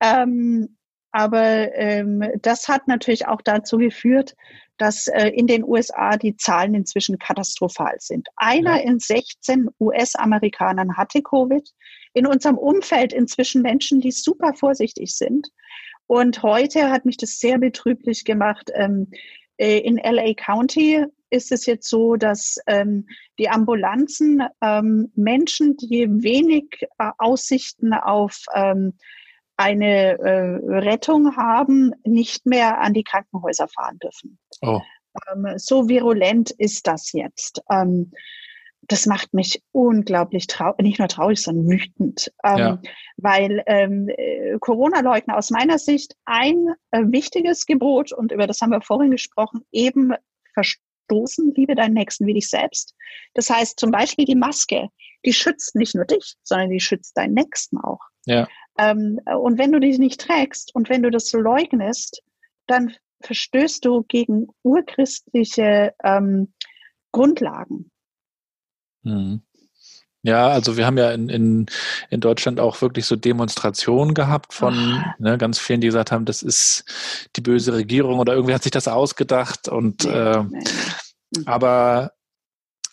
Ähm, 0.00 0.76
aber 1.10 1.74
ähm, 1.74 2.22
das 2.42 2.68
hat 2.68 2.86
natürlich 2.86 3.26
auch 3.26 3.40
dazu 3.40 3.78
geführt, 3.78 4.34
dass 4.76 5.08
äh, 5.08 5.28
in 5.28 5.46
den 5.46 5.64
USA 5.64 6.16
die 6.16 6.36
Zahlen 6.36 6.74
inzwischen 6.74 7.18
katastrophal 7.18 7.96
sind. 7.98 8.28
Einer 8.36 8.76
ja. 8.76 8.82
in 8.82 8.98
16 8.98 9.68
US-Amerikanern 9.80 10.96
hatte 10.96 11.22
Covid. 11.22 11.68
In 12.14 12.26
unserem 12.26 12.56
Umfeld 12.56 13.12
inzwischen 13.12 13.62
Menschen, 13.62 14.00
die 14.00 14.12
super 14.12 14.54
vorsichtig 14.54 15.14
sind. 15.14 15.48
Und 16.08 16.42
heute 16.42 16.90
hat 16.90 17.04
mich 17.04 17.18
das 17.18 17.38
sehr 17.38 17.58
betrüblich 17.58 18.24
gemacht. 18.24 18.70
Ähm, 18.74 19.08
äh, 19.58 19.78
in 19.78 19.98
LA 19.98 20.32
County 20.34 21.04
ist 21.30 21.52
es 21.52 21.66
jetzt 21.66 21.88
so, 21.88 22.16
dass 22.16 22.56
ähm, 22.66 23.06
die 23.38 23.50
Ambulanzen 23.50 24.42
ähm, 24.62 25.12
Menschen, 25.14 25.76
die 25.76 26.08
wenig 26.08 26.64
äh, 26.98 27.10
Aussichten 27.18 27.92
auf 27.92 28.42
ähm, 28.54 28.94
eine 29.58 30.18
äh, 30.18 30.78
Rettung 30.78 31.36
haben, 31.36 31.92
nicht 32.04 32.46
mehr 32.46 32.80
an 32.80 32.94
die 32.94 33.04
Krankenhäuser 33.04 33.68
fahren 33.68 33.98
dürfen. 33.98 34.38
Oh. 34.62 34.80
Ähm, 35.30 35.58
so 35.58 35.90
virulent 35.90 36.52
ist 36.52 36.86
das 36.86 37.12
jetzt. 37.12 37.60
Das 38.82 39.06
macht 39.06 39.34
mich 39.34 39.62
unglaublich 39.72 40.46
traurig, 40.46 40.78
nicht 40.80 40.98
nur 40.98 41.08
traurig, 41.08 41.42
sondern 41.42 41.68
wütend, 41.68 42.32
ähm, 42.44 42.58
ja. 42.58 42.82
weil 43.16 43.62
ähm, 43.66 44.08
äh, 44.08 44.56
Corona-Leugner 44.60 45.36
aus 45.36 45.50
meiner 45.50 45.78
Sicht 45.78 46.14
ein 46.24 46.74
äh, 46.90 47.02
wichtiges 47.06 47.66
Gebot, 47.66 48.12
und 48.12 48.32
über 48.32 48.46
das 48.46 48.60
haben 48.60 48.70
wir 48.70 48.80
vorhin 48.80 49.10
gesprochen, 49.10 49.62
eben 49.72 50.14
verstoßen, 50.54 51.52
liebe 51.54 51.74
deinen 51.74 51.94
Nächsten 51.94 52.26
wie 52.26 52.34
dich 52.34 52.48
selbst. 52.48 52.94
Das 53.34 53.50
heißt 53.50 53.78
zum 53.78 53.90
Beispiel 53.90 54.24
die 54.24 54.36
Maske, 54.36 54.88
die 55.24 55.32
schützt 55.32 55.74
nicht 55.74 55.94
nur 55.94 56.04
dich, 56.04 56.36
sondern 56.42 56.70
die 56.70 56.80
schützt 56.80 57.16
deinen 57.16 57.34
Nächsten 57.34 57.78
auch. 57.78 58.00
Ja. 58.24 58.48
Ähm, 58.78 59.20
und 59.24 59.58
wenn 59.58 59.72
du 59.72 59.80
die 59.80 59.98
nicht 59.98 60.20
trägst 60.20 60.74
und 60.74 60.88
wenn 60.88 61.02
du 61.02 61.10
das 61.10 61.32
leugnest, 61.32 62.22
dann 62.66 62.94
verstößt 63.22 63.84
du 63.84 64.04
gegen 64.04 64.48
urchristliche 64.62 65.94
ähm, 66.04 66.52
Grundlagen. 67.12 67.90
Mhm. 69.08 69.42
Ja, 70.22 70.48
also 70.48 70.76
wir 70.76 70.84
haben 70.84 70.98
ja 70.98 71.12
in, 71.12 71.28
in, 71.28 71.66
in 72.10 72.20
Deutschland 72.20 72.58
auch 72.58 72.82
wirklich 72.82 73.06
so 73.06 73.14
Demonstrationen 73.14 74.14
gehabt 74.14 74.52
von 74.52 74.74
ah. 74.74 75.14
ne, 75.18 75.38
ganz 75.38 75.58
vielen, 75.58 75.80
die 75.80 75.86
gesagt 75.86 76.10
haben, 76.10 76.24
das 76.24 76.42
ist 76.42 76.84
die 77.36 77.40
böse 77.40 77.72
Regierung 77.72 78.18
oder 78.18 78.34
irgendwie 78.34 78.54
hat 78.54 78.64
sich 78.64 78.72
das 78.72 78.88
ausgedacht 78.88 79.68
und 79.68 80.04
äh, 80.04 80.42
aber 81.46 82.12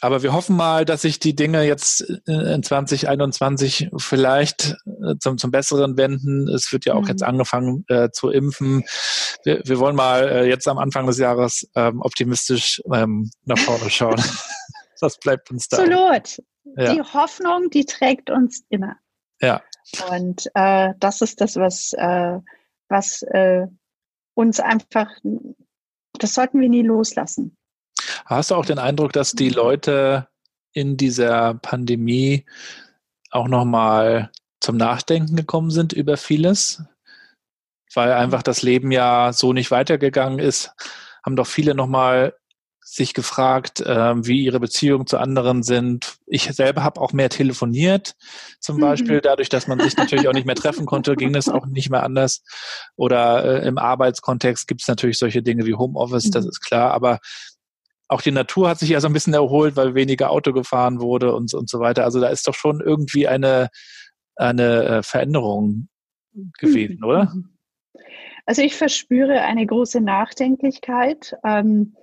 aber 0.02 0.22
wir 0.22 0.34
hoffen 0.34 0.56
mal, 0.56 0.86
dass 0.86 1.02
sich 1.02 1.20
die 1.20 1.36
Dinge 1.36 1.64
jetzt 1.64 2.02
in 2.28 2.62
2021 2.62 3.90
vielleicht 3.98 4.76
äh, 4.86 5.16
zum, 5.20 5.40
zum 5.40 5.50
Besseren 5.50 5.98
wenden. 5.98 6.48
Es 6.48 6.72
wird 6.72 6.86
ja 6.86 6.94
auch 6.94 7.04
mhm. 7.04 7.08
jetzt 7.08 7.24
angefangen 7.24 7.86
äh, 7.88 8.10
zu 8.12 8.30
impfen. 8.30 8.84
Wir, 9.44 9.62
wir 9.66 9.80
wollen 9.80 9.96
mal 9.96 10.28
äh, 10.28 10.48
jetzt 10.48 10.68
am 10.68 10.78
Anfang 10.78 11.08
des 11.08 11.18
Jahres 11.18 11.68
ähm, 11.76 12.02
optimistisch 12.02 12.84
ähm, 12.94 13.32
nach 13.46 13.58
vorne 13.58 13.90
schauen. 13.90 14.22
Was 15.02 15.18
bleibt 15.18 15.52
uns 15.52 15.68
da? 15.68 15.78
Absolut. 15.78 16.42
Ja. 16.78 16.94
Die 16.94 17.02
Hoffnung, 17.02 17.70
die 17.70 17.86
trägt 17.86 18.30
uns 18.30 18.64
immer. 18.70 18.96
Ja. 19.42 19.62
Und 20.10 20.50
äh, 20.56 20.94
das 21.00 21.22
ist 21.22 21.42
das, 21.42 21.56
was, 21.58 21.94
äh, 21.94 22.40
was 22.90 23.22
äh, 23.24 23.68
uns 24.34 24.60
einfach, 24.60 25.10
das 26.14 26.34
sollten 26.34 26.60
wir 26.60 26.70
nie 26.70 26.82
loslassen. 26.82 27.56
Hast 28.26 28.52
du 28.52 28.56
auch 28.56 28.66
den 28.66 28.80
Eindruck, 28.80 29.14
dass 29.14 29.32
die 29.32 29.50
Leute 29.50 30.28
in 30.74 30.98
dieser 30.98 31.54
Pandemie 31.56 32.46
auch 33.32 33.48
nochmal 33.48 34.32
zum 34.60 34.78
Nachdenken 34.78 35.36
gekommen 35.36 35.70
sind 35.70 35.94
über 35.94 36.18
vieles? 36.18 36.84
Weil 37.94 38.12
einfach 38.12 38.44
das 38.44 38.62
Leben 38.62 38.92
ja 38.92 39.32
so 39.32 39.54
nicht 39.54 39.72
weitergegangen 39.72 40.40
ist, 40.40 40.74
haben 41.24 41.36
doch 41.36 41.48
viele 41.48 41.76
nochmal 41.76 42.36
sich 42.88 43.16
gefragt, 43.16 43.82
äh, 43.82 44.14
wie 44.26 44.44
ihre 44.44 44.60
Beziehungen 44.60 45.08
zu 45.08 45.18
anderen 45.18 45.64
sind. 45.64 46.18
Ich 46.28 46.44
selber 46.44 46.84
habe 46.84 47.02
auch 47.02 47.14
mehr 47.14 47.30
telefoniert, 47.30 48.14
zum 48.60 48.78
mhm. 48.78 48.82
Beispiel. 48.82 49.22
Dadurch, 49.22 49.50
dass 49.50 49.68
man 49.68 49.80
sich 49.80 49.98
natürlich 49.98 50.28
auch 50.28 50.34
nicht 50.34 50.46
mehr 50.46 50.56
treffen 50.56 50.86
konnte, 50.86 51.16
ging 51.16 51.34
es 51.34 51.50
auch 51.50 51.66
nicht 51.66 51.90
mehr 51.90 52.04
anders. 52.04 52.44
Oder 52.96 53.64
äh, 53.64 53.68
im 53.68 53.80
Arbeitskontext 53.80 54.68
gibt 54.68 54.82
es 54.82 54.88
natürlich 54.88 55.18
solche 55.18 55.42
Dinge 55.42 55.66
wie 55.66 55.74
Homeoffice, 55.74 56.28
mhm. 56.28 56.32
das 56.32 56.46
ist 56.46 56.62
klar. 56.62 56.92
Aber 56.92 57.20
auch 58.08 58.22
die 58.22 58.32
Natur 58.32 58.70
hat 58.70 58.78
sich 58.78 58.90
ja 58.90 59.02
so 59.02 59.08
ein 59.08 59.14
bisschen 59.14 59.34
erholt, 59.34 59.76
weil 59.76 59.96
weniger 59.96 60.30
Auto 60.30 60.54
gefahren 60.54 61.02
wurde 61.02 61.34
und, 61.34 61.56
und 61.56 61.68
so 61.68 61.80
weiter. 61.80 62.04
Also 62.04 62.22
da 62.22 62.28
ist 62.28 62.48
doch 62.48 62.54
schon 62.54 62.82
irgendwie 62.82 63.28
eine, 63.28 63.70
eine 64.36 64.84
äh, 64.84 65.04
Veränderung 65.04 65.90
gewesen, 66.60 66.98
mhm. 66.98 67.04
oder? 67.04 67.34
Also 68.46 68.62
ich 68.62 68.76
verspüre 68.76 69.42
eine 69.42 69.66
große 69.66 70.02
Nachdenklichkeit. 70.02 71.36
Ähm, 71.44 71.96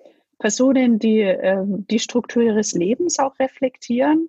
Personen, 0.43 0.99
die 0.99 1.20
äh, 1.20 1.62
die 1.64 2.01
Struktur 2.01 2.43
ihres 2.43 2.72
Lebens 2.72 3.20
auch 3.20 3.38
reflektieren, 3.38 4.28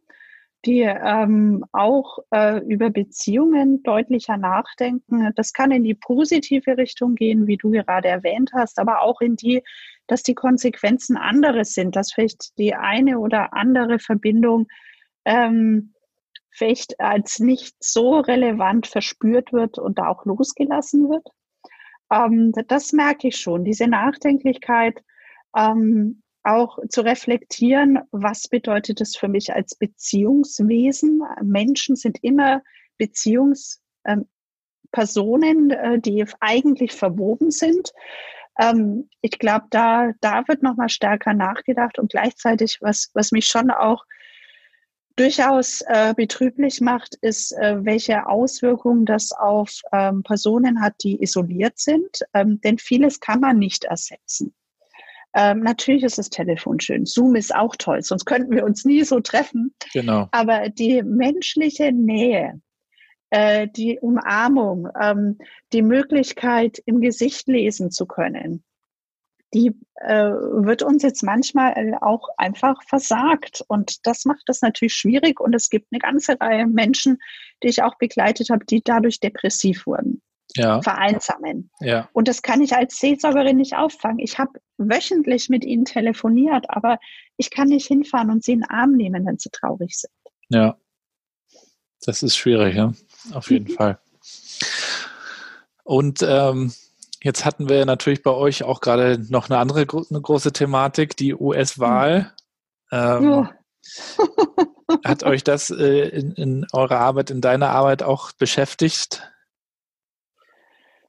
die 0.64 0.82
ähm, 0.82 1.66
auch 1.72 2.20
äh, 2.32 2.60
über 2.60 2.92
Beziehungen 2.92 3.82
deutlicher 3.82 4.38
nachdenken. 4.38 5.32
Das 5.36 5.54
kann 5.54 5.72
in 5.72 5.84
die 5.84 5.96
positive 5.96 6.78
Richtung 6.78 7.16
gehen, 7.16 7.48
wie 7.48 7.58
du 7.58 7.72
gerade 7.72 8.08
erwähnt 8.08 8.52
hast, 8.54 8.80
aber 8.80 9.02
auch 9.02 9.22
in 9.22 9.36
die 9.36 9.64
dass 10.08 10.24
die 10.24 10.36
Konsequenzen 10.36 11.18
andere 11.18 11.66
sind, 11.66 11.96
dass 11.96 12.12
vielleicht 12.12 12.58
die 12.58 12.76
eine 12.76 13.20
oder 13.20 13.54
andere 13.54 14.00
Verbindung 14.00 14.68
ähm, 15.26 15.94
vielleicht 16.50 17.00
als 17.00 17.40
nicht 17.40 17.76
so 17.80 18.20
relevant 18.20 18.88
verspürt 18.88 19.54
wird 19.54 19.80
und 19.80 20.00
auch 20.00 20.26
losgelassen 20.26 21.10
wird. 21.10 21.28
Ähm, 22.12 22.52
das 22.68 22.92
merke 22.92 23.30
ich 23.30 23.38
schon, 23.38 23.64
diese 23.64 23.88
Nachdenklichkeit, 23.88 25.02
ähm, 25.56 26.22
auch 26.44 26.78
zu 26.90 27.02
reflektieren, 27.02 28.00
was 28.12 28.48
bedeutet 28.48 29.02
es 29.02 29.16
für 29.16 29.30
mich 29.30 29.54
als 29.54 29.76
Beziehungswesen? 29.76 31.24
Menschen 31.42 31.96
sind 31.96 32.20
immer 32.22 32.62
Beziehungspersonen, 32.98 34.32
ähm, 35.72 35.94
äh, 35.94 36.00
die 36.00 36.26
eigentlich 36.42 36.92
verwoben 36.92 37.50
sind. 37.50 37.92
Ähm, 38.60 39.10
ich 39.22 39.40
glaube, 39.40 39.66
da, 39.70 40.12
da 40.22 40.48
wird 40.48 40.64
nochmal 40.64 40.90
stärker 40.90 41.34
nachgedacht 41.34 41.98
und 41.98 42.12
gleichzeitig, 42.12 42.80
was, 42.82 43.10
was 43.14 43.32
mich 43.32 43.46
schon 43.48 43.72
auch 43.72 44.04
durchaus 45.16 45.82
äh, 45.88 46.14
betrüblich 46.16 46.82
macht, 46.82 47.16
ist, 47.22 47.52
äh, 47.54 47.86
welche 47.86 48.26
Auswirkungen 48.28 49.06
das 49.06 49.32
auf 49.32 49.82
ähm, 49.92 50.24
Personen 50.24 50.82
hat, 50.82 50.96
die 51.04 51.22
isoliert 51.22 51.78
sind. 51.78 52.20
Ähm, 52.34 52.60
denn 52.62 52.80
vieles 52.80 53.20
kann 53.20 53.40
man 53.40 53.60
nicht 53.60 53.86
ersetzen. 53.86 54.54
Ähm, 55.36 55.62
natürlich 55.62 56.04
ist 56.04 56.18
das 56.18 56.30
Telefon 56.30 56.80
schön. 56.80 57.06
Zoom 57.06 57.36
ist 57.36 57.54
auch 57.54 57.76
toll, 57.76 58.02
sonst 58.04 58.26
könnten 58.26 58.54
wir 58.54 58.66
uns 58.66 58.86
nie 58.86 59.04
so 59.04 59.20
treffen. 59.20 59.74
Genau. 59.94 60.28
Aber 60.32 60.70
die 60.70 61.02
menschliche 61.02 61.92
Nähe, 61.92 62.62
äh, 63.32 63.68
die 63.68 64.00
Umarmung, 64.00 64.90
ähm, 65.02 65.40
die 65.72 65.82
Möglichkeit, 65.82 66.80
im 66.86 67.02
Gesicht 67.02 67.48
lesen 67.48 67.90
zu 67.90 68.06
können, 68.06 68.64
die 69.54 69.72
äh, 69.96 70.32
wird 70.32 70.84
uns 70.84 71.04
jetzt 71.04 71.24
manchmal 71.24 71.98
auch 72.02 72.28
einfach 72.38 72.82
versagt. 72.88 73.64
Und 73.68 74.06
das 74.06 74.26
macht 74.26 74.44
das 74.48 74.62
natürlich 74.62 74.94
schwierig. 74.94 75.40
Und 75.40 75.56
es 75.56 75.70
gibt 75.70 75.88
eine 75.92 76.00
ganze 76.00 76.40
Reihe 76.40 76.68
Menschen, 76.68 77.20
die 77.62 77.68
ich 77.68 77.84
auch 77.84 77.98
begleitet 77.98 78.50
habe, 78.50 78.66
die 78.66 78.82
dadurch 78.84 79.20
depressiv 79.20 79.86
wurden. 79.86 80.22
Ja. 80.56 80.82
Vereinsamen. 80.82 81.72
Ja. 81.80 82.10
Und 82.14 82.28
das 82.28 82.44
kann 82.44 82.62
ich 82.62 82.76
als 82.76 82.98
Seelsorgerin 83.00 83.58
nicht 83.58 83.76
auffangen. 83.76 84.20
Ich 84.20 84.38
habe 84.38 84.60
wöchentlich 84.78 85.50
mit 85.50 85.66
ihnen 85.66 85.86
telefoniert, 85.86 86.66
aber 86.70 87.00
ich 87.38 87.50
kann 87.50 87.70
nicht 87.70 87.88
hinfahren 87.88 88.30
und 88.30 88.44
sie 88.44 88.54
in 88.54 88.60
den 88.60 88.70
Arm 88.70 88.92
nehmen, 88.92 89.26
wenn 89.26 89.40
sie 89.40 89.50
traurig 89.50 89.98
sind. 89.98 90.14
Ja. 90.50 90.78
Das 92.06 92.22
ist 92.22 92.36
schwierig, 92.36 92.76
ja 92.76 92.94
auf 93.32 93.50
jeden 93.50 93.72
mhm. 93.72 93.76
Fall. 93.78 94.00
Und 95.84 96.22
ähm, 96.22 96.74
jetzt 97.22 97.46
hatten 97.46 97.70
wir 97.70 97.86
natürlich 97.86 98.24
bei 98.24 98.32
euch 98.32 98.64
auch 98.64 98.82
gerade 98.82 99.20
noch 99.30 99.50
eine 99.50 99.60
andere 99.60 99.82
eine 99.82 100.22
große 100.22 100.54
Thematik, 100.54 101.16
die 101.18 101.34
US-Wahl. 101.34 102.34
Mhm. 102.92 102.98
Ähm, 102.98 103.50
Hat 105.04 105.24
euch 105.24 105.44
das 105.44 105.70
äh, 105.72 106.08
in, 106.10 106.32
in 106.34 106.68
eurer 106.72 107.00
Arbeit, 107.00 107.32
in 107.32 107.42
deiner 107.42 107.70
Arbeit 107.70 108.04
auch 108.04 108.32
beschäftigt? 108.34 109.33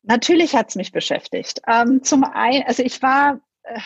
Natürlich 0.04 0.54
hat 0.54 0.68
es 0.68 0.76
mich 0.76 0.92
beschäftigt. 0.92 1.60
Ähm, 1.66 2.02
zum 2.02 2.24
einen, 2.24 2.62
also 2.64 2.82
ich 2.82 3.00
war 3.02 3.40
äh, 3.62 3.78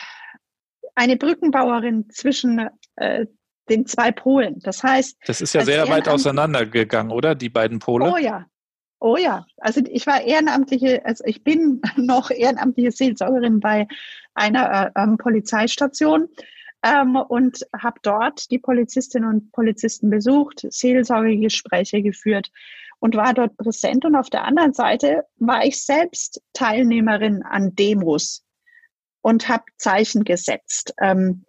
eine 0.95 1.17
Brückenbauerin 1.17 2.11
zwischen 2.11 2.69
äh, 2.97 3.27
den 3.69 3.87
zwei 3.87 4.11
Polen. 4.11 4.59
Das 4.61 4.83
heißt, 4.83 5.17
das 5.27 5.41
ist 5.41 5.55
ja 5.55 5.65
sehr 5.65 5.89
weit 5.89 6.09
auseinandergegangen, 6.09 7.13
oder 7.13 7.35
die 7.35 7.49
beiden 7.49 7.79
Pole? 7.79 8.13
Oh 8.13 8.17
ja, 8.17 8.47
oh 8.99 9.17
ja. 9.17 9.47
Also 9.59 9.81
ich 9.89 10.07
war 10.07 10.23
ehrenamtliche, 10.23 11.05
also 11.05 11.25
ich 11.25 11.45
bin 11.45 11.81
noch 11.97 12.31
ehrenamtliche 12.31 12.91
Seelsorgerin 12.91 13.61
bei 13.61 13.87
einer 14.35 14.93
äh, 14.97 15.01
ähm, 15.01 15.19
Polizeistation 15.19 16.29
ähm, 16.83 17.17
und 17.17 17.61
habe 17.81 18.01
dort 18.03 18.51
die 18.51 18.59
Polizistinnen 18.59 19.29
und 19.29 19.53
Polizisten 19.53 20.11
besucht, 20.11 20.67
Seelsorgegespräche 20.69 22.03
geführt 22.03 22.51
und 23.01 23.17
war 23.17 23.35
dort 23.35 23.57
präsent. 23.57 24.05
Und 24.05 24.17
auf 24.17 24.31
der 24.31 24.45
anderen 24.45 24.75
Seite 24.75 25.25
war 25.37 25.65
ich 25.65 25.85
selbst 25.85 26.43
Teilnehmerin 26.53 27.43
an 27.43 27.75
Demos 27.75 28.45
und 29.23 29.49
habe 29.49 29.65
Zeichen 29.77 30.25
gesetzt 30.25 30.95
ähm, 31.01 31.45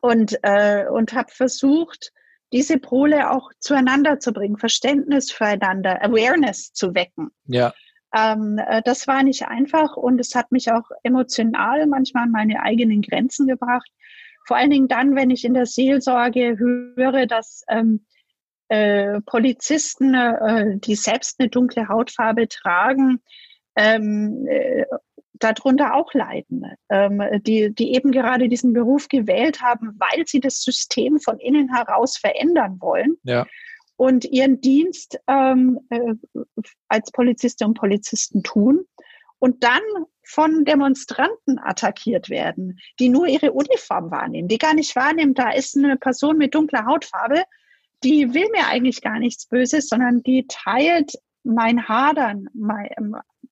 und, 0.00 0.38
äh, 0.42 0.86
und 0.90 1.12
habe 1.12 1.30
versucht, 1.30 2.12
diese 2.52 2.78
Pole 2.78 3.30
auch 3.30 3.50
zueinander 3.58 4.20
zu 4.20 4.32
bringen, 4.32 4.58
Verständnis 4.58 5.32
füreinander, 5.32 6.02
Awareness 6.02 6.72
zu 6.72 6.94
wecken. 6.94 7.30
Ja. 7.46 7.72
Ähm, 8.14 8.58
äh, 8.58 8.80
das 8.84 9.08
war 9.08 9.22
nicht 9.24 9.46
einfach 9.46 9.96
und 9.96 10.20
es 10.20 10.34
hat 10.34 10.52
mich 10.52 10.70
auch 10.70 10.88
emotional 11.02 11.86
manchmal 11.86 12.24
an 12.24 12.30
meine 12.30 12.62
eigenen 12.62 13.02
Grenzen 13.02 13.48
gebracht. 13.48 13.90
Vor 14.46 14.56
allen 14.56 14.70
Dingen 14.70 14.88
dann, 14.88 15.16
wenn 15.16 15.30
ich 15.30 15.44
in 15.44 15.54
der 15.54 15.66
Seelsorge 15.66 16.56
höre, 16.58 17.26
dass 17.26 17.64
ähm, 17.68 18.06
äh, 18.68 19.20
Polizisten, 19.22 20.14
äh, 20.14 20.78
die 20.78 20.94
selbst 20.94 21.38
eine 21.38 21.48
dunkle 21.48 21.88
Hautfarbe 21.88 22.48
tragen, 22.48 23.20
ähm, 23.76 24.46
äh, 24.48 24.84
darunter 25.34 25.94
auch 25.94 26.14
leiden, 26.14 26.64
ähm, 26.88 27.22
die, 27.42 27.74
die 27.74 27.94
eben 27.94 28.12
gerade 28.12 28.48
diesen 28.48 28.72
Beruf 28.72 29.08
gewählt 29.08 29.60
haben, 29.60 29.98
weil 29.98 30.26
sie 30.26 30.40
das 30.40 30.62
System 30.62 31.18
von 31.18 31.38
innen 31.38 31.74
heraus 31.74 32.16
verändern 32.16 32.78
wollen. 32.80 33.16
Ja. 33.24 33.46
Und 33.96 34.24
ihren 34.24 34.60
Dienst 34.60 35.20
ähm, 35.28 35.80
äh, 35.90 36.14
als 36.88 37.12
Polizistinnen 37.12 37.70
und 37.70 37.78
Polizisten 37.78 38.42
tun 38.42 38.84
und 39.38 39.62
dann 39.62 39.82
von 40.24 40.64
Demonstranten 40.64 41.58
attackiert 41.58 42.30
werden, 42.30 42.78
die 42.98 43.08
nur 43.08 43.26
ihre 43.26 43.52
Uniform 43.52 44.10
wahrnehmen, 44.10 44.48
die 44.48 44.58
gar 44.58 44.74
nicht 44.74 44.96
wahrnehmen, 44.96 45.34
da 45.34 45.50
ist 45.50 45.76
eine 45.76 45.96
Person 45.96 46.38
mit 46.38 46.54
dunkler 46.54 46.86
Hautfarbe, 46.86 47.42
die 48.04 48.34
will 48.34 48.48
mir 48.52 48.66
eigentlich 48.68 49.00
gar 49.00 49.18
nichts 49.18 49.46
Böses, 49.46 49.88
sondern 49.88 50.22
die 50.22 50.46
teilt 50.46 51.12
mein 51.42 51.88
Hadern, 51.88 52.46
mein, 52.54 52.88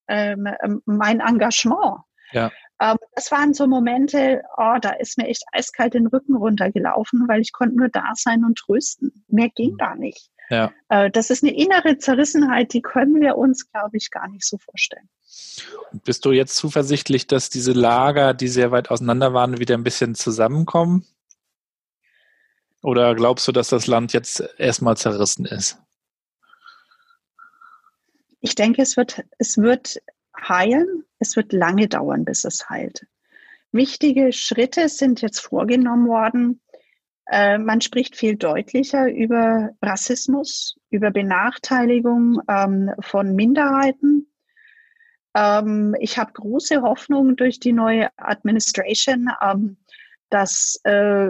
ähm, 0.08 0.48
ähm, 0.62 0.82
mein 0.86 1.20
Engagement. 1.20 2.00
Ja. 2.32 2.50
Ähm, 2.80 2.96
das 3.14 3.30
waren 3.30 3.54
so 3.54 3.66
Momente, 3.66 4.42
oh, 4.56 4.76
da 4.80 4.90
ist 4.90 5.18
mir 5.18 5.28
echt 5.28 5.44
eiskalt 5.52 5.94
den 5.94 6.06
Rücken 6.06 6.36
runtergelaufen, 6.36 7.28
weil 7.28 7.40
ich 7.40 7.52
konnte 7.52 7.76
nur 7.76 7.88
da 7.88 8.12
sein 8.14 8.44
und 8.44 8.58
trösten. 8.58 9.24
Mehr 9.28 9.50
ging 9.54 9.76
gar 9.76 9.96
nicht. 9.96 10.30
Ja. 10.50 10.72
Äh, 10.88 11.10
das 11.10 11.30
ist 11.30 11.42
eine 11.42 11.54
innere 11.54 11.98
Zerrissenheit, 11.98 12.72
die 12.72 12.82
können 12.82 13.20
wir 13.20 13.36
uns, 13.36 13.70
glaube 13.70 13.96
ich, 13.96 14.10
gar 14.10 14.28
nicht 14.28 14.44
so 14.44 14.58
vorstellen. 14.58 15.08
Bist 16.04 16.24
du 16.24 16.32
jetzt 16.32 16.56
zuversichtlich, 16.56 17.26
dass 17.26 17.48
diese 17.48 17.72
Lager, 17.72 18.34
die 18.34 18.48
sehr 18.48 18.70
weit 18.70 18.90
auseinander 18.90 19.32
waren, 19.32 19.58
wieder 19.58 19.76
ein 19.76 19.84
bisschen 19.84 20.14
zusammenkommen? 20.14 21.06
Oder 22.82 23.14
glaubst 23.14 23.46
du, 23.46 23.52
dass 23.52 23.68
das 23.68 23.86
Land 23.86 24.12
jetzt 24.12 24.42
erstmal 24.58 24.96
zerrissen 24.96 25.46
ist? 25.46 25.78
Ich 28.40 28.56
denke, 28.56 28.82
es 28.82 28.96
wird, 28.96 29.22
es 29.38 29.56
wird 29.56 29.98
heilen. 30.36 31.04
Es 31.18 31.36
wird 31.36 31.52
lange 31.52 31.88
dauern, 31.88 32.24
bis 32.24 32.44
es 32.44 32.68
heilt. 32.68 33.06
Wichtige 33.70 34.32
Schritte 34.32 34.88
sind 34.88 35.22
jetzt 35.22 35.38
vorgenommen 35.38 36.08
worden. 36.08 36.60
Äh, 37.30 37.58
man 37.58 37.80
spricht 37.80 38.16
viel 38.16 38.36
deutlicher 38.36 39.10
über 39.10 39.70
Rassismus, 39.80 40.76
über 40.90 41.12
Benachteiligung 41.12 42.40
ähm, 42.48 42.90
von 43.00 43.36
Minderheiten. 43.36 44.26
Ähm, 45.34 45.94
ich 46.00 46.18
habe 46.18 46.32
große 46.32 46.82
Hoffnung 46.82 47.36
durch 47.36 47.60
die 47.60 47.72
neue 47.72 48.08
Administration, 48.16 49.28
ähm, 49.40 49.76
dass 50.32 50.80
äh, 50.84 51.28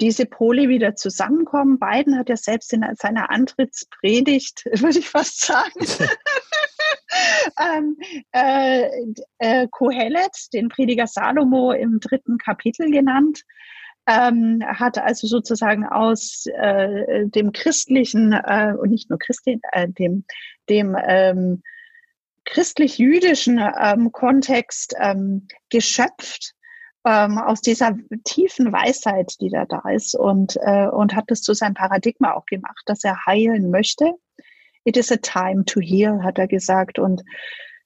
diese 0.00 0.26
Pole 0.26 0.68
wieder 0.68 0.96
zusammenkommen. 0.96 1.78
Biden 1.78 2.18
hat 2.18 2.28
ja 2.28 2.36
selbst 2.36 2.72
in 2.72 2.84
seiner 2.96 3.30
Antrittspredigt, 3.30 4.64
würde 4.80 4.98
ich 4.98 5.08
fast 5.08 5.46
sagen, 5.46 5.86
ähm, 7.60 7.96
äh, 8.32 8.88
äh, 9.38 9.68
Kohelet, 9.70 10.52
den 10.52 10.68
Prediger 10.68 11.06
Salomo 11.06 11.70
im 11.70 12.00
dritten 12.00 12.38
Kapitel 12.38 12.90
genannt, 12.90 13.42
ähm, 14.08 14.64
hat 14.66 14.98
also 14.98 15.28
sozusagen 15.28 15.86
aus 15.86 16.46
äh, 16.46 17.26
dem 17.28 17.52
christlichen 17.52 18.32
äh, 18.32 18.74
und 18.76 18.90
nicht 18.90 19.10
nur 19.10 19.20
Christin, 19.20 19.60
äh, 19.70 19.88
dem, 19.88 20.24
dem 20.68 20.96
ähm, 21.06 21.62
christlich-jüdischen 22.46 23.60
ähm, 23.80 24.10
Kontext 24.10 24.96
ähm, 24.98 25.46
geschöpft 25.70 26.56
ähm, 27.04 27.38
aus 27.38 27.60
dieser 27.60 27.96
tiefen 28.24 28.72
Weisheit, 28.72 29.34
die 29.40 29.48
da 29.48 29.64
da 29.66 29.82
ist 29.90 30.14
und, 30.14 30.56
äh, 30.62 30.86
und 30.86 31.14
hat 31.16 31.24
das 31.28 31.42
zu 31.42 31.52
seinem 31.54 31.74
Paradigma 31.74 32.32
auch 32.32 32.46
gemacht, 32.46 32.82
dass 32.86 33.02
er 33.04 33.26
heilen 33.26 33.70
möchte. 33.70 34.12
It 34.84 34.96
is 34.96 35.10
a 35.12 35.16
time 35.16 35.64
to 35.64 35.80
heal, 35.80 36.22
hat 36.22 36.38
er 36.38 36.48
gesagt. 36.48 36.98
Und 36.98 37.22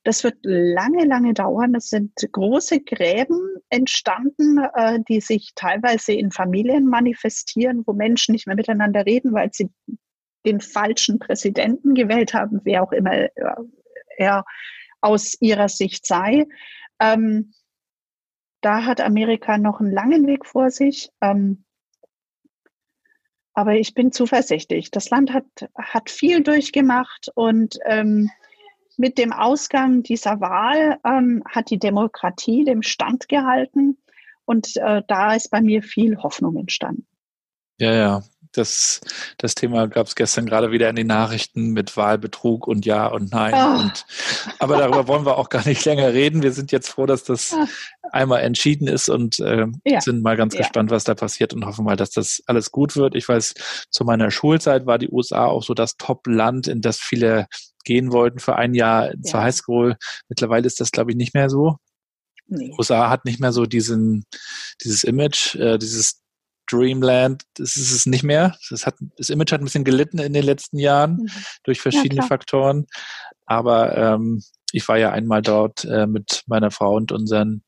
das 0.05 0.23
wird 0.23 0.37
lange, 0.43 1.05
lange 1.05 1.35
dauern. 1.35 1.75
Es 1.75 1.89
sind 1.89 2.12
große 2.31 2.81
Gräben 2.81 3.57
entstanden, 3.71 4.59
äh, 4.75 5.01
die 5.09 5.21
sich 5.21 5.53
teilweise 5.55 6.12
in 6.12 6.31
Familien 6.31 6.87
manifestieren, 6.87 7.83
wo 7.87 7.93
Menschen 7.93 8.33
nicht 8.33 8.47
mehr 8.47 8.57
miteinander 8.57 9.05
reden, 9.05 9.33
weil 9.33 9.51
sie 9.53 9.71
den 10.45 10.61
falschen 10.61 11.19
Präsidenten 11.19 11.95
gewählt 11.95 12.35
haben, 12.35 12.61
wer 12.64 12.83
auch 12.83 12.93
immer 12.93 13.12
äh, 13.12 13.31
er 14.17 14.45
aus 15.01 15.37
ihrer 15.41 15.69
Sicht 15.69 16.07
sei. 16.07 16.47
Ähm, 17.01 17.53
da 18.61 18.85
hat 18.85 19.01
Amerika 19.01 19.59
noch 19.59 19.81
einen 19.81 19.93
langen 19.93 20.27
Weg 20.27 20.47
vor 20.47 20.71
sich. 20.71 21.11
Ähm, 21.21 21.65
aber 23.55 23.75
ich 23.77 23.95
bin 23.95 24.13
zuversichtlich. 24.13 24.91
Das 24.91 25.09
Land 25.11 25.33
hat, 25.33 25.47
hat 25.75 26.11
viel 26.11 26.43
durchgemacht 26.43 27.31
und 27.35 27.79
ähm, 27.87 28.31
mit 28.99 29.19
dem 29.19 29.33
Ausgang 29.33 30.03
dieser 30.03 30.41
Wahl 30.41 30.99
ähm, 31.05 31.43
hat 31.49 31.71
die 31.71 31.79
Demokratie 31.79 32.65
dem 32.65 32.83
Stand 32.83 33.29
gehalten 33.29 33.99
und 34.45 34.77
äh, 34.77 35.03
da 35.07 35.35
ist 35.35 35.51
bei 35.51 35.61
mir 35.61 35.83
viel 35.83 36.19
Hoffnung 36.19 36.57
entstanden. 36.57 37.07
Ja, 37.79 37.95
ja, 37.95 38.23
das, 38.57 39.01
das 39.39 39.55
Thema 39.55 39.87
gab 39.87 40.07
es 40.07 40.15
gestern 40.15 40.47
gerade 40.47 40.71
wieder 40.71 40.89
in 40.89 40.97
den 40.97 41.07
Nachrichten 41.07 41.71
mit 41.71 41.97
Wahlbetrug 41.97 42.67
und 42.67 42.87
Ja 42.87 43.07
und 43.07 43.33
Nein. 43.33 43.55
Oh. 43.55 43.81
Und, 43.83 44.07
aber 44.59 44.79
darüber 44.79 45.09
wollen 45.09 45.27
wir 45.27 45.39
auch 45.39 45.49
gar 45.49 45.67
nicht 45.67 45.85
länger 45.85 46.13
reden. 46.13 46.43
Wir 46.43 46.53
sind 46.53 46.73
jetzt 46.73 46.89
froh, 46.89 47.07
dass 47.07 47.25
das 47.25 47.53
ah. 47.53 47.67
einmal 48.13 48.43
entschieden 48.43 48.89
ist 48.89 49.09
und 49.09 49.39
äh, 49.41 49.67
ja. 49.85 50.01
sind 50.01 50.23
mal 50.23 50.37
ganz 50.37 50.55
ja. 50.55 50.61
gespannt, 50.61 50.91
was 50.91 51.05
da 51.05 51.15
passiert 51.15 51.55
und 51.55 51.67
hoffen 51.67 51.85
mal, 51.85 51.97
dass 51.97 52.11
das 52.11 52.43
alles 52.47 52.71
gut 52.71 52.97
wird. 52.97 53.15
Ich 53.15 53.29
weiß, 53.29 53.55
zu 53.91 54.05
meiner 54.05 54.31
Schulzeit 54.31 54.87
war 54.87 54.99
die 54.99 55.11
USA 55.11 55.47
auch 55.47 55.63
so 55.63 55.75
das 55.75 55.97
Top-Land, 55.97 56.69
in 56.69 56.81
das 56.81 56.99
viele 56.99 57.47
gehen 57.85 58.13
wollten 58.13 58.39
für 58.39 58.57
ein 58.57 58.75
Jahr 58.75 59.15
ja. 59.15 59.23
zur 59.23 59.43
Highschool. 59.43 59.97
Mittlerweile 60.29 60.67
ist 60.67 60.81
das, 60.81 60.91
glaube 60.91 61.13
ich, 61.13 61.17
nicht 61.17 61.35
mehr 61.35 61.49
so. 61.49 61.77
Nee. 62.49 62.73
USA 62.79 63.11
hat 63.11 63.25
nicht 63.25 63.41
mehr 63.41 63.53
so 63.53 63.67
diesen, 63.67 64.25
dieses 64.83 65.05
Image, 65.05 65.57
äh, 65.57 65.79
dieses 65.79 66.21
Dreamland, 66.71 67.43
das 67.55 67.77
ist 67.77 67.93
es 67.93 68.07
nicht 68.07 68.23
mehr. 68.23 68.57
Das, 68.71 68.87
hat, 68.87 68.95
das 69.17 69.31
Image 69.31 69.53
hat 69.53 69.61
ein 69.61 69.64
bisschen 69.64 69.85
gelitten 69.85 70.19
in 70.19 70.33
den 70.33 70.45
letzten 70.45 70.79
Jahren 70.79 71.17
mhm. 71.17 71.29
durch 71.64 71.81
verschiedene 71.81 72.23
ja, 72.23 72.27
Faktoren. 72.27 72.87
Aber 73.47 73.97
ähm, 73.97 74.43
ich 74.73 74.87
war 74.89 74.99
ja 74.99 75.12
einmal 75.12 75.43
dort 75.43 75.85
äh, 75.85 76.07
mit 76.07 76.43
meiner 76.47 76.71
Frau 76.71 76.97
und 76.97 77.12
unseren, 77.12 77.62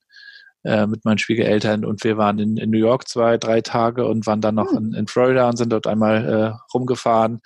äh, 0.64 0.86
mit 0.86 1.05
meinen 1.05 1.18
Schwiegereltern 1.18 1.84
und 1.84 2.03
wir 2.05 2.16
waren 2.18 2.38
in, 2.38 2.57
in 2.57 2.70
New 2.70 2.78
York 2.78 3.09
zwei, 3.09 3.38
drei 3.38 3.61
Tage 3.61 4.07
und 4.07 4.26
waren 4.26 4.40
dann 4.40 4.57
noch 4.57 4.72
mhm. 4.72 4.78
in, 4.78 4.94
in 4.94 5.07
Florida 5.07 5.49
und 5.49 5.57
sind 5.57 5.70
dort 5.70 5.86
einmal 5.86 6.24
äh, 6.26 6.74
rumgefahren. 6.74 7.40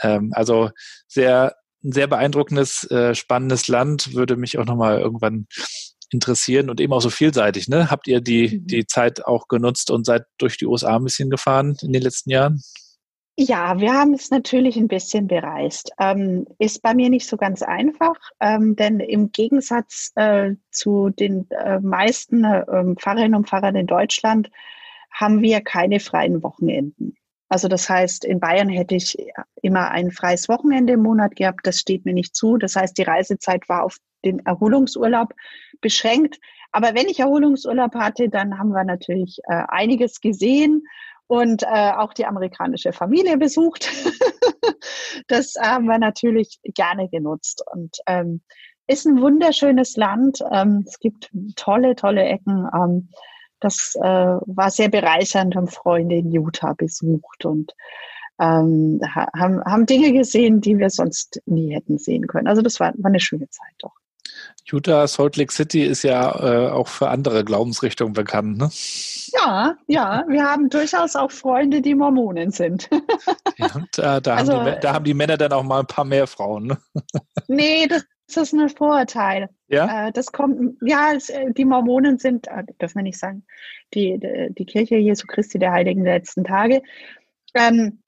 Ähm, 0.00 0.30
also 0.34 0.70
sehr, 1.08 1.56
ein 1.82 1.92
sehr 1.92 2.06
beeindruckendes, 2.06 2.90
äh, 2.90 3.14
spannendes 3.14 3.68
Land, 3.68 4.14
würde 4.14 4.36
mich 4.36 4.58
auch 4.58 4.64
nochmal 4.64 5.00
irgendwann 5.00 5.46
interessieren 6.14 6.70
und 6.70 6.80
eben 6.80 6.92
auch 6.92 7.02
so 7.02 7.10
vielseitig. 7.10 7.68
Ne? 7.68 7.90
Habt 7.90 8.06
ihr 8.06 8.20
die, 8.20 8.58
mhm. 8.58 8.66
die 8.66 8.86
Zeit 8.86 9.26
auch 9.26 9.48
genutzt 9.48 9.90
und 9.90 10.06
seid 10.06 10.24
durch 10.38 10.56
die 10.56 10.66
USA 10.66 10.96
ein 10.96 11.04
bisschen 11.04 11.30
gefahren 11.30 11.76
in 11.82 11.92
den 11.92 12.02
letzten 12.02 12.30
Jahren? 12.30 12.62
Ja, 13.36 13.80
wir 13.80 13.92
haben 13.92 14.14
es 14.14 14.30
natürlich 14.30 14.76
ein 14.76 14.86
bisschen 14.86 15.26
bereist. 15.26 15.90
Ähm, 15.98 16.46
ist 16.60 16.82
bei 16.82 16.94
mir 16.94 17.10
nicht 17.10 17.28
so 17.28 17.36
ganz 17.36 17.62
einfach, 17.62 18.14
ähm, 18.38 18.76
denn 18.76 19.00
im 19.00 19.32
Gegensatz 19.32 20.12
äh, 20.14 20.52
zu 20.70 21.10
den 21.10 21.50
äh, 21.50 21.80
meisten 21.80 22.44
äh, 22.44 22.64
Pfarrerinnen 22.96 23.34
und 23.34 23.48
Pfarrern 23.48 23.74
in 23.74 23.88
Deutschland 23.88 24.50
haben 25.10 25.42
wir 25.42 25.62
keine 25.62 25.98
freien 25.98 26.44
Wochenenden. 26.44 27.16
Also 27.48 27.66
das 27.66 27.88
heißt, 27.88 28.24
in 28.24 28.40
Bayern 28.40 28.68
hätte 28.68 28.94
ich 28.94 29.16
immer 29.62 29.90
ein 29.90 30.10
freies 30.10 30.48
Wochenende 30.48 30.94
im 30.94 31.02
Monat 31.02 31.36
gehabt. 31.36 31.60
Das 31.64 31.78
steht 31.78 32.04
mir 32.04 32.14
nicht 32.14 32.34
zu. 32.34 32.56
Das 32.56 32.76
heißt, 32.76 32.96
die 32.96 33.02
Reisezeit 33.02 33.68
war 33.68 33.84
auf 33.84 33.98
den 34.24 34.44
Erholungsurlaub 34.46 35.34
beschränkt. 35.84 36.40
Aber 36.72 36.94
wenn 36.94 37.06
ich 37.06 37.20
Erholungsurlaub 37.20 37.94
hatte, 37.94 38.28
dann 38.28 38.58
haben 38.58 38.70
wir 38.70 38.82
natürlich 38.82 39.38
äh, 39.44 39.62
einiges 39.68 40.20
gesehen 40.20 40.82
und 41.28 41.62
äh, 41.62 41.92
auch 41.92 42.14
die 42.14 42.26
amerikanische 42.26 42.92
Familie 42.92 43.36
besucht. 43.36 43.88
das 45.28 45.54
haben 45.60 45.84
wir 45.84 45.98
natürlich 45.98 46.58
gerne 46.64 47.08
genutzt 47.08 47.62
und 47.72 47.98
ähm, 48.06 48.40
ist 48.86 49.06
ein 49.06 49.20
wunderschönes 49.20 49.96
Land. 49.96 50.40
Ähm, 50.50 50.84
es 50.86 50.98
gibt 50.98 51.30
tolle, 51.54 51.94
tolle 51.94 52.24
Ecken. 52.24 52.68
Ähm, 52.74 53.08
das 53.60 53.94
äh, 53.94 54.02
war 54.02 54.70
sehr 54.70 54.88
bereichernd, 54.88 55.54
haben 55.54 55.68
Freunde 55.68 56.16
in 56.16 56.32
Utah 56.32 56.74
besucht 56.74 57.44
und 57.44 57.72
ähm, 58.40 59.00
haben, 59.14 59.62
haben 59.64 59.86
Dinge 59.86 60.12
gesehen, 60.12 60.60
die 60.60 60.78
wir 60.78 60.90
sonst 60.90 61.40
nie 61.46 61.74
hätten 61.74 61.98
sehen 61.98 62.26
können. 62.26 62.48
Also 62.48 62.62
das 62.62 62.80
war, 62.80 62.92
war 62.96 63.10
eine 63.10 63.20
schöne 63.20 63.48
Zeit 63.48 63.74
doch. 63.78 63.94
Utah, 64.66 65.06
Salt 65.06 65.36
Lake 65.36 65.52
City 65.52 65.82
ist 65.82 66.04
ja 66.04 66.30
äh, 66.40 66.70
auch 66.70 66.88
für 66.88 67.08
andere 67.08 67.44
Glaubensrichtungen 67.44 68.14
bekannt, 68.14 68.58
ne? 68.58 68.70
Ja, 69.32 69.76
ja, 69.86 70.24
wir 70.28 70.44
haben 70.44 70.70
durchaus 70.70 71.16
auch 71.16 71.30
Freunde, 71.30 71.82
die 71.82 71.94
Mormonen 71.94 72.50
sind. 72.50 72.88
ja, 73.58 73.68
da, 73.92 74.20
da, 74.20 74.36
also, 74.36 74.54
haben 74.54 74.74
die, 74.74 74.80
da, 74.80 74.94
haben 74.94 75.04
die, 75.04 75.14
Männer 75.14 75.36
dann 75.36 75.52
auch 75.52 75.62
mal 75.62 75.80
ein 75.80 75.86
paar 75.86 76.04
mehr 76.04 76.26
Frauen, 76.26 76.66
ne? 76.68 76.78
nee, 77.48 77.86
das, 77.86 78.04
das 78.26 78.36
ist 78.36 78.52
ein 78.54 78.68
Vorurteil. 78.70 79.50
Ja? 79.68 80.08
Äh, 80.08 80.12
das 80.12 80.32
kommt, 80.32 80.78
ja, 80.82 81.12
äh, 81.12 81.52
die 81.52 81.64
Mormonen 81.64 82.18
sind, 82.18 82.46
äh, 82.48 82.64
dürfen 82.80 82.96
wir 82.96 83.02
nicht 83.02 83.18
sagen, 83.18 83.44
die, 83.92 84.18
die 84.50 84.66
Kirche 84.66 84.96
Jesu 84.96 85.26
Christi 85.26 85.58
der 85.58 85.72
Heiligen 85.72 86.04
der 86.04 86.14
letzten 86.14 86.44
Tage. 86.44 86.82
Ähm, 87.54 88.02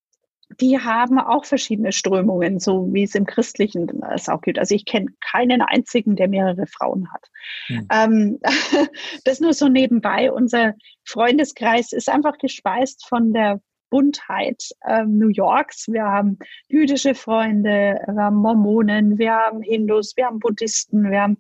die 0.61 0.79
haben 0.79 1.19
auch 1.19 1.45
verschiedene 1.45 1.93
Strömungen, 1.93 2.61
so 2.61 2.93
wie 2.93 3.03
es 3.03 3.15
im 3.15 3.27
Christlichen 3.27 4.03
es 4.15 4.29
auch 4.29 4.41
gibt. 4.41 4.59
Also 4.59 4.75
ich 4.75 4.85
kenne 4.85 5.09
keinen 5.21 5.61
einzigen, 5.61 6.17
der 6.17 6.29
mehrere 6.29 6.67
Frauen 6.67 7.13
hat. 7.13 7.29
Hm. 7.67 7.89
Ähm, 7.93 8.39
das 9.25 9.41
nur 9.41 9.53
so 9.53 9.69
nebenbei. 9.69 10.31
Unser 10.31 10.75
Freundeskreis 11.05 11.93
ist 11.93 12.09
einfach 12.09 12.39
gespeist 12.39 13.07
von 13.09 13.33
der 13.33 13.61
Buntheit 13.91 14.71
ähm, 14.89 15.19
New 15.19 15.29
Yorks. 15.29 15.89
Wir 15.89 16.05
haben 16.05 16.39
jüdische 16.69 17.15
Freunde, 17.15 18.01
wir 18.07 18.23
haben 18.23 18.37
Mormonen, 18.37 19.19
wir 19.19 19.33
haben 19.33 19.63
Hindus, 19.63 20.17
wir 20.17 20.27
haben 20.27 20.39
Buddhisten, 20.39 21.11
wir 21.11 21.23
haben 21.23 21.39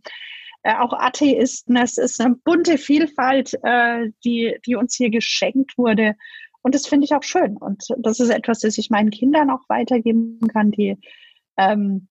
äh, 0.62 0.74
auch 0.74 0.92
Atheisten. 0.92 1.76
Es 1.76 1.96
ist 1.96 2.20
eine 2.20 2.34
bunte 2.36 2.78
Vielfalt, 2.78 3.54
äh, 3.62 4.10
die, 4.24 4.58
die 4.66 4.74
uns 4.74 4.94
hier 4.96 5.10
geschenkt 5.10 5.78
wurde. 5.78 6.16
Und 6.66 6.74
das 6.74 6.88
finde 6.88 7.04
ich 7.04 7.14
auch 7.14 7.22
schön. 7.22 7.56
Und 7.58 7.84
das 7.96 8.18
ist 8.18 8.28
etwas, 8.28 8.58
das 8.58 8.76
ich 8.76 8.90
meinen 8.90 9.10
Kindern 9.10 9.50
auch 9.50 9.60
weitergeben 9.68 10.40
kann, 10.52 10.72
die 10.72 10.98
ähm, 11.56 12.08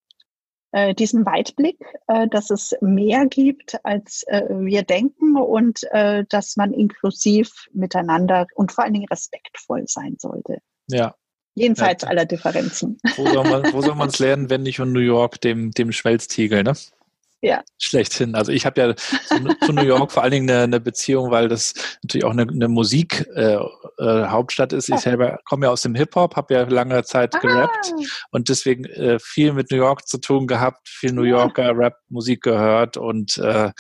äh, 0.72 0.96
diesen 0.96 1.26
Weitblick, 1.26 1.78
äh, 2.08 2.30
dass 2.30 2.52
es 2.52 2.74
mehr 2.80 3.26
gibt, 3.26 3.78
als 3.84 4.24
äh, 4.28 4.44
wir 4.50 4.84
denken 4.84 5.36
und 5.36 5.82
äh, 5.92 6.24
dass 6.30 6.56
man 6.56 6.72
inklusiv 6.72 7.52
miteinander 7.74 8.48
und 8.56 8.72
vor 8.72 8.86
allen 8.86 8.94
Dingen 8.94 9.10
respektvoll 9.10 9.84
sein 9.88 10.16
sollte. 10.20 10.60
Ja. 10.88 11.16
Jenseits 11.56 12.04
ja. 12.04 12.10
aller 12.12 12.26
Differenzen. 12.26 12.98
Wo 13.18 13.82
soll 13.82 13.96
man 13.96 14.08
es 14.08 14.20
lernen, 14.20 14.50
wenn 14.50 14.64
nicht 14.64 14.80
in 14.80 14.94
New 14.94 15.02
York, 15.02 15.42
dem, 15.42 15.72
dem 15.72 15.92
Schmelztiegel, 15.92 16.64
ne? 16.64 16.72
Ja. 17.46 17.64
schlechthin. 17.78 18.36
Also 18.36 18.52
ich 18.52 18.66
habe 18.66 18.82
ja 18.82 18.96
zu, 18.96 19.56
zu, 19.66 19.74
New 19.74 19.84
York 19.84 20.12
vor 20.12 20.24
allen 20.24 20.32
Dingen 20.32 20.50
eine, 20.50 20.64
eine 20.64 20.80
Beziehung, 20.80 21.32
weil 21.32 21.48
das 21.48 21.74
natürlich 22.04 22.26
auch 22.26 22.32
eine, 22.32 22.44
eine 22.44 22.68
Musik 22.68 23.28
äh, 23.36 23.58
äh, 24.00 24.76
ist. 24.76 24.90
Ich 24.90 25.00
selber 25.00 25.40
komme 25.46 25.68
ja 25.68 25.72
aus 25.72 25.82
dem 25.84 25.96
Hip-Hop, 25.96 26.36
habe 26.36 26.54
ja 26.54 26.64
lange 26.64 27.04
Zeit 27.04 27.36
ah. 27.36 27.40
gerappt 27.40 27.94
und 28.32 28.50
deswegen 28.50 28.86
äh, 28.86 29.20
viel 29.20 29.54
mit 29.54 29.72
New 29.72 29.78
York 29.78 30.08
zu 30.08 30.18
tun 30.18 30.48
gehabt, 30.48 30.90
viel 30.90 31.14
New 31.14 31.24
Yorker 31.24 31.78
Rap-Musik 31.78 32.42
gehört 32.42 32.98
und 32.98 33.38
äh, 33.38 33.72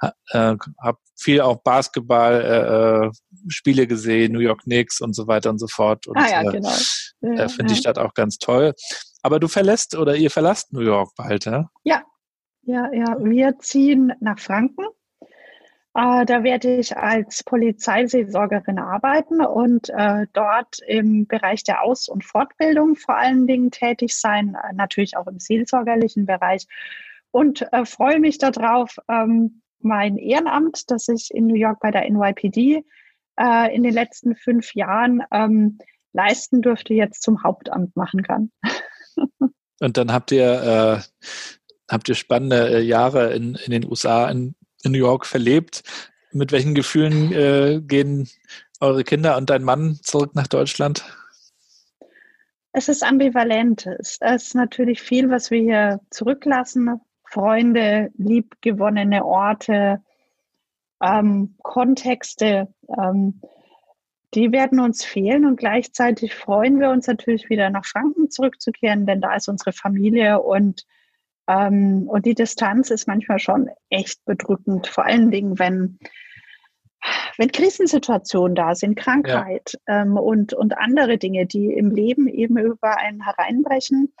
äh, 0.00 0.56
habe 0.82 0.98
viel 1.16 1.40
auch 1.40 1.62
Basketball 1.62 2.40
äh, 2.42 3.06
äh, 3.06 3.10
Spiele 3.48 3.86
gesehen, 3.86 4.32
New 4.32 4.40
York 4.40 4.62
Knicks 4.62 5.00
und 5.00 5.14
so 5.14 5.26
weiter 5.26 5.50
und 5.50 5.58
so 5.58 5.68
fort. 5.68 6.06
Und 6.06 6.16
ah, 6.18 6.28
ja, 6.28 6.50
genau. 6.50 6.68
äh, 6.68 7.48
finde 7.48 7.62
ja. 7.62 7.68
die 7.68 7.76
Stadt 7.76 7.98
auch 7.98 8.14
ganz 8.14 8.38
toll. 8.38 8.74
Aber 9.22 9.40
du 9.40 9.48
verlässt 9.48 9.96
oder 9.96 10.16
ihr 10.16 10.30
verlasst 10.30 10.72
New 10.72 10.82
York 10.82 11.12
bald, 11.16 11.46
ja? 11.46 11.70
Ja, 11.84 12.02
ja, 12.66 12.92
ja. 12.92 13.16
Wir 13.20 13.58
ziehen 13.58 14.12
nach 14.20 14.38
Franken. 14.38 14.84
Äh, 15.94 16.24
da 16.26 16.42
werde 16.42 16.76
ich 16.76 16.96
als 16.96 17.44
Polizeiseelsorgerin 17.44 18.78
arbeiten 18.78 19.40
und 19.40 19.90
äh, 19.90 20.26
dort 20.32 20.80
im 20.86 21.26
Bereich 21.26 21.62
der 21.62 21.82
Aus- 21.82 22.08
und 22.08 22.24
Fortbildung 22.24 22.96
vor 22.96 23.16
allen 23.16 23.46
Dingen 23.46 23.70
tätig 23.70 24.16
sein, 24.16 24.56
äh, 24.56 24.74
natürlich 24.74 25.16
auch 25.16 25.28
im 25.28 25.38
seelsorgerlichen 25.38 26.26
Bereich. 26.26 26.66
Und 27.30 27.62
äh, 27.72 27.84
freue 27.84 28.18
mich 28.18 28.38
darauf, 28.38 28.98
ähm, 29.08 29.62
mein 29.80 30.16
Ehrenamt, 30.16 30.90
das 30.90 31.08
ich 31.08 31.32
in 31.32 31.46
New 31.46 31.54
York 31.54 31.78
bei 31.80 31.90
der 31.90 32.10
NYPD 32.10 32.84
äh, 33.38 33.74
in 33.74 33.82
den 33.82 33.94
letzten 33.94 34.34
fünf 34.34 34.74
Jahren 34.74 35.22
ähm, 35.30 35.78
leisten 36.12 36.62
durfte, 36.62 36.94
jetzt 36.94 37.22
zum 37.22 37.42
Hauptamt 37.42 37.94
machen 37.94 38.22
kann. 38.22 38.50
Und 39.80 39.96
dann 39.96 40.12
habt 40.12 40.32
ihr 40.32 41.02
äh, 41.02 41.26
habt 41.90 42.08
ihr 42.08 42.14
spannende 42.14 42.78
äh, 42.78 42.80
Jahre 42.80 43.32
in, 43.34 43.54
in 43.54 43.70
den 43.70 43.86
USA, 43.86 44.28
in, 44.30 44.54
in 44.82 44.92
New 44.92 44.98
York 44.98 45.26
verlebt. 45.26 45.82
Mit 46.32 46.52
welchen 46.52 46.74
Gefühlen 46.74 47.32
äh, 47.32 47.80
gehen 47.80 48.28
eure 48.80 49.04
Kinder 49.04 49.36
und 49.36 49.50
dein 49.50 49.62
Mann 49.62 49.98
zurück 50.02 50.34
nach 50.34 50.48
Deutschland? 50.48 51.04
Es 52.72 52.88
ist 52.88 53.04
ambivalent. 53.04 53.86
Es 53.86 54.18
ist 54.20 54.54
natürlich 54.54 55.00
viel, 55.00 55.30
was 55.30 55.50
wir 55.50 55.60
hier 55.60 56.00
zurücklassen. 56.10 57.00
Freunde, 57.24 58.10
liebgewonnene 58.16 59.24
Orte, 59.24 60.02
ähm, 61.00 61.54
Kontexte, 61.62 62.68
ähm, 62.96 63.40
die 64.34 64.50
werden 64.50 64.80
uns 64.80 65.04
fehlen 65.04 65.46
und 65.46 65.56
gleichzeitig 65.56 66.34
freuen 66.34 66.80
wir 66.80 66.90
uns 66.90 67.06
natürlich 67.06 67.48
wieder 67.48 67.70
nach 67.70 67.84
Franken 67.84 68.30
zurückzukehren, 68.30 69.06
denn 69.06 69.20
da 69.20 69.34
ist 69.36 69.48
unsere 69.48 69.72
Familie 69.72 70.40
und 70.40 70.84
ähm, 71.48 72.08
und 72.08 72.26
die 72.26 72.34
Distanz 72.34 72.90
ist 72.90 73.06
manchmal 73.06 73.38
schon 73.38 73.70
echt 73.90 74.24
bedrückend, 74.24 74.86
vor 74.86 75.04
allen 75.04 75.30
Dingen, 75.30 75.58
wenn, 75.58 75.98
wenn 77.36 77.52
Krisensituationen 77.52 78.54
da 78.54 78.74
sind, 78.74 78.96
Krankheit 78.96 79.78
ja. 79.86 80.02
ähm, 80.02 80.16
und, 80.16 80.54
und 80.54 80.78
andere 80.78 81.18
Dinge, 81.18 81.46
die 81.46 81.66
im 81.66 81.90
Leben 81.90 82.28
eben 82.28 82.56
über 82.58 82.96
einen 82.96 83.22
hereinbrechen, 83.22 84.14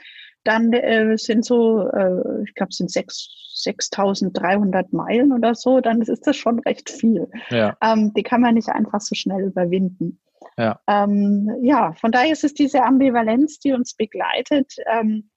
dann 0.44 0.72
äh, 0.72 1.16
sind 1.16 1.44
so, 1.44 1.88
äh, 1.88 2.42
ich 2.44 2.54
glaube, 2.54 2.70
es 2.70 2.76
sind 2.76 2.90
6.300 2.90 4.88
Meilen 4.90 5.32
oder 5.32 5.54
so, 5.54 5.80
dann 5.80 6.02
ist 6.02 6.26
das 6.26 6.36
schon 6.36 6.58
recht 6.60 6.90
viel. 6.90 7.28
Ja. 7.48 7.76
Ähm, 7.82 8.12
die 8.14 8.22
kann 8.22 8.42
man 8.42 8.54
nicht 8.54 8.68
einfach 8.68 9.00
so 9.00 9.14
schnell 9.14 9.44
überwinden. 9.44 10.20
Ja. 10.58 10.78
Ähm, 10.86 11.50
ja, 11.62 11.94
von 11.94 12.12
daher 12.12 12.32
ist 12.32 12.44
es 12.44 12.52
diese 12.52 12.82
Ambivalenz, 12.82 13.58
die 13.58 13.72
uns 13.72 13.94
begleitet. 13.94 14.76
Ähm, 14.86 15.30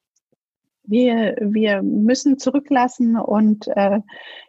wir, 0.87 1.35
wir 1.39 1.83
müssen 1.83 2.39
zurücklassen 2.39 3.17
und 3.17 3.67
äh, 3.67 3.99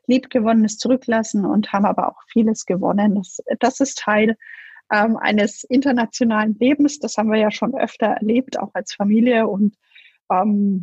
Liebgewonnenes 0.07 0.79
zurücklassen 0.79 1.45
und 1.45 1.73
haben 1.73 1.85
aber 1.85 2.09
auch 2.09 2.23
vieles 2.29 2.65
gewonnen. 2.65 3.17
Das, 3.17 3.43
das 3.59 3.81
ist 3.81 3.99
Teil 3.99 4.37
ähm, 4.93 5.17
eines 5.17 5.65
internationalen 5.65 6.57
Lebens. 6.59 6.99
Das 6.99 7.17
haben 7.17 7.31
wir 7.31 7.39
ja 7.39 7.51
schon 7.51 7.75
öfter 7.77 8.07
erlebt, 8.07 8.59
auch 8.59 8.71
als 8.75 8.95
Familie. 8.95 9.47
Und 9.49 9.75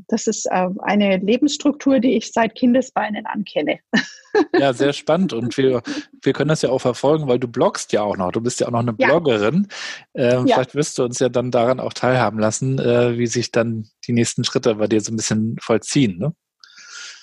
das 0.07 0.27
ist 0.27 0.45
äh, 0.47 0.69
eine 0.79 1.17
Lebensstruktur, 1.17 1.99
die 1.99 2.15
ich 2.15 2.31
seit 2.31 2.55
Kindesbeinen 2.55 3.25
ankenne. 3.25 3.79
Ja, 4.59 4.73
sehr 4.73 4.91
spannend. 4.91 5.31
Und 5.31 5.57
wir, 5.57 5.81
wir 6.21 6.33
können 6.33 6.49
das 6.49 6.61
ja 6.61 6.69
auch 6.69 6.79
verfolgen, 6.79 7.29
weil 7.29 7.39
du 7.39 7.47
bloggst 7.47 7.93
ja 7.93 8.01
auch 8.01 8.17
noch. 8.17 8.33
Du 8.33 8.41
bist 8.41 8.59
ja 8.59 8.67
auch 8.67 8.71
noch 8.71 8.79
eine 8.79 8.93
ja. 8.97 9.07
Bloggerin. 9.07 9.69
Ähm, 10.13 10.45
ja. 10.45 10.55
Vielleicht 10.55 10.75
wirst 10.75 10.97
du 10.97 11.05
uns 11.05 11.19
ja 11.19 11.29
dann 11.29 11.51
daran 11.51 11.79
auch 11.79 11.93
teilhaben 11.93 12.37
lassen, 12.37 12.77
äh, 12.77 13.17
wie 13.17 13.27
sich 13.27 13.51
dann 13.51 13.87
die 14.05 14.11
nächsten 14.11 14.43
Schritte 14.43 14.75
bei 14.75 14.87
dir 14.87 14.99
so 14.99 15.13
ein 15.13 15.15
bisschen 15.15 15.55
vollziehen. 15.61 16.17
Ne? 16.19 16.33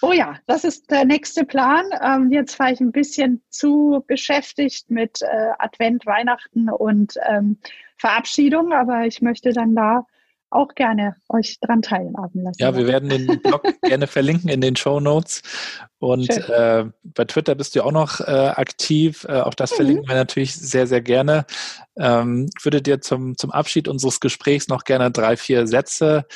Oh 0.01 0.13
ja, 0.13 0.37
das 0.47 0.65
ist 0.65 0.91
der 0.91 1.05
nächste 1.05 1.45
Plan. 1.45 1.85
Ähm, 2.03 2.33
jetzt 2.33 2.59
war 2.59 2.73
ich 2.73 2.81
ein 2.81 2.93
bisschen 2.93 3.43
zu 3.51 4.03
beschäftigt 4.07 4.91
mit 4.91 5.21
äh, 5.23 5.51
Advent, 5.59 6.07
Weihnachten 6.07 6.71
und 6.71 7.15
ähm, 7.29 7.59
Verabschiedung, 7.99 8.73
aber 8.73 9.07
ich 9.07 9.23
möchte 9.23 9.53
dann 9.53 9.77
da 9.77 10.07
auch 10.53 10.75
gerne 10.75 11.17
euch 11.29 11.59
dran 11.61 11.83
teilhaben 11.83 12.43
lassen. 12.43 12.57
Ja, 12.59 12.77
wir 12.77 12.87
werden 12.87 13.09
den 13.09 13.27
Blog 13.43 13.63
gerne 13.83 14.07
verlinken 14.07 14.49
in 14.49 14.61
den 14.61 14.77
Show 14.77 15.01
Notes. 15.01 15.43
Und 15.99 16.31
äh, 16.31 16.85
bei 17.03 17.25
Twitter 17.25 17.55
bist 17.55 17.75
du 17.75 17.83
auch 17.83 17.93
noch 17.93 18.21
äh, 18.21 18.25
aktiv. 18.25 19.25
Äh, 19.29 19.41
auch 19.41 19.55
das 19.55 19.73
mhm. 19.73 19.77
verlinken 19.77 20.09
wir 20.09 20.15
natürlich 20.15 20.55
sehr, 20.55 20.87
sehr 20.87 21.01
gerne. 21.01 21.47
Ähm, 21.97 22.49
ich 22.57 22.65
würde 22.65 22.83
dir 22.83 23.01
zum, 23.01 23.37
zum 23.37 23.51
Abschied 23.51 23.89
unseres 23.89 24.21
Gesprächs 24.21 24.69
noch 24.69 24.85
gerne 24.85 25.11
drei, 25.11 25.37
vier 25.37 25.67
Sätze 25.67 26.27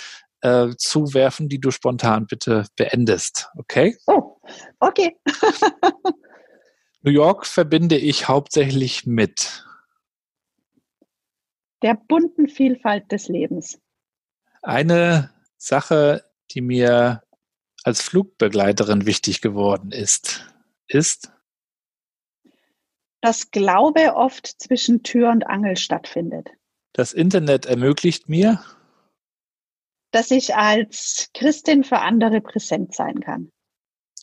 äh, 0.41 0.69
zuwerfen, 0.77 1.49
die 1.49 1.61
du 1.61 1.71
spontan 1.71 2.27
bitte 2.27 2.65
beendest. 2.77 3.49
Okay? 3.57 3.97
Oh, 4.07 4.37
okay. 4.81 5.17
New 7.03 7.13
York 7.13 7.47
verbinde 7.47 7.97
ich 7.97 8.29
hauptsächlich 8.29 9.07
mit 9.07 9.65
der 11.83 11.95
bunten 11.95 12.49
Vielfalt 12.49 13.13
des 13.13 13.29
Lebens. 13.29 13.79
Eine 14.63 15.31
Sache, 15.57 16.25
die 16.53 16.61
mir 16.61 17.23
als 17.85 18.03
Flugbegleiterin 18.03 19.07
wichtig 19.07 19.41
geworden 19.41 19.93
ist, 19.93 20.53
ist, 20.89 21.33
dass 23.21 23.51
Glaube 23.51 24.15
oft 24.15 24.47
zwischen 24.61 25.03
Tür 25.03 25.31
und 25.31 25.47
Angel 25.47 25.77
stattfindet. 25.77 26.49
Das 26.93 27.13
Internet 27.13 27.67
ermöglicht 27.67 28.29
mir, 28.29 28.63
dass 30.13 30.31
ich 30.31 30.55
als 30.55 31.31
Christin 31.35 31.85
für 31.85 31.99
andere 31.99 32.41
präsent 32.41 32.95
sein 32.95 33.21
kann. 33.21 33.51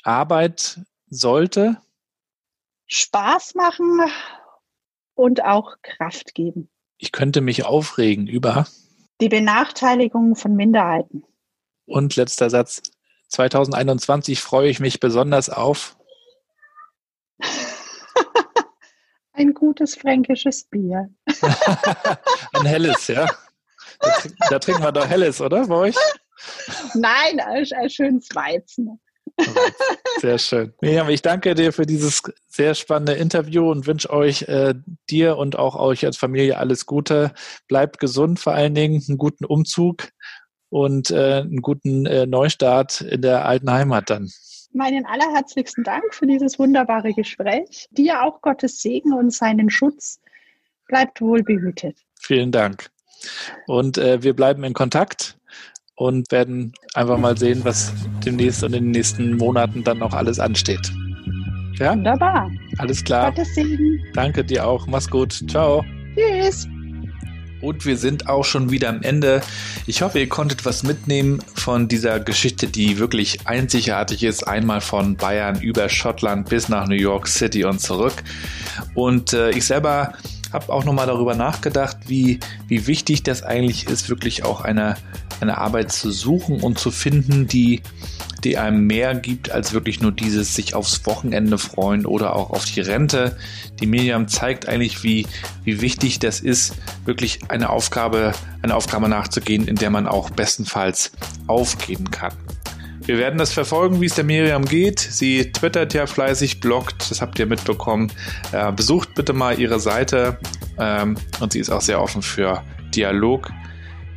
Arbeit 0.03 0.81
sollte 1.07 1.81
Spaß 2.87 3.55
machen 3.55 4.01
und 5.15 5.43
auch 5.43 5.75
Kraft 5.81 6.33
geben. 6.33 6.69
Ich 6.97 7.11
könnte 7.11 7.41
mich 7.41 7.65
aufregen 7.65 8.27
über 8.27 8.67
die 9.21 9.29
Benachteiligung 9.29 10.35
von 10.35 10.55
Minderheiten. 10.55 11.23
Und 11.85 12.15
letzter 12.15 12.49
Satz. 12.49 12.81
2021 13.29 14.41
freue 14.41 14.69
ich 14.69 14.79
mich 14.79 14.99
besonders 14.99 15.49
auf 15.49 15.97
ein 19.33 19.53
gutes 19.53 19.95
fränkisches 19.95 20.65
Bier. 20.65 21.09
ein 22.53 22.65
helles, 22.65 23.07
ja. 23.07 23.27
Da, 23.99 24.11
da, 24.49 24.59
trinken 24.59 24.83
wir 24.83 24.91
doch 24.91 25.07
helles, 25.07 25.41
oder 25.41 25.67
bei 25.67 25.75
euch? 25.75 25.95
Nein, 26.93 27.39
ein, 27.39 27.65
ein 27.73 27.89
schönes 27.89 28.27
Weizen. 28.33 28.99
Sehr 30.19 30.37
schön. 30.37 30.73
Miriam, 30.81 31.09
ich 31.09 31.21
danke 31.21 31.55
dir 31.55 31.73
für 31.73 31.85
dieses 31.85 32.21
sehr 32.47 32.75
spannende 32.75 33.13
Interview 33.13 33.69
und 33.69 33.87
wünsche 33.87 34.09
euch, 34.09 34.43
äh, 34.43 34.75
dir 35.09 35.37
und 35.37 35.57
auch 35.57 35.75
euch 35.75 36.05
als 36.05 36.17
Familie 36.17 36.57
alles 36.57 36.85
Gute. 36.85 37.33
Bleibt 37.67 37.99
gesund 37.99 38.39
vor 38.39 38.53
allen 38.53 38.75
Dingen, 38.75 39.03
einen 39.07 39.17
guten 39.17 39.45
Umzug 39.45 40.09
und 40.69 41.11
äh, 41.11 41.41
einen 41.41 41.61
guten 41.61 42.05
äh, 42.05 42.25
Neustart 42.25 43.01
in 43.01 43.21
der 43.21 43.45
alten 43.45 43.71
Heimat 43.71 44.09
dann. 44.09 44.29
Meinen 44.71 45.05
allerherzlichsten 45.05 45.83
Dank 45.83 46.13
für 46.13 46.25
dieses 46.25 46.57
wunderbare 46.57 47.13
Gespräch. 47.13 47.87
Dir 47.91 48.23
auch 48.23 48.41
Gottes 48.41 48.81
Segen 48.81 49.13
und 49.13 49.31
seinen 49.31 49.69
Schutz. 49.69 50.19
Bleibt 50.87 51.21
wohl 51.21 51.43
behütet. 51.43 51.97
Vielen 52.19 52.51
Dank. 52.51 52.89
Und 53.67 53.97
äh, 53.97 54.23
wir 54.23 54.35
bleiben 54.35 54.63
in 54.63 54.73
Kontakt 54.73 55.37
und 55.95 56.31
werden 56.31 56.73
einfach 56.93 57.17
mal 57.17 57.37
sehen, 57.37 57.61
was 57.63 57.93
demnächst 58.25 58.63
und 58.63 58.73
in 58.73 58.85
den 58.85 58.91
nächsten 58.91 59.37
Monaten 59.37 59.83
dann 59.83 59.99
noch 59.99 60.13
alles 60.13 60.39
ansteht. 60.39 60.91
Ja? 61.79 61.91
Wunderbar. 61.91 62.49
Alles 62.77 63.03
klar. 63.03 63.31
Gottes 63.31 63.55
Segen. 63.55 63.99
Danke 64.13 64.43
dir 64.43 64.65
auch. 64.65 64.87
Mach's 64.87 65.09
gut. 65.09 65.43
Ciao. 65.49 65.83
Tschüss. 66.15 66.67
Und 67.61 67.85
wir 67.85 67.95
sind 67.95 68.27
auch 68.27 68.43
schon 68.43 68.71
wieder 68.71 68.89
am 68.89 69.03
Ende. 69.03 69.41
Ich 69.87 70.01
hoffe, 70.01 70.19
ihr 70.19 70.27
konntet 70.27 70.65
was 70.65 70.83
mitnehmen 70.83 71.39
von 71.55 71.87
dieser 71.87 72.19
Geschichte, 72.19 72.67
die 72.67 72.99
wirklich 72.99 73.47
einzigartig 73.47 74.23
ist. 74.23 74.45
Einmal 74.45 74.81
von 74.81 75.15
Bayern 75.15 75.61
über 75.61 75.87
Schottland 75.87 76.49
bis 76.49 76.67
nach 76.67 76.89
New 76.89 76.95
York 76.95 77.25
City 77.27 77.63
und 77.63 77.79
zurück. 77.79 78.21
Und 78.95 79.31
äh, 79.31 79.51
ich 79.51 79.65
selber 79.65 80.11
habe 80.53 80.71
auch 80.71 80.85
nochmal 80.85 81.07
darüber 81.07 81.35
nachgedacht, 81.35 81.97
wie, 82.07 82.39
wie 82.67 82.87
wichtig 82.87 83.23
das 83.23 83.43
eigentlich 83.43 83.87
ist, 83.87 84.09
wirklich 84.09 84.43
auch 84.43 84.61
eine, 84.61 84.95
eine 85.41 85.57
Arbeit 85.57 85.91
zu 85.91 86.11
suchen 86.11 86.61
und 86.61 86.79
zu 86.79 86.91
finden, 86.91 87.47
die, 87.47 87.81
die 88.43 88.57
einem 88.57 88.85
mehr 88.85 89.15
gibt 89.15 89.51
als 89.51 89.73
wirklich 89.73 90.01
nur 90.01 90.11
dieses 90.11 90.55
sich 90.55 90.75
aufs 90.75 91.05
Wochenende 91.05 91.57
freuen 91.57 92.05
oder 92.05 92.35
auch 92.35 92.51
auf 92.51 92.65
die 92.65 92.81
Rente. 92.81 93.37
Die 93.79 93.87
Miriam 93.87 94.27
zeigt 94.27 94.67
eigentlich, 94.67 95.03
wie, 95.03 95.25
wie 95.63 95.81
wichtig 95.81 96.19
das 96.19 96.39
ist, 96.39 96.75
wirklich 97.05 97.39
eine 97.49 97.69
Aufgabe, 97.69 98.33
eine 98.61 98.75
Aufgabe 98.75 99.09
nachzugehen, 99.09 99.67
in 99.67 99.75
der 99.75 99.89
man 99.89 100.07
auch 100.07 100.29
bestenfalls 100.29 101.11
aufgehen 101.47 102.11
kann. 102.11 102.33
Wir 103.05 103.17
werden 103.17 103.37
das 103.37 103.51
verfolgen, 103.51 103.99
wie 103.99 104.05
es 104.05 104.15
der 104.15 104.23
Miriam 104.23 104.63
geht. 104.63 104.99
Sie 104.99 105.51
twittert 105.51 105.93
ja 105.93 106.07
fleißig, 106.07 106.61
bloggt, 106.61 107.11
das 107.11 107.21
habt 107.21 107.37
ihr 107.37 107.45
mitbekommen. 107.45 108.11
Äh, 108.53 108.71
besucht 108.71 109.13
bitte 109.13 109.33
mal 109.33 109.59
ihre 109.59 109.79
Seite 109.79 110.37
ähm, 110.79 111.17
und 111.41 111.51
sie 111.51 111.59
ist 111.59 111.69
auch 111.69 111.81
sehr 111.81 112.01
offen 112.01 112.21
für 112.21 112.63
Dialog. 112.95 113.51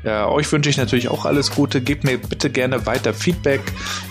Äh, 0.04 0.22
euch 0.22 0.50
wünsche 0.52 0.70
ich 0.70 0.76
natürlich 0.76 1.08
auch 1.08 1.24
alles 1.24 1.50
Gute. 1.50 1.80
Gebt 1.80 2.04
mir 2.04 2.16
bitte 2.16 2.48
gerne 2.48 2.86
weiter 2.86 3.12
Feedback. 3.12 3.60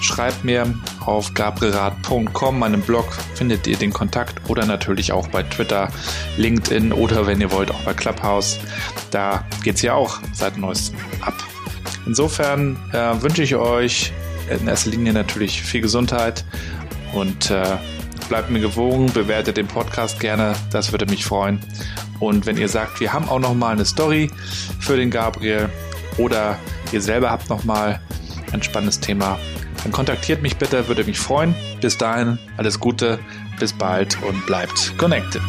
Schreibt 0.01 0.43
mir 0.43 0.73
auf 1.05 1.33
gabrielrad.com, 1.33 2.59
meinem 2.59 2.81
Blog, 2.81 3.05
findet 3.35 3.65
ihr 3.67 3.77
den 3.77 3.93
Kontakt 3.93 4.49
oder 4.49 4.65
natürlich 4.65 5.13
auch 5.13 5.29
bei 5.29 5.43
Twitter, 5.43 5.87
LinkedIn 6.35 6.91
oder 6.91 7.27
wenn 7.27 7.39
ihr 7.39 7.51
wollt 7.53 7.71
auch 7.71 7.81
bei 7.83 7.93
Clubhouse. 7.93 8.59
Da 9.11 9.45
geht 9.63 9.75
es 9.75 9.83
ja 9.83 9.93
auch 9.93 10.19
seit 10.33 10.57
neuestem 10.57 10.99
ab. 11.21 11.35
Insofern 12.05 12.77
äh, 12.91 13.21
wünsche 13.21 13.41
ich 13.41 13.55
euch 13.55 14.11
in 14.49 14.67
erster 14.67 14.89
Linie 14.89 15.13
natürlich 15.13 15.61
viel 15.61 15.81
Gesundheit 15.81 16.45
und 17.13 17.51
äh, 17.51 17.77
bleibt 18.29 18.49
mir 18.49 18.59
gewogen, 18.59 19.11
bewertet 19.13 19.57
den 19.57 19.67
Podcast 19.67 20.19
gerne, 20.19 20.53
das 20.71 20.91
würde 20.91 21.05
mich 21.05 21.25
freuen. 21.25 21.59
Und 22.19 22.45
wenn 22.45 22.57
ihr 22.57 22.69
sagt, 22.69 22.99
wir 22.99 23.13
haben 23.13 23.27
auch 23.29 23.39
noch 23.39 23.53
mal 23.53 23.73
eine 23.73 23.85
Story 23.85 24.29
für 24.79 24.97
den 24.97 25.11
Gabriel 25.11 25.69
oder 26.17 26.57
ihr 26.91 27.01
selber 27.01 27.31
habt 27.31 27.49
noch 27.49 27.63
mal 27.63 27.99
ein 28.51 28.63
spannendes 28.63 28.99
Thema, 28.99 29.37
dann 29.83 29.91
kontaktiert 29.91 30.41
mich 30.41 30.57
bitte, 30.57 30.87
würde 30.87 31.03
mich 31.03 31.19
freuen. 31.19 31.53
Bis 31.81 31.97
dahin 31.97 32.39
alles 32.57 32.79
Gute, 32.79 33.19
bis 33.59 33.73
bald 33.73 34.17
und 34.23 34.45
bleibt 34.45 34.97
connected. 34.97 35.43